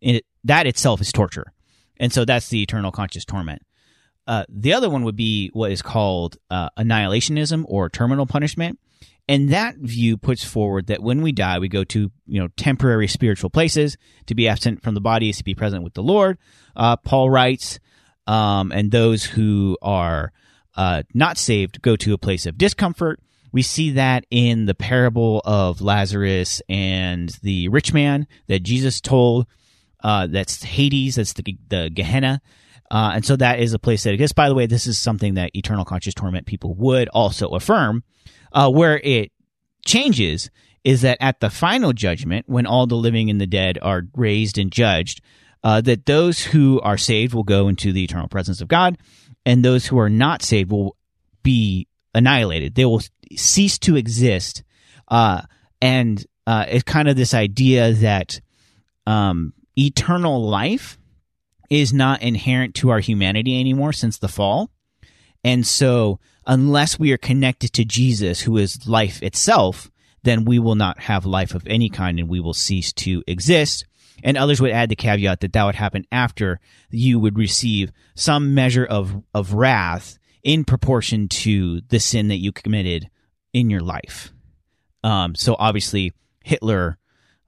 it, 0.00 0.24
that 0.44 0.66
itself 0.66 1.00
is 1.00 1.12
torture. 1.12 1.52
And 1.98 2.12
so 2.12 2.24
that's 2.24 2.48
the 2.48 2.62
eternal 2.62 2.92
conscious 2.92 3.24
torment. 3.24 3.62
Uh, 4.26 4.44
the 4.48 4.74
other 4.74 4.90
one 4.90 5.04
would 5.04 5.16
be 5.16 5.50
what 5.54 5.72
is 5.72 5.80
called 5.80 6.36
uh, 6.50 6.68
annihilationism 6.78 7.64
or 7.66 7.88
terminal 7.88 8.26
punishment. 8.26 8.78
And 9.26 9.50
that 9.50 9.76
view 9.76 10.16
puts 10.16 10.42
forward 10.42 10.86
that 10.86 11.02
when 11.02 11.22
we 11.22 11.32
die, 11.32 11.58
we 11.58 11.68
go 11.68 11.84
to 11.84 12.10
you 12.26 12.40
know 12.40 12.48
temporary 12.56 13.08
spiritual 13.08 13.50
places. 13.50 13.96
To 14.26 14.34
be 14.34 14.48
absent 14.48 14.82
from 14.82 14.94
the 14.94 15.00
body 15.00 15.32
to 15.32 15.44
be 15.44 15.54
present 15.54 15.82
with 15.82 15.94
the 15.94 16.02
Lord. 16.02 16.38
Uh, 16.76 16.96
Paul 16.96 17.30
writes, 17.30 17.78
um, 18.26 18.72
and 18.72 18.90
those 18.90 19.24
who 19.24 19.76
are 19.80 20.32
uh, 20.76 21.02
not 21.14 21.38
saved 21.38 21.82
go 21.82 21.96
to 21.96 22.14
a 22.14 22.18
place 22.18 22.46
of 22.46 22.58
discomfort. 22.58 23.20
We 23.50 23.62
see 23.62 23.92
that 23.92 24.26
in 24.30 24.66
the 24.66 24.74
parable 24.74 25.40
of 25.44 25.80
Lazarus 25.80 26.60
and 26.68 27.30
the 27.42 27.68
rich 27.68 27.94
man 27.94 28.26
that 28.46 28.62
Jesus 28.62 29.00
told. 29.00 29.46
Uh, 30.02 30.26
that's 30.26 30.62
Hades. 30.62 31.16
That's 31.16 31.32
the 31.32 31.56
the 31.68 31.90
Gehenna. 31.92 32.40
Uh, 32.90 33.12
and 33.14 33.24
so 33.24 33.36
that 33.36 33.60
is 33.60 33.74
a 33.74 33.78
place 33.78 34.04
that 34.04 34.14
exists. 34.14 34.32
By 34.32 34.48
the 34.48 34.54
way, 34.54 34.66
this 34.66 34.86
is 34.86 34.98
something 34.98 35.34
that 35.34 35.50
eternal 35.54 35.84
conscious 35.84 36.14
torment 36.14 36.46
people 36.46 36.74
would 36.74 37.08
also 37.08 37.48
affirm. 37.50 38.02
Uh, 38.50 38.70
where 38.70 38.98
it 38.98 39.30
changes 39.84 40.50
is 40.84 41.02
that 41.02 41.18
at 41.20 41.40
the 41.40 41.50
final 41.50 41.92
judgment, 41.92 42.48
when 42.48 42.66
all 42.66 42.86
the 42.86 42.94
living 42.96 43.28
and 43.28 43.40
the 43.40 43.46
dead 43.46 43.78
are 43.82 44.04
raised 44.14 44.56
and 44.56 44.72
judged, 44.72 45.20
uh, 45.62 45.80
that 45.82 46.06
those 46.06 46.42
who 46.42 46.80
are 46.80 46.96
saved 46.96 47.34
will 47.34 47.44
go 47.44 47.68
into 47.68 47.92
the 47.92 48.04
eternal 48.04 48.28
presence 48.28 48.60
of 48.60 48.68
God, 48.68 48.96
and 49.44 49.64
those 49.64 49.86
who 49.86 49.98
are 49.98 50.08
not 50.08 50.42
saved 50.42 50.70
will 50.70 50.96
be 51.42 51.88
annihilated. 52.14 52.74
They 52.74 52.84
will 52.84 53.02
cease 53.36 53.78
to 53.80 53.96
exist. 53.96 54.62
Uh, 55.08 55.42
and 55.82 56.24
uh, 56.46 56.64
it's 56.68 56.84
kind 56.84 57.08
of 57.08 57.16
this 57.16 57.34
idea 57.34 57.92
that 57.92 58.40
um, 59.06 59.52
eternal 59.78 60.42
life 60.42 60.98
is 61.70 61.92
not 61.92 62.22
inherent 62.22 62.74
to 62.76 62.90
our 62.90 63.00
humanity 63.00 63.58
anymore 63.58 63.92
since 63.92 64.18
the 64.18 64.28
fall. 64.28 64.70
And 65.44 65.66
so, 65.66 66.18
unless 66.46 66.98
we 66.98 67.12
are 67.12 67.18
connected 67.18 67.72
to 67.74 67.84
Jesus, 67.84 68.40
who 68.40 68.56
is 68.56 68.88
life 68.88 69.22
itself, 69.22 69.90
then 70.22 70.44
we 70.44 70.58
will 70.58 70.74
not 70.74 71.00
have 71.00 71.24
life 71.24 71.54
of 71.54 71.66
any 71.66 71.88
kind 71.88 72.18
and 72.18 72.28
we 72.28 72.40
will 72.40 72.54
cease 72.54 72.92
to 72.94 73.22
exist. 73.26 73.86
And 74.24 74.36
others 74.36 74.60
would 74.60 74.72
add 74.72 74.88
the 74.88 74.96
caveat 74.96 75.40
that 75.40 75.52
that 75.52 75.64
would 75.64 75.76
happen 75.76 76.04
after 76.10 76.58
you 76.90 77.20
would 77.20 77.38
receive 77.38 77.92
some 78.16 78.54
measure 78.54 78.84
of, 78.84 79.22
of 79.32 79.52
wrath 79.52 80.18
in 80.42 80.64
proportion 80.64 81.28
to 81.28 81.82
the 81.88 82.00
sin 82.00 82.28
that 82.28 82.38
you 82.38 82.50
committed 82.50 83.08
in 83.52 83.70
your 83.70 83.80
life. 83.80 84.32
Um, 85.04 85.36
so 85.36 85.54
obviously, 85.56 86.14
Hitler 86.42 86.98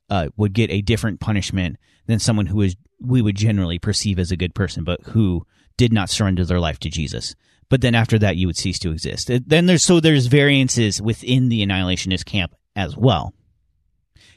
uh, 0.09 0.29
would 0.37 0.53
get 0.53 0.71
a 0.71 0.81
different 0.81 1.19
punishment 1.19 1.77
than 2.07 2.19
someone 2.19 2.47
who 2.47 2.61
is 2.63 2.77
we 3.01 3.23
would 3.23 3.37
generally 3.37 3.79
perceive 3.79 4.19
as 4.19 4.31
a 4.31 4.37
good 4.37 4.55
person, 4.55 4.85
but 4.85 5.01
who 5.09 5.47
did 5.77 5.93
not 5.93 6.11
surrender 6.11 6.45
their 6.45 6.61
life 6.61 6.79
to 6.81 6.91
Jesus. 6.91 7.35
But 7.71 7.81
then 7.81 7.95
after 7.95 8.19
that, 8.19 8.37
you 8.37 8.47
would 8.47 8.57
cease 8.57 8.79
to 8.81 8.91
exist. 8.91 9.31
Then 9.47 9.67
there's 9.67 9.83
so 9.83 10.01
there's 10.01 10.27
variances 10.27 11.01
within 11.01 11.49
the 11.49 11.65
annihilationist 11.65 12.25
camp 12.27 12.55
as 12.77 12.97
well. 12.97 13.33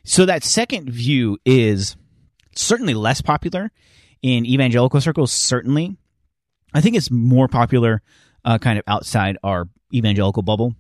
So 0.06 0.26
that 0.26 0.44
second 0.44 0.90
view 0.90 1.38
is 1.46 1.96
certainly 2.56 2.94
less 2.94 3.22
popular 3.22 3.72
in 4.22 4.46
evangelical 4.46 5.02
circles. 5.02 5.34
Certainly, 5.34 5.98
I 6.74 6.82
think 6.82 6.96
it's 6.96 7.12
more 7.12 7.48
popular 7.48 8.02
uh, 8.46 8.58
kind 8.58 8.78
of 8.78 8.84
outside 8.88 9.38
our 9.44 9.68
evangelical 9.94 10.44
bubble. 10.44 10.76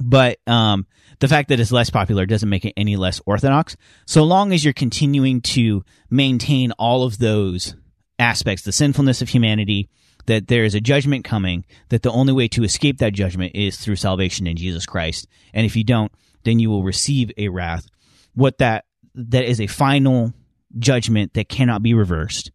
But 0.00 0.38
um, 0.46 0.86
the 1.20 1.28
fact 1.28 1.48
that 1.48 1.60
it's 1.60 1.72
less 1.72 1.90
popular 1.90 2.26
doesn't 2.26 2.48
make 2.48 2.64
it 2.64 2.74
any 2.76 2.96
less 2.96 3.20
orthodox. 3.26 3.76
So 4.06 4.24
long 4.24 4.52
as 4.52 4.64
you're 4.64 4.74
continuing 4.74 5.40
to 5.42 5.84
maintain 6.10 6.72
all 6.72 7.04
of 7.04 7.18
those 7.18 7.74
aspects, 8.18 8.64
the 8.64 8.72
sinfulness 8.72 9.22
of 9.22 9.28
humanity, 9.28 9.88
that 10.26 10.48
there 10.48 10.64
is 10.64 10.74
a 10.74 10.80
judgment 10.80 11.24
coming, 11.24 11.64
that 11.88 12.02
the 12.02 12.10
only 12.10 12.32
way 12.32 12.48
to 12.48 12.64
escape 12.64 12.98
that 12.98 13.14
judgment 13.14 13.52
is 13.54 13.76
through 13.76 13.96
salvation 13.96 14.46
in 14.46 14.56
Jesus 14.56 14.84
Christ. 14.84 15.28
And 15.54 15.64
if 15.64 15.76
you 15.76 15.84
don't, 15.84 16.12
then 16.44 16.58
you 16.58 16.68
will 16.68 16.82
receive 16.82 17.30
a 17.36 17.48
wrath. 17.48 17.86
What 18.34 18.58
that 18.58 18.84
that 19.14 19.44
is 19.44 19.60
a 19.60 19.66
final 19.66 20.34
judgment 20.78 21.34
that 21.34 21.48
cannot 21.48 21.82
be 21.82 21.94
reversed. 21.94 22.50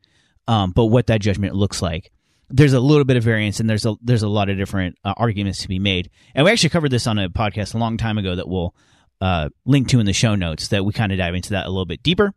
Um, 0.48 0.72
but 0.72 0.86
what 0.86 1.08
that 1.08 1.22
judgment 1.22 1.56
looks 1.56 1.82
like 1.82 2.12
there's 2.52 2.74
a 2.74 2.80
little 2.80 3.06
bit 3.06 3.18
of 3.18 3.24
variance 3.24 3.60
and 3.60 3.70
there's 3.70 3.86
a 3.86 3.96
there's 4.02 4.24
a 4.24 4.28
lot 4.28 4.50
of 4.50 4.58
different 4.58 4.98
uh, 5.04 5.14
arguments 5.18 5.62
to 5.62 5.68
be 5.68 5.80
made. 5.80 6.10
And 6.36 6.46
we 6.46 6.52
actually 6.52 6.70
covered 6.70 6.92
this 6.92 7.08
on 7.08 7.18
a 7.18 7.30
podcast 7.30 7.74
a 7.74 7.78
long 7.78 7.98
time 7.98 8.18
ago 8.18 8.36
that 8.36 8.48
we'll 8.48 8.76
uh, 9.20 9.50
link 9.66 9.88
to 9.90 10.00
in 10.00 10.06
the 10.06 10.14
show 10.14 10.36
notes 10.36 10.70
that 10.70 10.84
we 10.86 10.94
kind 10.94 11.12
of 11.12 11.18
dive 11.18 11.36
into 11.36 11.52
that 11.52 11.66
a 11.66 11.70
little 11.70 11.86
bit 11.86 12.04
deeper 12.04 12.34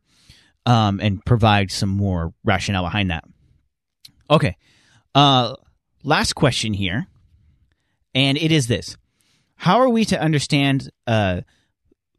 um, 0.66 1.00
and 1.00 1.24
provide 1.24 1.70
some 1.70 1.88
more 1.88 2.32
rationale 2.44 2.82
behind 2.82 3.10
that. 3.10 3.24
Okay. 4.30 4.56
Uh, 5.14 5.54
last 6.02 6.34
question 6.34 6.74
here. 6.74 7.06
And 8.14 8.38
it 8.38 8.52
is 8.52 8.68
this. 8.68 8.96
How 9.56 9.80
are 9.80 9.88
we 9.88 10.04
to 10.06 10.20
understand 10.20 10.90
uh, 11.06 11.40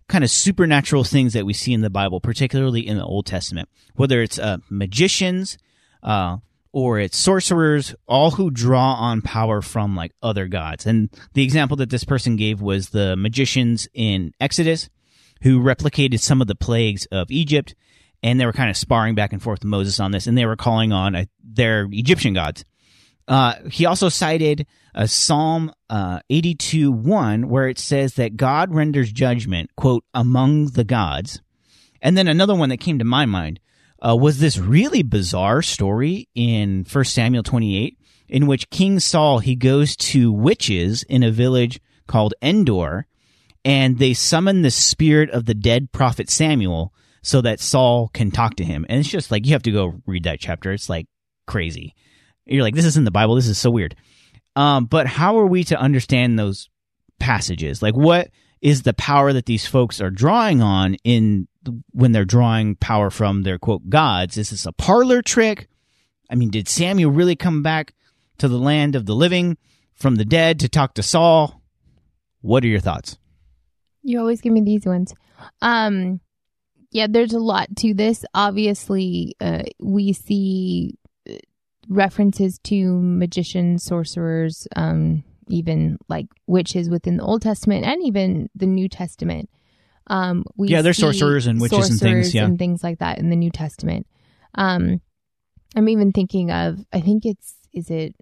kind 0.10 0.24
of 0.24 0.30
supernatural 0.30 1.04
things 1.04 1.34
that 1.34 1.46
we 1.46 1.54
see 1.54 1.74
in 1.74 1.82
the 1.82 1.90
Bible, 1.90 2.20
particularly 2.20 2.86
in 2.86 2.98
the 2.98 3.06
Old 3.06 3.26
Testament? 3.26 3.70
Whether 3.96 4.22
it's 4.22 4.38
uh, 4.38 4.58
magicians, 4.70 5.58
uh, 6.04 6.38
or 6.76 7.00
it's 7.00 7.18
sorcerers, 7.18 7.96
all 8.06 8.32
who 8.32 8.52
draw 8.52 8.96
on 8.96 9.22
power 9.22 9.62
from 9.62 9.96
like 9.96 10.12
other 10.22 10.46
gods. 10.46 10.86
And 10.86 11.10
the 11.34 11.42
example 11.42 11.78
that 11.78 11.90
this 11.90 12.04
person 12.04 12.36
gave 12.36 12.60
was 12.60 12.90
the 12.90 13.16
magicians 13.16 13.88
in 13.94 14.34
Exodus 14.42 14.90
who 15.42 15.62
replicated 15.62 16.20
some 16.20 16.42
of 16.42 16.48
the 16.48 16.56
plagues 16.56 17.06
of 17.14 17.32
Egypt. 17.32 17.76
And 18.22 18.38
they 18.38 18.46
were 18.46 18.52
kind 18.52 18.70
of 18.70 18.76
sparring 18.76 19.16
back 19.16 19.32
and 19.32 19.42
forth 19.42 19.60
with 19.60 19.70
Moses 19.70 20.02
on 20.02 20.12
this, 20.12 20.28
and 20.28 20.38
they 20.38 20.46
were 20.46 20.58
calling 20.58 20.92
on 20.92 21.16
uh, 21.16 21.26
their 21.42 21.88
Egyptian 21.92 22.34
gods. 22.34 22.66
Uh, 23.26 23.54
he 23.72 23.86
also 23.86 24.10
cited 24.10 24.68
uh, 24.94 25.08
Psalm 25.08 25.72
uh, 25.90 26.20
82 26.30 26.92
1, 26.92 27.48
where 27.48 27.70
it 27.70 27.80
says 27.80 28.16
that 28.16 28.36
God 28.36 28.76
renders 28.76 29.14
judgment, 29.14 29.70
quote, 29.78 30.04
among 30.14 30.72
the 30.72 30.84
gods. 30.84 31.42
And 32.02 32.18
then 32.18 32.28
another 32.28 32.54
one 32.54 32.68
that 32.68 32.82
came 32.82 33.00
to 33.00 33.06
my 33.06 33.26
mind 33.26 33.62
uh, 34.02 34.16
was 34.16 34.40
this 34.40 34.58
really 34.58 35.04
bizarre 35.04 35.62
story 35.62 36.30
in 36.36 36.86
1 36.92 37.06
Samuel 37.06 37.44
28, 37.44 37.98
in 38.28 38.48
which 38.48 38.70
King 38.70 39.00
Saul 39.00 39.40
he 39.40 39.56
goes 39.56 39.96
to 39.96 40.32
witches 40.32 41.04
in 41.04 41.24
a 41.24 41.32
village 41.32 41.80
called 42.08 42.34
Endor, 42.42 43.08
and 43.64 43.98
they 43.98 44.14
summon 44.14 44.62
the 44.62 44.72
spirit 44.72 45.30
of 45.32 45.46
the 45.46 45.54
dead 45.54 45.92
prophet 45.92 46.30
Samuel 46.30 46.94
so 47.24 47.42
that 47.42 47.60
Saul 47.60 48.10
can 48.10 48.30
talk 48.30 48.56
to 48.58 48.64
him. 48.64 48.86
And 48.88 49.00
it's 49.00 49.10
just 49.10 49.32
like 49.32 49.46
you 49.46 49.54
have 49.54 49.64
to 49.64 49.72
go 49.72 50.02
read 50.06 50.26
that 50.26 50.40
chapter. 50.40 50.72
It's 50.72 50.90
like 50.90 51.08
crazy. 51.48 51.96
You're 52.46 52.62
like, 52.62 52.76
this 52.76 52.86
is 52.86 52.98
in 52.98 53.04
the 53.04 53.12
Bible. 53.12 53.36
This 53.36 53.48
is 53.48 53.58
so 53.58 53.72
weird. 53.72 53.96
Um, 54.56 54.86
but 54.86 55.08
how 55.08 55.40
are 55.40 55.48
we 55.48 55.64
to 55.66 55.80
understand 55.80 56.38
those 56.38 56.70
passages? 57.20 57.82
Like, 57.82 57.96
what 57.96 58.30
is 58.62 58.84
the 58.84 58.94
power 58.94 59.34
that 59.34 59.48
these 59.48 59.66
folks 59.66 60.00
are 60.00 60.12
drawing 60.12 60.62
on 60.62 60.96
in 61.04 61.48
when 61.92 62.12
they're 62.12 62.26
drawing 62.26 62.76
power 62.76 63.10
from 63.10 63.44
their 63.44 63.58
quote 63.60 63.90
gods? 63.90 64.38
Is 64.38 64.50
this 64.50 64.66
a 64.66 64.72
parlor 64.72 65.22
trick? 65.22 65.68
I 66.30 66.36
mean, 66.36 66.50
did 66.50 66.68
Samuel 66.68 67.12
really 67.12 67.36
come 67.36 67.64
back 67.64 67.94
to 68.38 68.48
the 68.48 68.58
land 68.58 68.96
of 68.96 69.06
the 69.06 69.16
living 69.16 69.58
from 69.96 70.16
the 70.16 70.26
dead 70.26 70.60
to 70.60 70.70
talk 70.70 70.96
to 70.96 71.04
Saul? 71.04 71.62
What 72.42 72.64
are 72.64 72.68
your 72.68 72.80
thoughts? 72.80 73.18
You 74.04 74.20
always 74.20 74.42
give 74.42 74.54
me 74.54 74.62
these 74.62 74.86
ones. 74.86 75.14
Um, 75.62 76.20
yeah, 76.92 77.08
there's 77.10 77.34
a 77.34 77.40
lot 77.40 77.76
to 77.78 77.94
this. 77.94 78.24
Obviously, 78.34 79.36
uh, 79.42 79.64
we 79.80 80.14
see 80.14 80.98
uh, 81.30 81.34
references 81.90 82.60
to 82.66 83.00
magicians, 83.02 83.84
sorcerers, 83.84 84.68
um, 84.76 85.24
even 85.48 85.98
like 86.08 86.28
witches 86.48 86.90
within 86.90 87.18
the 87.18 87.24
Old 87.24 87.42
Testament 87.42 87.86
and 87.86 88.04
even 88.04 88.50
the 88.56 88.66
New 88.66 88.88
Testament. 88.88 89.50
Um, 90.08 90.44
we 90.56 90.68
Yeah, 90.68 90.82
there's 90.82 90.98
sorcerers 90.98 91.48
and 91.48 91.60
witches 91.60 91.90
and 91.90 92.00
things, 92.00 92.34
yeah. 92.34 92.46
and 92.46 92.60
things 92.60 92.84
like 92.84 93.00
that 93.00 93.18
in 93.20 93.30
the 93.30 93.36
New 93.36 93.52
Testament. 93.52 94.08
Um, 94.54 95.02
I'm 95.76 95.90
even 95.90 96.12
thinking 96.12 96.52
of 96.52 96.80
I 96.94 97.02
think 97.02 97.26
it's 97.26 97.56
is 97.74 97.90
it 97.90 98.16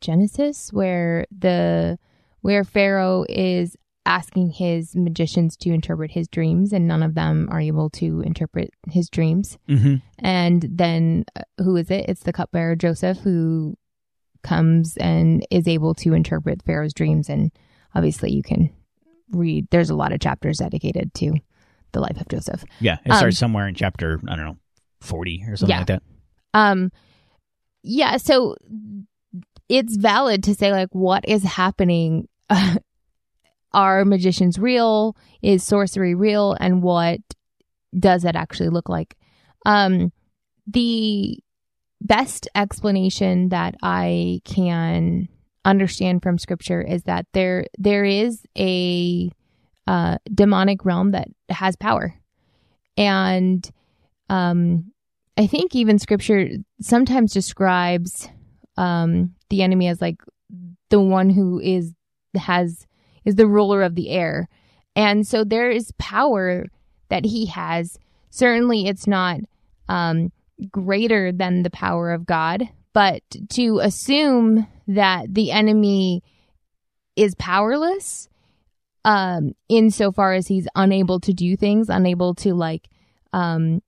Genesis 0.00 0.72
where 0.72 1.26
the 1.36 1.98
where 2.40 2.64
Pharaoh 2.64 3.24
is 3.28 3.76
asking 4.06 4.50
his 4.50 4.96
magicians 4.96 5.56
to 5.58 5.70
interpret 5.70 6.10
his 6.10 6.26
dreams 6.26 6.72
and 6.72 6.88
none 6.88 7.02
of 7.02 7.14
them 7.14 7.48
are 7.50 7.60
able 7.60 7.90
to 7.90 8.22
interpret 8.22 8.70
his 8.88 9.10
dreams. 9.10 9.58
Mm-hmm. 9.68 9.96
And 10.18 10.66
then 10.70 11.24
uh, 11.36 11.42
who 11.58 11.76
is 11.76 11.90
it? 11.90 12.06
It's 12.08 12.22
the 12.22 12.32
cupbearer 12.32 12.76
Joseph 12.76 13.18
who 13.18 13.76
comes 14.42 14.96
and 14.96 15.46
is 15.50 15.68
able 15.68 15.94
to 15.96 16.14
interpret 16.14 16.62
Pharaoh's 16.64 16.94
dreams. 16.94 17.28
And 17.28 17.52
obviously, 17.94 18.32
you 18.32 18.42
can 18.42 18.70
read. 19.32 19.66
There's 19.70 19.90
a 19.90 19.94
lot 19.94 20.12
of 20.12 20.20
chapters 20.20 20.58
dedicated 20.58 21.12
to 21.14 21.34
the 21.92 22.00
life 22.00 22.20
of 22.20 22.28
Joseph. 22.28 22.64
Yeah, 22.80 22.98
it 23.04 23.10
Um, 23.10 23.16
starts 23.18 23.38
somewhere 23.38 23.66
in 23.68 23.74
chapter 23.74 24.20
I 24.28 24.36
don't 24.36 24.44
know 24.44 24.56
forty 25.00 25.42
or 25.48 25.56
something 25.56 25.72
Yeah. 25.72 25.78
like 25.78 25.86
that. 25.88 26.02
Um, 26.54 26.90
yeah. 27.82 28.16
So 28.18 28.56
it's 29.68 29.96
valid 29.96 30.42
to 30.44 30.54
say 30.54 30.72
like, 30.72 30.88
what 30.92 31.24
is 31.28 31.42
happening? 31.42 32.28
Are 33.72 34.04
magicians 34.04 34.58
real? 34.58 35.16
Is 35.42 35.62
sorcery 35.62 36.14
real? 36.14 36.56
And 36.58 36.82
what 36.82 37.20
does 37.96 38.22
that 38.22 38.34
actually 38.36 38.68
look 38.68 38.88
like? 38.88 39.16
Um, 39.64 40.12
the 40.66 41.38
best 42.00 42.48
explanation 42.54 43.50
that 43.50 43.76
I 43.82 44.40
can 44.44 45.28
understand 45.64 46.22
from 46.22 46.38
scripture 46.38 46.80
is 46.80 47.02
that 47.04 47.26
there 47.32 47.66
there 47.78 48.04
is 48.04 48.42
a 48.56 49.30
uh, 49.86 50.18
demonic 50.32 50.84
realm 50.84 51.12
that 51.12 51.28
has 51.48 51.76
power, 51.76 52.14
and 52.96 53.68
um, 54.28 54.92
I 55.36 55.46
think 55.46 55.74
even 55.74 55.98
scripture 55.98 56.48
sometimes 56.80 57.32
describes 57.32 58.28
um, 58.76 59.34
the 59.50 59.62
enemy 59.62 59.88
as 59.88 60.00
like 60.00 60.22
the 60.90 61.00
one 61.00 61.30
who 61.30 61.60
is 61.60 61.94
has 62.36 62.86
is 63.24 63.34
the 63.36 63.46
ruler 63.46 63.82
of 63.82 63.94
the 63.94 64.10
air, 64.10 64.48
and 64.96 65.26
so 65.26 65.44
there 65.44 65.70
is 65.70 65.92
power 65.98 66.66
that 67.08 67.24
he 67.24 67.46
has. 67.46 67.98
Certainly, 68.30 68.86
it's 68.86 69.06
not 69.06 69.40
um, 69.88 70.30
greater 70.70 71.32
than 71.32 71.62
the 71.62 71.70
power 71.70 72.12
of 72.12 72.26
God, 72.26 72.68
but 72.92 73.22
to 73.50 73.78
assume 73.78 74.66
that 74.88 75.32
the 75.32 75.50
enemy 75.50 76.22
is 77.16 77.34
powerless 77.36 78.28
um 79.04 79.54
insofar 79.68 80.34
as 80.34 80.46
he's 80.46 80.68
unable 80.74 81.20
to 81.20 81.32
do 81.32 81.56
things 81.56 81.88
unable 81.88 82.34
to 82.34 82.54
like 82.54 82.88
um 83.32 83.80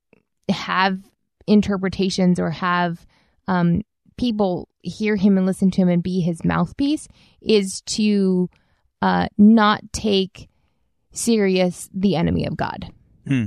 have 0.49 0.99
interpretations 1.45 2.39
or 2.39 2.49
have 2.49 3.05
um 3.47 3.81
people 4.17 4.67
hear 4.81 5.15
him 5.15 5.37
and 5.37 5.45
listen 5.45 5.71
to 5.71 5.81
him 5.81 5.89
and 5.89 6.03
be 6.03 6.21
his 6.21 6.43
mouthpiece 6.43 7.07
is 7.41 7.81
to 7.81 8.49
uh 9.01 9.27
not 9.37 9.81
take 9.91 10.49
serious 11.13 11.89
the 11.93 12.15
enemy 12.15 12.45
of 12.45 12.57
God. 12.57 12.91
Hmm. 13.25 13.45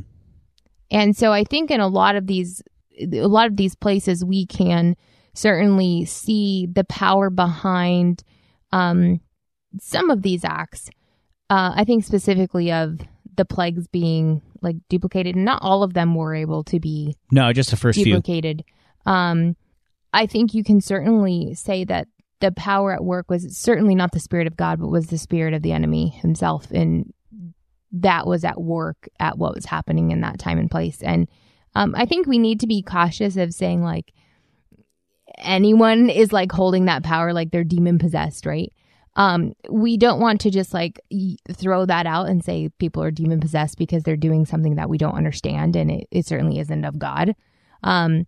And 0.90 1.16
so 1.16 1.32
I 1.32 1.44
think 1.44 1.70
in 1.70 1.80
a 1.80 1.88
lot 1.88 2.16
of 2.16 2.26
these 2.26 2.62
a 3.00 3.26
lot 3.26 3.48
of 3.48 3.56
these 3.56 3.74
places 3.74 4.24
we 4.24 4.46
can 4.46 4.96
certainly 5.36 6.04
see 6.04 6.66
the 6.72 6.84
power 6.84 7.30
behind 7.30 8.22
um 8.72 9.20
some 9.80 10.10
of 10.10 10.22
these 10.22 10.44
acts. 10.44 10.88
Uh 11.50 11.72
I 11.76 11.84
think 11.84 12.04
specifically 12.04 12.72
of 12.72 12.98
the 13.36 13.44
plagues 13.44 13.86
being 13.86 14.40
like 14.62 14.76
duplicated 14.88 15.36
and 15.36 15.44
not 15.44 15.60
all 15.62 15.82
of 15.82 15.92
them 15.94 16.14
were 16.14 16.34
able 16.34 16.64
to 16.64 16.80
be 16.80 17.14
No, 17.30 17.52
just 17.52 17.70
the 17.70 17.76
first 17.76 17.96
few. 17.96 18.06
duplicated. 18.06 18.64
Um, 19.04 19.56
I 20.12 20.26
think 20.26 20.54
you 20.54 20.64
can 20.64 20.80
certainly 20.80 21.52
say 21.54 21.84
that 21.84 22.08
the 22.40 22.50
power 22.52 22.92
at 22.94 23.04
work 23.04 23.30
was 23.30 23.56
certainly 23.56 23.94
not 23.94 24.12
the 24.12 24.20
spirit 24.20 24.46
of 24.46 24.56
God, 24.56 24.80
but 24.80 24.88
was 24.88 25.08
the 25.08 25.18
spirit 25.18 25.52
of 25.52 25.62
the 25.62 25.72
enemy 25.72 26.08
himself, 26.08 26.70
and 26.70 27.12
that 27.92 28.26
was 28.26 28.44
at 28.44 28.60
work 28.60 29.08
at 29.20 29.36
what 29.38 29.54
was 29.54 29.66
happening 29.66 30.10
in 30.10 30.22
that 30.22 30.38
time 30.38 30.58
and 30.58 30.70
place. 30.70 31.02
And 31.02 31.28
um, 31.74 31.94
I 31.94 32.06
think 32.06 32.26
we 32.26 32.38
need 32.38 32.60
to 32.60 32.66
be 32.66 32.82
cautious 32.82 33.36
of 33.36 33.52
saying 33.52 33.82
like 33.82 34.12
anyone 35.38 36.10
is 36.10 36.32
like 36.32 36.52
holding 36.52 36.86
that 36.86 37.02
power, 37.02 37.32
like 37.32 37.50
they're 37.50 37.64
demon 37.64 37.98
possessed, 37.98 38.46
right? 38.46 38.72
Um, 39.16 39.54
we 39.70 39.96
don't 39.96 40.20
want 40.20 40.42
to 40.42 40.50
just 40.50 40.74
like 40.74 41.00
throw 41.52 41.86
that 41.86 42.06
out 42.06 42.28
and 42.28 42.44
say 42.44 42.68
people 42.78 43.02
are 43.02 43.10
demon 43.10 43.40
possessed 43.40 43.78
because 43.78 44.02
they're 44.02 44.16
doing 44.16 44.44
something 44.44 44.76
that 44.76 44.90
we 44.90 44.98
don't 44.98 45.14
understand, 45.14 45.74
and 45.74 45.90
it, 45.90 46.06
it 46.10 46.26
certainly 46.26 46.58
isn't 46.58 46.84
of 46.84 46.98
God. 46.98 47.34
Um, 47.82 48.26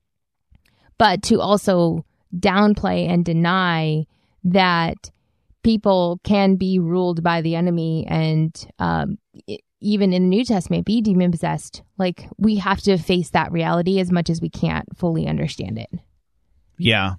but 0.97 1.23
to 1.25 1.41
also 1.41 2.05
downplay 2.35 3.09
and 3.09 3.25
deny 3.25 4.07
that 4.45 5.11
people 5.63 6.21
can 6.25 6.57
be 6.57 6.79
ruled 6.79 7.23
by 7.23 7.43
the 7.43 7.55
enemy 7.55 8.07
and 8.09 8.67
um, 8.79 9.19
e- 9.47 9.59
even 9.81 10.13
in 10.13 10.23
the 10.23 10.29
New 10.29 10.45
Testament 10.45 10.87
be 10.87 11.01
demon 11.01 11.31
possessed. 11.31 11.83
Like 11.99 12.29
we 12.39 12.57
have 12.57 12.81
to 12.83 12.97
face 12.99 13.31
that 13.31 13.53
reality 13.53 14.01
as 14.01 14.11
much 14.11 14.31
as 14.31 14.41
we 14.41 14.51
can't 14.51 14.97
fully 14.97 15.27
understand 15.27 15.79
it. 15.79 15.91
Yeah. 16.79 17.15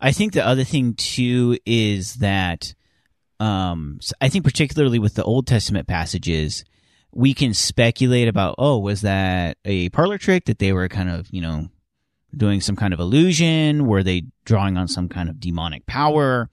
I 0.00 0.12
think 0.12 0.32
the 0.32 0.46
other 0.46 0.64
thing 0.64 0.94
too 0.94 1.58
is 1.66 2.16
that 2.16 2.74
um 3.40 4.00
I 4.20 4.28
think 4.28 4.44
particularly 4.44 4.98
with 4.98 5.14
the 5.14 5.24
Old 5.24 5.46
Testament 5.46 5.86
passages, 5.86 6.64
we 7.12 7.34
can 7.34 7.54
speculate 7.54 8.28
about, 8.28 8.56
oh, 8.58 8.78
was 8.78 9.02
that 9.02 9.58
a 9.64 9.88
parlor 9.90 10.18
trick 10.18 10.44
that 10.46 10.58
they 10.58 10.72
were 10.72 10.88
kind 10.88 11.08
of, 11.10 11.28
you 11.30 11.40
know, 11.40 11.68
doing 12.36 12.60
some 12.60 12.76
kind 12.76 12.92
of 12.92 13.00
illusion? 13.00 13.86
Were 13.86 14.02
they 14.02 14.24
drawing 14.44 14.76
on 14.76 14.88
some 14.88 15.08
kind 15.08 15.28
of 15.28 15.40
demonic 15.40 15.86
power? 15.86 16.50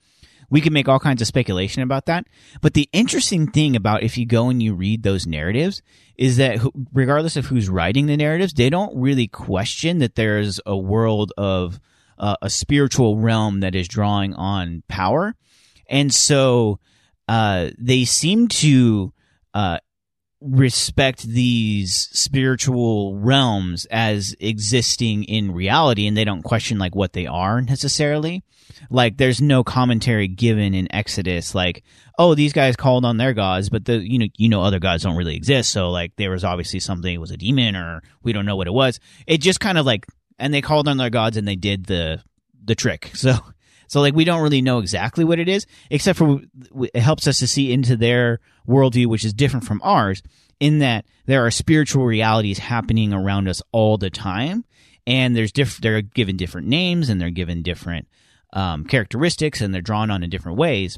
We 0.50 0.62
can 0.62 0.74
make 0.74 0.88
all 0.88 1.00
kinds 1.00 1.22
of 1.22 1.28
speculation 1.28 1.82
about 1.82 2.06
that. 2.06 2.28
But 2.62 2.76
the 2.76 2.88
interesting 2.94 3.48
thing 3.52 3.76
about 3.76 4.04
if 4.04 4.18
you 4.18 4.26
go 4.26 4.50
and 4.50 4.62
you 4.62 4.74
read 4.74 5.04
those 5.04 5.26
narratives 5.28 5.82
is 6.18 6.38
that 6.38 6.60
regardless 6.94 7.36
of 7.36 7.48
who's 7.48 7.68
writing 7.68 8.06
the 8.06 8.16
narratives, 8.16 8.54
they 8.54 8.70
don't 8.70 8.96
really 8.96 9.28
question 9.28 9.98
that 10.00 10.16
there's 10.16 10.60
a 10.66 10.78
world 10.78 11.34
of 11.38 11.80
uh, 12.18 12.36
a 12.42 12.50
spiritual 12.50 13.18
realm 13.18 13.62
that 13.62 13.76
is 13.76 13.88
drawing 13.88 14.34
on 14.34 14.84
power. 14.88 15.36
And 15.90 16.14
so 16.14 16.80
uh, 17.28 17.70
they 17.78 18.06
seem 18.06 18.48
to 18.48 19.14
uh, 19.54 19.80
respect 20.42 21.24
these 21.24 22.10
spiritual 22.12 23.18
realms 23.18 23.86
as 23.90 24.36
existing 24.40 25.24
in 25.24 25.52
reality 25.52 26.08
and 26.08 26.16
they 26.16 26.26
don't 26.26 26.44
question 26.44 26.78
like 26.78 26.96
what 26.96 27.14
they 27.14 27.26
are 27.26 27.62
necessarily. 27.62 28.44
Like 28.90 29.18
there's 29.18 29.42
no 29.42 29.64
commentary 29.64 30.28
given 30.28 30.74
in 30.74 30.94
exodus 30.94 31.56
like 31.56 31.84
oh 32.20 32.36
these 32.36 32.54
guys 32.54 32.76
called 32.76 33.06
on 33.06 33.18
their 33.18 33.34
gods 33.34 33.70
but 33.70 33.86
the 33.86 33.98
you 33.98 34.20
know 34.20 34.28
you 34.38 34.50
know 34.50 34.62
other 34.62 34.80
gods 34.80 35.04
don't 35.04 35.16
really 35.16 35.36
exist. 35.36 35.72
So 35.72 35.90
like 35.90 36.16
there 36.18 36.32
was 36.32 36.44
obviously 36.44 36.80
something 36.80 37.14
it 37.14 37.20
was 37.20 37.32
a 37.32 37.38
demon 37.38 37.76
or 37.76 38.04
we 38.22 38.34
don't 38.34 38.46
know 38.46 38.56
what 38.56 38.68
it 38.68 38.74
was. 38.74 39.00
It 39.26 39.40
just 39.40 39.60
kind 39.60 39.78
of 39.78 39.86
like 39.86 40.06
and 40.40 40.54
they 40.54 40.62
called 40.62 40.88
on 40.88 40.98
their 40.98 41.10
gods 41.10 41.38
and 41.38 41.48
they 41.48 41.56
did 41.56 41.86
the 41.86 42.22
the 42.64 42.76
trick 42.76 43.12
so 43.14 43.38
So 43.88 44.02
like 44.02 44.16
we 44.16 44.26
don't 44.26 44.42
really 44.42 44.62
know 44.62 44.80
exactly 44.80 45.24
what 45.24 45.40
it 45.40 45.48
is, 45.48 45.66
except 45.90 46.18
for 46.18 46.42
it 46.94 47.00
helps 47.00 47.28
us 47.28 47.40
to 47.40 47.48
see 47.48 47.72
into 47.72 47.96
their 47.96 48.40
worldview, 48.68 49.08
which 49.08 49.26
is 49.26 49.34
different 49.34 49.66
from 49.66 49.82
ours, 49.84 50.22
in 50.60 50.80
that 50.80 51.06
there 51.26 51.46
are 51.46 51.52
spiritual 51.52 52.06
realities 52.06 52.60
happening 52.60 53.14
around 53.14 53.48
us 53.48 53.62
all 53.72 53.98
the 53.98 54.10
time, 54.10 54.66
and 55.06 55.36
there's 55.36 55.52
diff- 55.52 55.82
they're 55.82 56.02
given 56.02 56.38
different 56.38 56.68
names 56.68 57.10
and 57.10 57.20
they're 57.20 57.30
given 57.30 57.62
different 57.62 58.08
um, 58.54 58.86
characteristics 58.86 59.62
and 59.62 59.74
they're 59.74 59.82
drawn 59.82 60.10
on 60.10 60.24
in 60.24 60.30
different 60.30 60.58
ways. 60.58 60.98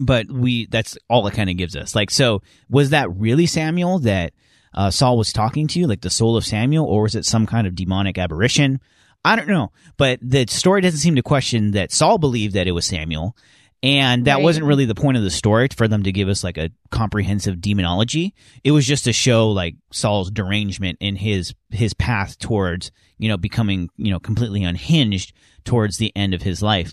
But 0.00 0.28
we 0.28 0.66
that's 0.66 0.98
all 1.08 1.26
it 1.28 1.34
kind 1.34 1.50
of 1.50 1.56
gives 1.56 1.76
us. 1.76 1.94
Like, 1.94 2.10
so 2.10 2.42
was 2.68 2.90
that 2.90 3.14
really 3.14 3.46
Samuel 3.46 4.00
that 4.00 4.32
uh, 4.74 4.90
Saul 4.90 5.16
was 5.18 5.32
talking 5.32 5.66
to, 5.68 5.86
like 5.86 6.00
the 6.00 6.10
soul 6.10 6.36
of 6.36 6.44
Samuel, 6.44 6.86
or 6.86 7.02
was 7.02 7.14
it 7.14 7.24
some 7.24 7.46
kind 7.46 7.66
of 7.66 7.74
demonic 7.74 8.18
aberration? 8.18 8.80
I 9.24 9.36
don't 9.36 9.48
know, 9.48 9.72
but 9.96 10.18
the 10.22 10.46
story 10.48 10.80
doesn't 10.82 11.00
seem 11.00 11.16
to 11.16 11.22
question 11.22 11.70
that 11.72 11.92
Saul 11.92 12.18
believed 12.18 12.54
that 12.54 12.66
it 12.66 12.72
was 12.72 12.84
Samuel, 12.84 13.34
and 13.82 14.26
that 14.26 14.36
Right. 14.36 14.42
wasn't 14.42 14.66
really 14.66 14.84
the 14.84 14.94
point 14.94 15.16
of 15.16 15.22
the 15.22 15.30
story 15.30 15.68
for 15.74 15.88
them 15.88 16.02
to 16.02 16.12
give 16.12 16.28
us 16.28 16.44
like 16.44 16.58
a 16.58 16.70
comprehensive 16.90 17.60
demonology. 17.60 18.34
It 18.62 18.72
was 18.72 18.86
just 18.86 19.04
to 19.04 19.12
show 19.12 19.50
like 19.50 19.76
Saul's 19.92 20.30
derangement 20.30 20.98
in 21.00 21.16
his 21.16 21.54
his 21.70 21.94
path 21.94 22.38
towards 22.38 22.90
you 23.18 23.28
know 23.28 23.36
becoming 23.36 23.88
you 23.96 24.10
know 24.10 24.20
completely 24.20 24.62
unhinged 24.64 25.32
towards 25.64 25.96
the 25.98 26.12
end 26.16 26.34
of 26.34 26.42
his 26.42 26.62
life. 26.62 26.92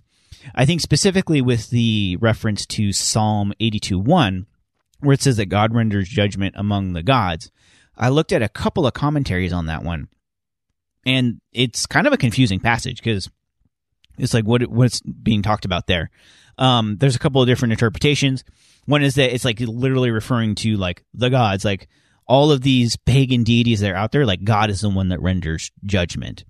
I 0.55 0.65
think 0.65 0.81
specifically 0.81 1.41
with 1.41 1.69
the 1.69 2.17
reference 2.19 2.65
to 2.67 2.91
Psalm 2.93 3.53
82 3.59 3.99
1, 3.99 4.45
where 5.01 5.13
it 5.13 5.21
says 5.21 5.37
that 5.37 5.47
God 5.47 5.73
renders 5.75 6.07
judgment 6.09 6.55
among 6.57 6.93
the 6.93 7.03
gods. 7.03 7.51
I 8.01 8.09
looked 8.09 8.33
at 8.33 8.41
a 8.41 8.49
couple 8.49 8.87
of 8.87 8.93
commentaries 8.93 9.53
on 9.53 9.67
that 9.67 9.83
one, 9.83 10.09
and 11.05 11.39
it's 11.53 11.85
kind 11.85 12.07
of 12.07 12.13
a 12.13 12.17
confusing 12.17 12.59
passage 12.59 12.97
because 12.97 13.29
it's 14.17 14.33
like 14.33 14.45
what 14.45 14.63
what's 14.63 15.01
being 15.01 15.43
talked 15.43 15.65
about 15.65 15.87
there. 15.87 16.09
Um, 16.57 16.97
there's 16.97 17.15
a 17.15 17.19
couple 17.19 17.41
of 17.41 17.47
different 17.47 17.73
interpretations. 17.73 18.43
One 18.85 19.03
is 19.03 19.15
that 19.15 19.33
it's 19.33 19.45
like 19.45 19.59
literally 19.59 20.11
referring 20.11 20.55
to 20.55 20.77
like 20.77 21.03
the 21.13 21.29
gods, 21.29 21.63
like 21.63 21.87
all 22.25 22.51
of 22.51 22.61
these 22.61 22.97
pagan 22.97 23.43
deities 23.43 23.79
that 23.81 23.91
are 23.91 23.95
out 23.95 24.11
there. 24.11 24.25
Like 24.25 24.43
God 24.43 24.69
is 24.69 24.81
the 24.81 24.89
one 24.89 25.09
that 25.09 25.21
renders 25.21 25.71
judgment. 25.85 26.43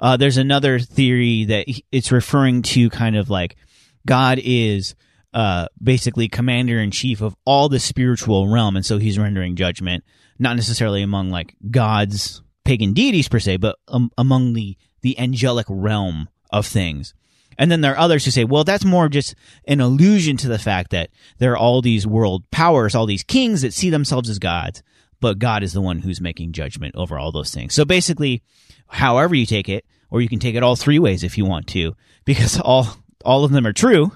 Uh, 0.00 0.16
there's 0.16 0.36
another 0.36 0.78
theory 0.78 1.44
that 1.44 1.66
it's 1.90 2.12
referring 2.12 2.62
to 2.62 2.90
kind 2.90 3.16
of 3.16 3.30
like 3.30 3.56
God 4.04 4.40
is 4.42 4.94
uh, 5.32 5.66
basically 5.82 6.28
commander 6.28 6.78
in 6.78 6.90
chief 6.90 7.20
of 7.20 7.36
all 7.44 7.68
the 7.68 7.80
spiritual 7.80 8.48
realm, 8.48 8.76
and 8.76 8.84
so 8.84 8.98
he's 8.98 9.18
rendering 9.18 9.56
judgment, 9.56 10.04
not 10.38 10.56
necessarily 10.56 11.02
among 11.02 11.30
like 11.30 11.56
God's 11.70 12.42
pagan 12.64 12.92
deities 12.92 13.28
per 13.28 13.38
se, 13.38 13.58
but 13.58 13.76
um, 13.88 14.10
among 14.18 14.52
the 14.52 14.76
the 15.02 15.18
angelic 15.18 15.66
realm 15.68 16.28
of 16.50 16.66
things. 16.66 17.14
And 17.58 17.70
then 17.70 17.80
there 17.80 17.92
are 17.92 17.98
others 17.98 18.24
who 18.24 18.30
say, 18.30 18.44
well, 18.44 18.64
that's 18.64 18.84
more 18.84 19.08
just 19.08 19.34
an 19.66 19.80
allusion 19.80 20.36
to 20.38 20.48
the 20.48 20.58
fact 20.58 20.90
that 20.90 21.10
there 21.38 21.52
are 21.52 21.56
all 21.56 21.80
these 21.80 22.06
world 22.06 22.50
powers, 22.50 22.94
all 22.94 23.06
these 23.06 23.22
kings 23.22 23.62
that 23.62 23.72
see 23.72 23.88
themselves 23.88 24.28
as 24.28 24.38
gods, 24.38 24.82
but 25.20 25.38
God 25.38 25.62
is 25.62 25.72
the 25.72 25.80
one 25.80 26.00
who's 26.00 26.20
making 26.20 26.52
judgment 26.52 26.94
over 26.96 27.18
all 27.18 27.32
those 27.32 27.52
things. 27.52 27.72
So 27.72 27.84
basically, 27.84 28.42
however 28.88 29.34
you 29.34 29.46
take 29.46 29.68
it, 29.68 29.86
or 30.10 30.20
you 30.20 30.28
can 30.28 30.38
take 30.38 30.54
it 30.54 30.62
all 30.62 30.76
three 30.76 30.98
ways 30.98 31.24
if 31.24 31.38
you 31.38 31.44
want 31.44 31.66
to, 31.68 31.96
because 32.24 32.60
all 32.64 32.88
all 33.24 33.44
of 33.44 33.52
them 33.52 33.66
are 33.66 33.72
true. 33.72 34.12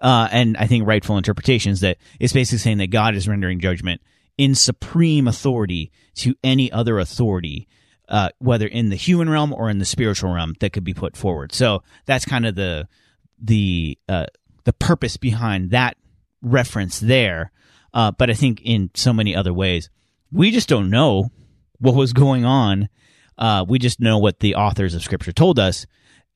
Uh, 0.00 0.28
and 0.30 0.56
I 0.56 0.68
think 0.68 0.86
rightful 0.86 1.16
interpretations 1.16 1.80
that 1.80 1.96
it's 2.20 2.32
basically 2.32 2.58
saying 2.58 2.78
that 2.78 2.88
God 2.88 3.16
is 3.16 3.26
rendering 3.26 3.58
judgment 3.58 4.00
in 4.38 4.54
supreme 4.54 5.28
authority 5.28 5.92
to 6.14 6.34
any 6.42 6.70
other 6.72 6.98
authority, 6.98 7.68
uh, 8.08 8.30
whether 8.38 8.66
in 8.66 8.88
the 8.88 8.96
human 8.96 9.28
realm 9.28 9.52
or 9.52 9.68
in 9.68 9.78
the 9.78 9.84
spiritual 9.84 10.32
realm 10.32 10.54
that 10.60 10.72
could 10.72 10.84
be 10.84 10.94
put 10.94 11.16
forward. 11.16 11.52
So 11.52 11.82
that's 12.06 12.24
kind 12.24 12.46
of 12.46 12.54
the 12.54 12.88
the 13.40 13.98
uh, 14.08 14.26
the 14.64 14.72
purpose 14.72 15.16
behind 15.16 15.70
that 15.70 15.96
reference 16.40 17.00
there. 17.00 17.52
Uh, 17.92 18.12
but 18.12 18.30
I 18.30 18.34
think 18.34 18.60
in 18.62 18.90
so 18.94 19.12
many 19.12 19.34
other 19.34 19.52
ways, 19.52 19.90
we 20.30 20.50
just 20.50 20.68
don't 20.68 20.90
know 20.90 21.30
what 21.78 21.94
was 21.94 22.12
going 22.12 22.44
on. 22.44 22.88
Uh, 23.36 23.64
we 23.66 23.78
just 23.78 24.00
know 24.00 24.18
what 24.18 24.40
the 24.40 24.56
authors 24.56 24.94
of 24.94 25.02
Scripture 25.02 25.32
told 25.32 25.58
us, 25.58 25.86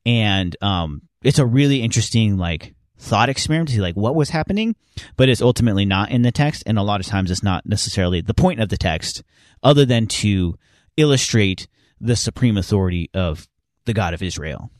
and 0.05 0.55
um, 0.61 1.01
it's 1.21 1.39
a 1.39 1.45
really 1.45 1.81
interesting 1.81 2.37
like 2.37 2.73
thought 3.03 3.29
experiment 3.29 3.67
to 3.67 3.75
see 3.75 3.81
like 3.81 3.95
what 3.95 4.15
was 4.15 4.29
happening, 4.29 4.75
but 5.17 5.27
it's 5.27 5.41
ultimately 5.41 5.85
not 5.85 6.09
in 6.09 6.21
the 6.21 6.31
text, 6.31 6.63
and 6.65 6.79
a 6.79 6.83
lot 6.83 7.01
of 7.01 7.05
times 7.05 7.29
it's 7.29 7.43
not 7.43 7.65
necessarily 7.65 8.21
the 8.21 8.33
point 8.33 8.61
of 8.61 8.69
the 8.69 8.77
text, 8.77 9.23
other 9.61 9.85
than 9.85 10.07
to 10.07 10.57
illustrate 10.95 11.67
the 11.99 12.15
supreme 12.15 12.57
authority 12.57 13.09
of 13.13 13.47
the 13.85 13.93
God 13.93 14.13
of 14.13 14.23
Israel. 14.23 14.71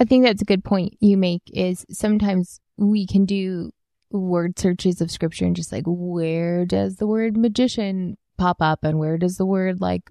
I 0.00 0.04
think 0.04 0.24
that's 0.24 0.42
a 0.42 0.46
good 0.46 0.64
point 0.64 0.96
you 1.00 1.16
make 1.16 1.42
is 1.46 1.86
sometimes 1.90 2.60
we 2.76 3.06
can 3.06 3.24
do 3.24 3.70
word 4.10 4.58
searches 4.58 5.00
of 5.00 5.10
scripture 5.10 5.44
and 5.44 5.54
just 5.54 5.70
like 5.70 5.84
where 5.86 6.64
does 6.64 6.96
the 6.96 7.06
word 7.06 7.36
magician 7.36 8.16
pop 8.36 8.56
up 8.60 8.82
and 8.82 8.98
where 8.98 9.16
does 9.16 9.36
the 9.36 9.46
word 9.46 9.80
like 9.80 10.10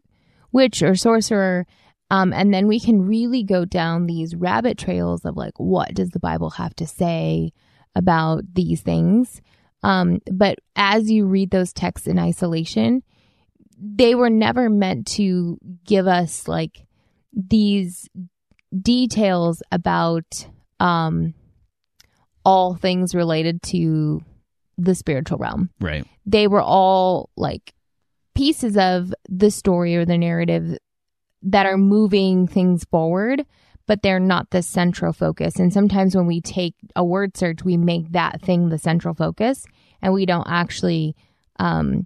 witch 0.53 0.81
or 0.81 0.95
sorcerer 0.95 1.65
um, 2.11 2.33
and 2.33 2.53
then 2.53 2.67
we 2.67 2.79
can 2.79 3.01
really 3.01 3.43
go 3.43 3.65
down 3.65 4.05
these 4.05 4.35
rabbit 4.35 4.77
trails 4.77 5.25
of 5.25 5.35
like 5.35 5.53
what 5.57 5.93
does 5.93 6.09
the 6.09 6.19
bible 6.19 6.51
have 6.51 6.75
to 6.75 6.87
say 6.87 7.51
about 7.95 8.43
these 8.53 8.81
things 8.81 9.41
um, 9.81 10.19
but 10.31 10.59
as 10.75 11.09
you 11.09 11.25
read 11.25 11.51
those 11.51 11.73
texts 11.73 12.07
in 12.07 12.19
isolation 12.19 13.03
they 13.81 14.13
were 14.15 14.29
never 14.29 14.69
meant 14.69 15.07
to 15.07 15.57
give 15.85 16.07
us 16.07 16.47
like 16.47 16.85
these 17.33 18.09
details 18.81 19.63
about 19.71 20.47
um 20.79 21.33
all 22.45 22.75
things 22.75 23.13
related 23.13 23.61
to 23.61 24.23
the 24.77 24.95
spiritual 24.95 25.37
realm. 25.37 25.69
Right. 25.79 26.05
They 26.25 26.47
were 26.47 26.61
all 26.61 27.29
like 27.35 27.73
pieces 28.33 28.77
of 28.77 29.13
the 29.27 29.51
story 29.51 29.95
or 29.95 30.05
the 30.05 30.17
narrative 30.17 30.77
that 31.41 31.65
are 31.65 31.77
moving 31.77 32.47
things 32.47 32.83
forward, 32.85 33.45
but 33.87 34.01
they're 34.01 34.19
not 34.19 34.49
the 34.49 34.61
central 34.61 35.13
focus. 35.13 35.57
And 35.57 35.71
sometimes 35.71 36.15
when 36.15 36.27
we 36.27 36.41
take 36.41 36.75
a 36.95 37.03
word 37.03 37.37
search, 37.37 37.63
we 37.63 37.77
make 37.77 38.11
that 38.11 38.41
thing 38.41 38.69
the 38.69 38.77
central 38.77 39.13
focus 39.13 39.65
and 40.01 40.13
we 40.13 40.25
don't 40.25 40.47
actually 40.47 41.15
um 41.57 42.05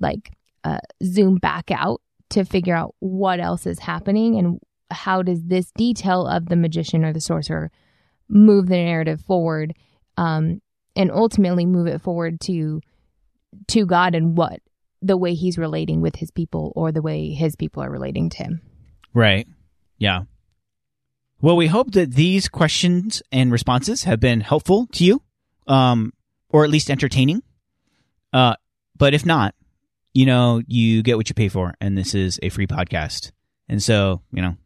like 0.00 0.32
uh, 0.64 0.78
zoom 1.02 1.36
back 1.36 1.70
out 1.70 2.00
to 2.30 2.44
figure 2.44 2.74
out 2.74 2.94
what 2.98 3.40
else 3.40 3.66
is 3.66 3.78
happening 3.78 4.36
and 4.36 4.60
how 4.90 5.22
does 5.22 5.44
this 5.44 5.70
detail 5.72 6.26
of 6.26 6.46
the 6.46 6.56
magician 6.56 7.04
or 7.04 7.12
the 7.12 7.20
sorcerer 7.20 7.70
move 8.28 8.68
the 8.68 8.76
narrative 8.76 9.20
forward 9.22 9.74
um, 10.16 10.60
and 10.96 11.10
ultimately 11.10 11.66
move 11.66 11.86
it 11.86 12.00
forward 12.00 12.40
to 12.40 12.80
to 13.68 13.84
God 13.84 14.14
and 14.14 14.36
what 14.36 14.60
the 15.02 15.16
way 15.16 15.34
he's 15.34 15.58
relating 15.58 16.00
with 16.00 16.16
his 16.16 16.30
people 16.30 16.72
or 16.76 16.92
the 16.92 17.02
way 17.02 17.30
his 17.30 17.56
people 17.56 17.82
are 17.82 17.90
relating 17.90 18.28
to 18.30 18.38
him. 18.38 18.60
Right. 19.14 19.46
Yeah. 19.98 20.22
Well, 21.40 21.56
we 21.56 21.68
hope 21.68 21.92
that 21.92 22.12
these 22.12 22.48
questions 22.48 23.22
and 23.32 23.50
responses 23.50 24.04
have 24.04 24.20
been 24.20 24.40
helpful 24.40 24.86
to 24.92 25.04
you, 25.04 25.22
um, 25.66 26.12
or 26.50 26.64
at 26.64 26.70
least 26.70 26.90
entertaining. 26.90 27.42
Uh, 28.32 28.56
but 28.96 29.14
if 29.14 29.24
not, 29.24 29.54
you 30.12 30.26
know, 30.26 30.60
you 30.66 31.02
get 31.02 31.16
what 31.16 31.28
you 31.28 31.34
pay 31.34 31.48
for, 31.48 31.74
and 31.80 31.96
this 31.96 32.14
is 32.14 32.38
a 32.42 32.50
free 32.50 32.66
podcast. 32.66 33.32
And 33.68 33.82
so, 33.82 34.20
you 34.32 34.42
know, 34.42 34.56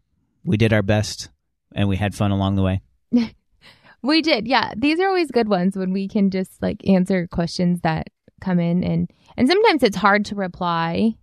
we 0.44 0.56
did 0.56 0.72
our 0.72 0.82
best 0.82 1.30
and 1.74 1.88
we 1.88 1.96
had 1.96 2.14
fun 2.14 2.32
along 2.32 2.56
the 2.56 2.62
way. 2.62 2.82
We 4.04 4.20
did. 4.20 4.46
Yeah. 4.46 4.74
These 4.76 5.00
are 5.00 5.08
always 5.08 5.30
good 5.30 5.48
ones 5.48 5.78
when 5.78 5.90
we 5.90 6.08
can 6.08 6.28
just 6.28 6.60
like 6.60 6.86
answer 6.86 7.26
questions 7.26 7.80
that 7.80 8.08
come 8.44 8.60
in 8.60 8.84
and 8.84 9.10
and 9.36 9.48
sometimes 9.48 9.82
it's 9.82 9.96
hard 9.96 10.24
to 10.26 10.34
reply 10.34 11.14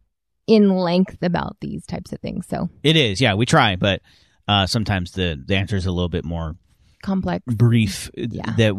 in 0.48 0.70
length 0.70 1.22
about 1.22 1.56
these 1.62 1.86
types 1.86 2.12
of 2.12 2.20
things. 2.20 2.48
So, 2.48 2.70
It 2.84 2.96
is, 2.98 3.22
yeah, 3.22 3.36
we 3.36 3.46
try, 3.46 3.76
but 3.78 4.02
uh, 4.48 4.66
sometimes 4.68 5.12
the, 5.12 5.42
the 5.46 5.56
answer 5.56 5.76
is 5.78 5.86
a 5.86 5.92
little 5.92 6.10
bit 6.10 6.26
more 6.26 6.56
complex. 7.04 7.44
brief 7.46 8.10
uh, 8.18 8.26
Yeah. 8.30 8.54
that 8.58 8.74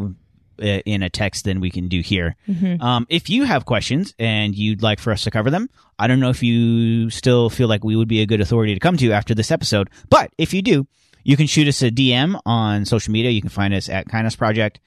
uh, 0.60 0.64
in 0.84 1.02
a 1.02 1.08
text 1.08 1.44
than 1.44 1.60
we 1.60 1.70
can 1.70 1.88
do 1.88 2.00
here. 2.00 2.36
Mhm. 2.48 2.80
Um, 2.82 3.06
if 3.08 3.30
you 3.30 3.44
have 3.44 3.64
questions 3.64 4.12
and 4.18 4.54
you'd 4.54 4.82
like 4.82 5.00
for 5.00 5.12
us 5.12 5.24
to 5.24 5.30
cover 5.30 5.50
them, 5.50 5.70
I 5.98 6.08
don't 6.08 6.20
know 6.20 6.28
if 6.30 6.42
you 6.42 7.08
still 7.10 7.48
feel 7.48 7.68
like 7.68 7.84
we 7.84 7.96
would 7.96 8.08
be 8.08 8.20
a 8.20 8.26
good 8.26 8.40
authority 8.42 8.74
to 8.74 8.80
come 8.80 8.96
to 8.98 9.12
after 9.12 9.34
this 9.34 9.50
episode, 9.50 9.88
but 10.10 10.30
if 10.36 10.52
you 10.52 10.60
do, 10.62 10.86
you 11.24 11.36
can 11.36 11.46
shoot 11.46 11.68
us 11.68 11.80
a 11.82 11.90
DM 11.90 12.38
on 12.44 12.84
social 12.84 13.12
media. 13.12 13.30
You 13.30 13.40
can 13.40 13.50
find 13.50 13.72
us 13.72 13.88
at 13.88 14.08
Kainos 14.08 14.36
Project 14.36 14.80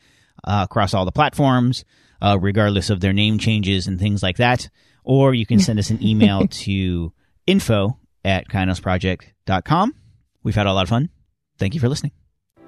uh, 0.43 0.67
across 0.69 0.93
all 0.93 1.05
the 1.05 1.11
platforms, 1.11 1.83
uh, 2.21 2.37
regardless 2.39 2.89
of 2.89 3.01
their 3.01 3.13
name 3.13 3.37
changes 3.37 3.87
and 3.87 3.99
things 3.99 4.23
like 4.23 4.37
that. 4.37 4.69
Or 5.03 5.33
you 5.33 5.45
can 5.45 5.59
send 5.59 5.79
us 5.79 5.89
an 5.89 6.03
email 6.03 6.47
to 6.49 7.13
info 7.45 7.99
at 8.23 8.47
kainosproject.com. 8.47 9.95
We've 10.43 10.55
had 10.55 10.67
a 10.67 10.73
lot 10.73 10.83
of 10.83 10.89
fun. 10.89 11.09
Thank 11.57 11.73
you 11.73 11.79
for 11.79 11.89
listening. 11.89 12.11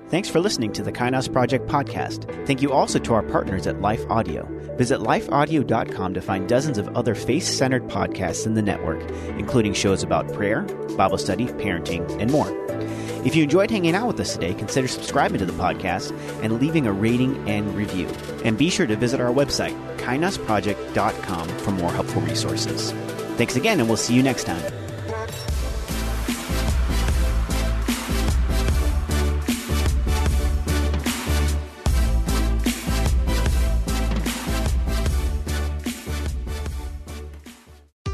Thanks 0.10 0.30
for 0.30 0.40
listening 0.40 0.72
to 0.72 0.84
the 0.84 0.92
Kainos 0.92 1.32
Project 1.32 1.68
podcast. 1.68 2.48
Thank 2.48 2.62
you 2.62 2.72
also 2.72 2.98
to 2.98 3.14
our 3.14 3.24
partners 3.24 3.68
at 3.68 3.82
Life 3.82 4.06
Audio. 4.10 4.48
Visit 4.78 5.02
lifeaudio.com 5.02 6.14
to 6.14 6.22
find 6.22 6.48
dozens 6.48 6.78
of 6.78 6.88
other 6.96 7.14
faith 7.14 7.44
centered 7.44 7.84
podcasts 7.90 8.46
in 8.46 8.54
the 8.54 8.62
network, 8.62 9.02
including 9.38 9.74
shows 9.74 10.04
about 10.04 10.32
prayer, 10.32 10.62
Bible 10.96 11.18
study, 11.18 11.48
parenting, 11.48 12.10
and 12.22 12.32
more. 12.32 12.48
If 13.26 13.36
you 13.36 13.44
enjoyed 13.44 13.72
hanging 13.72 13.96
out 13.96 14.08
with 14.08 14.20
us 14.20 14.34
today, 14.34 14.54
consider 14.54 14.88
subscribing 14.88 15.40
to 15.40 15.46
the 15.46 15.54
podcast 15.54 16.18
and 16.44 16.60
leaving 16.60 16.88
a 16.88 16.94
rating 16.94 17.50
and 17.50 17.76
review. 17.76 18.08
And 18.44 18.58
be 18.58 18.70
sure 18.70 18.88
to 18.88 18.96
visit 18.96 19.20
our 19.20 19.32
website, 19.34 19.76
kainosproject.com, 19.98 21.48
for 21.48 21.72
more 21.72 21.92
helpful 21.92 22.22
resources. 22.22 22.92
Thanks 23.38 23.56
again, 23.56 23.80
and 23.80 23.88
we'll 23.88 23.98
see 23.98 24.16
you 24.16 24.24
next 24.24 24.46
time. 24.46 24.87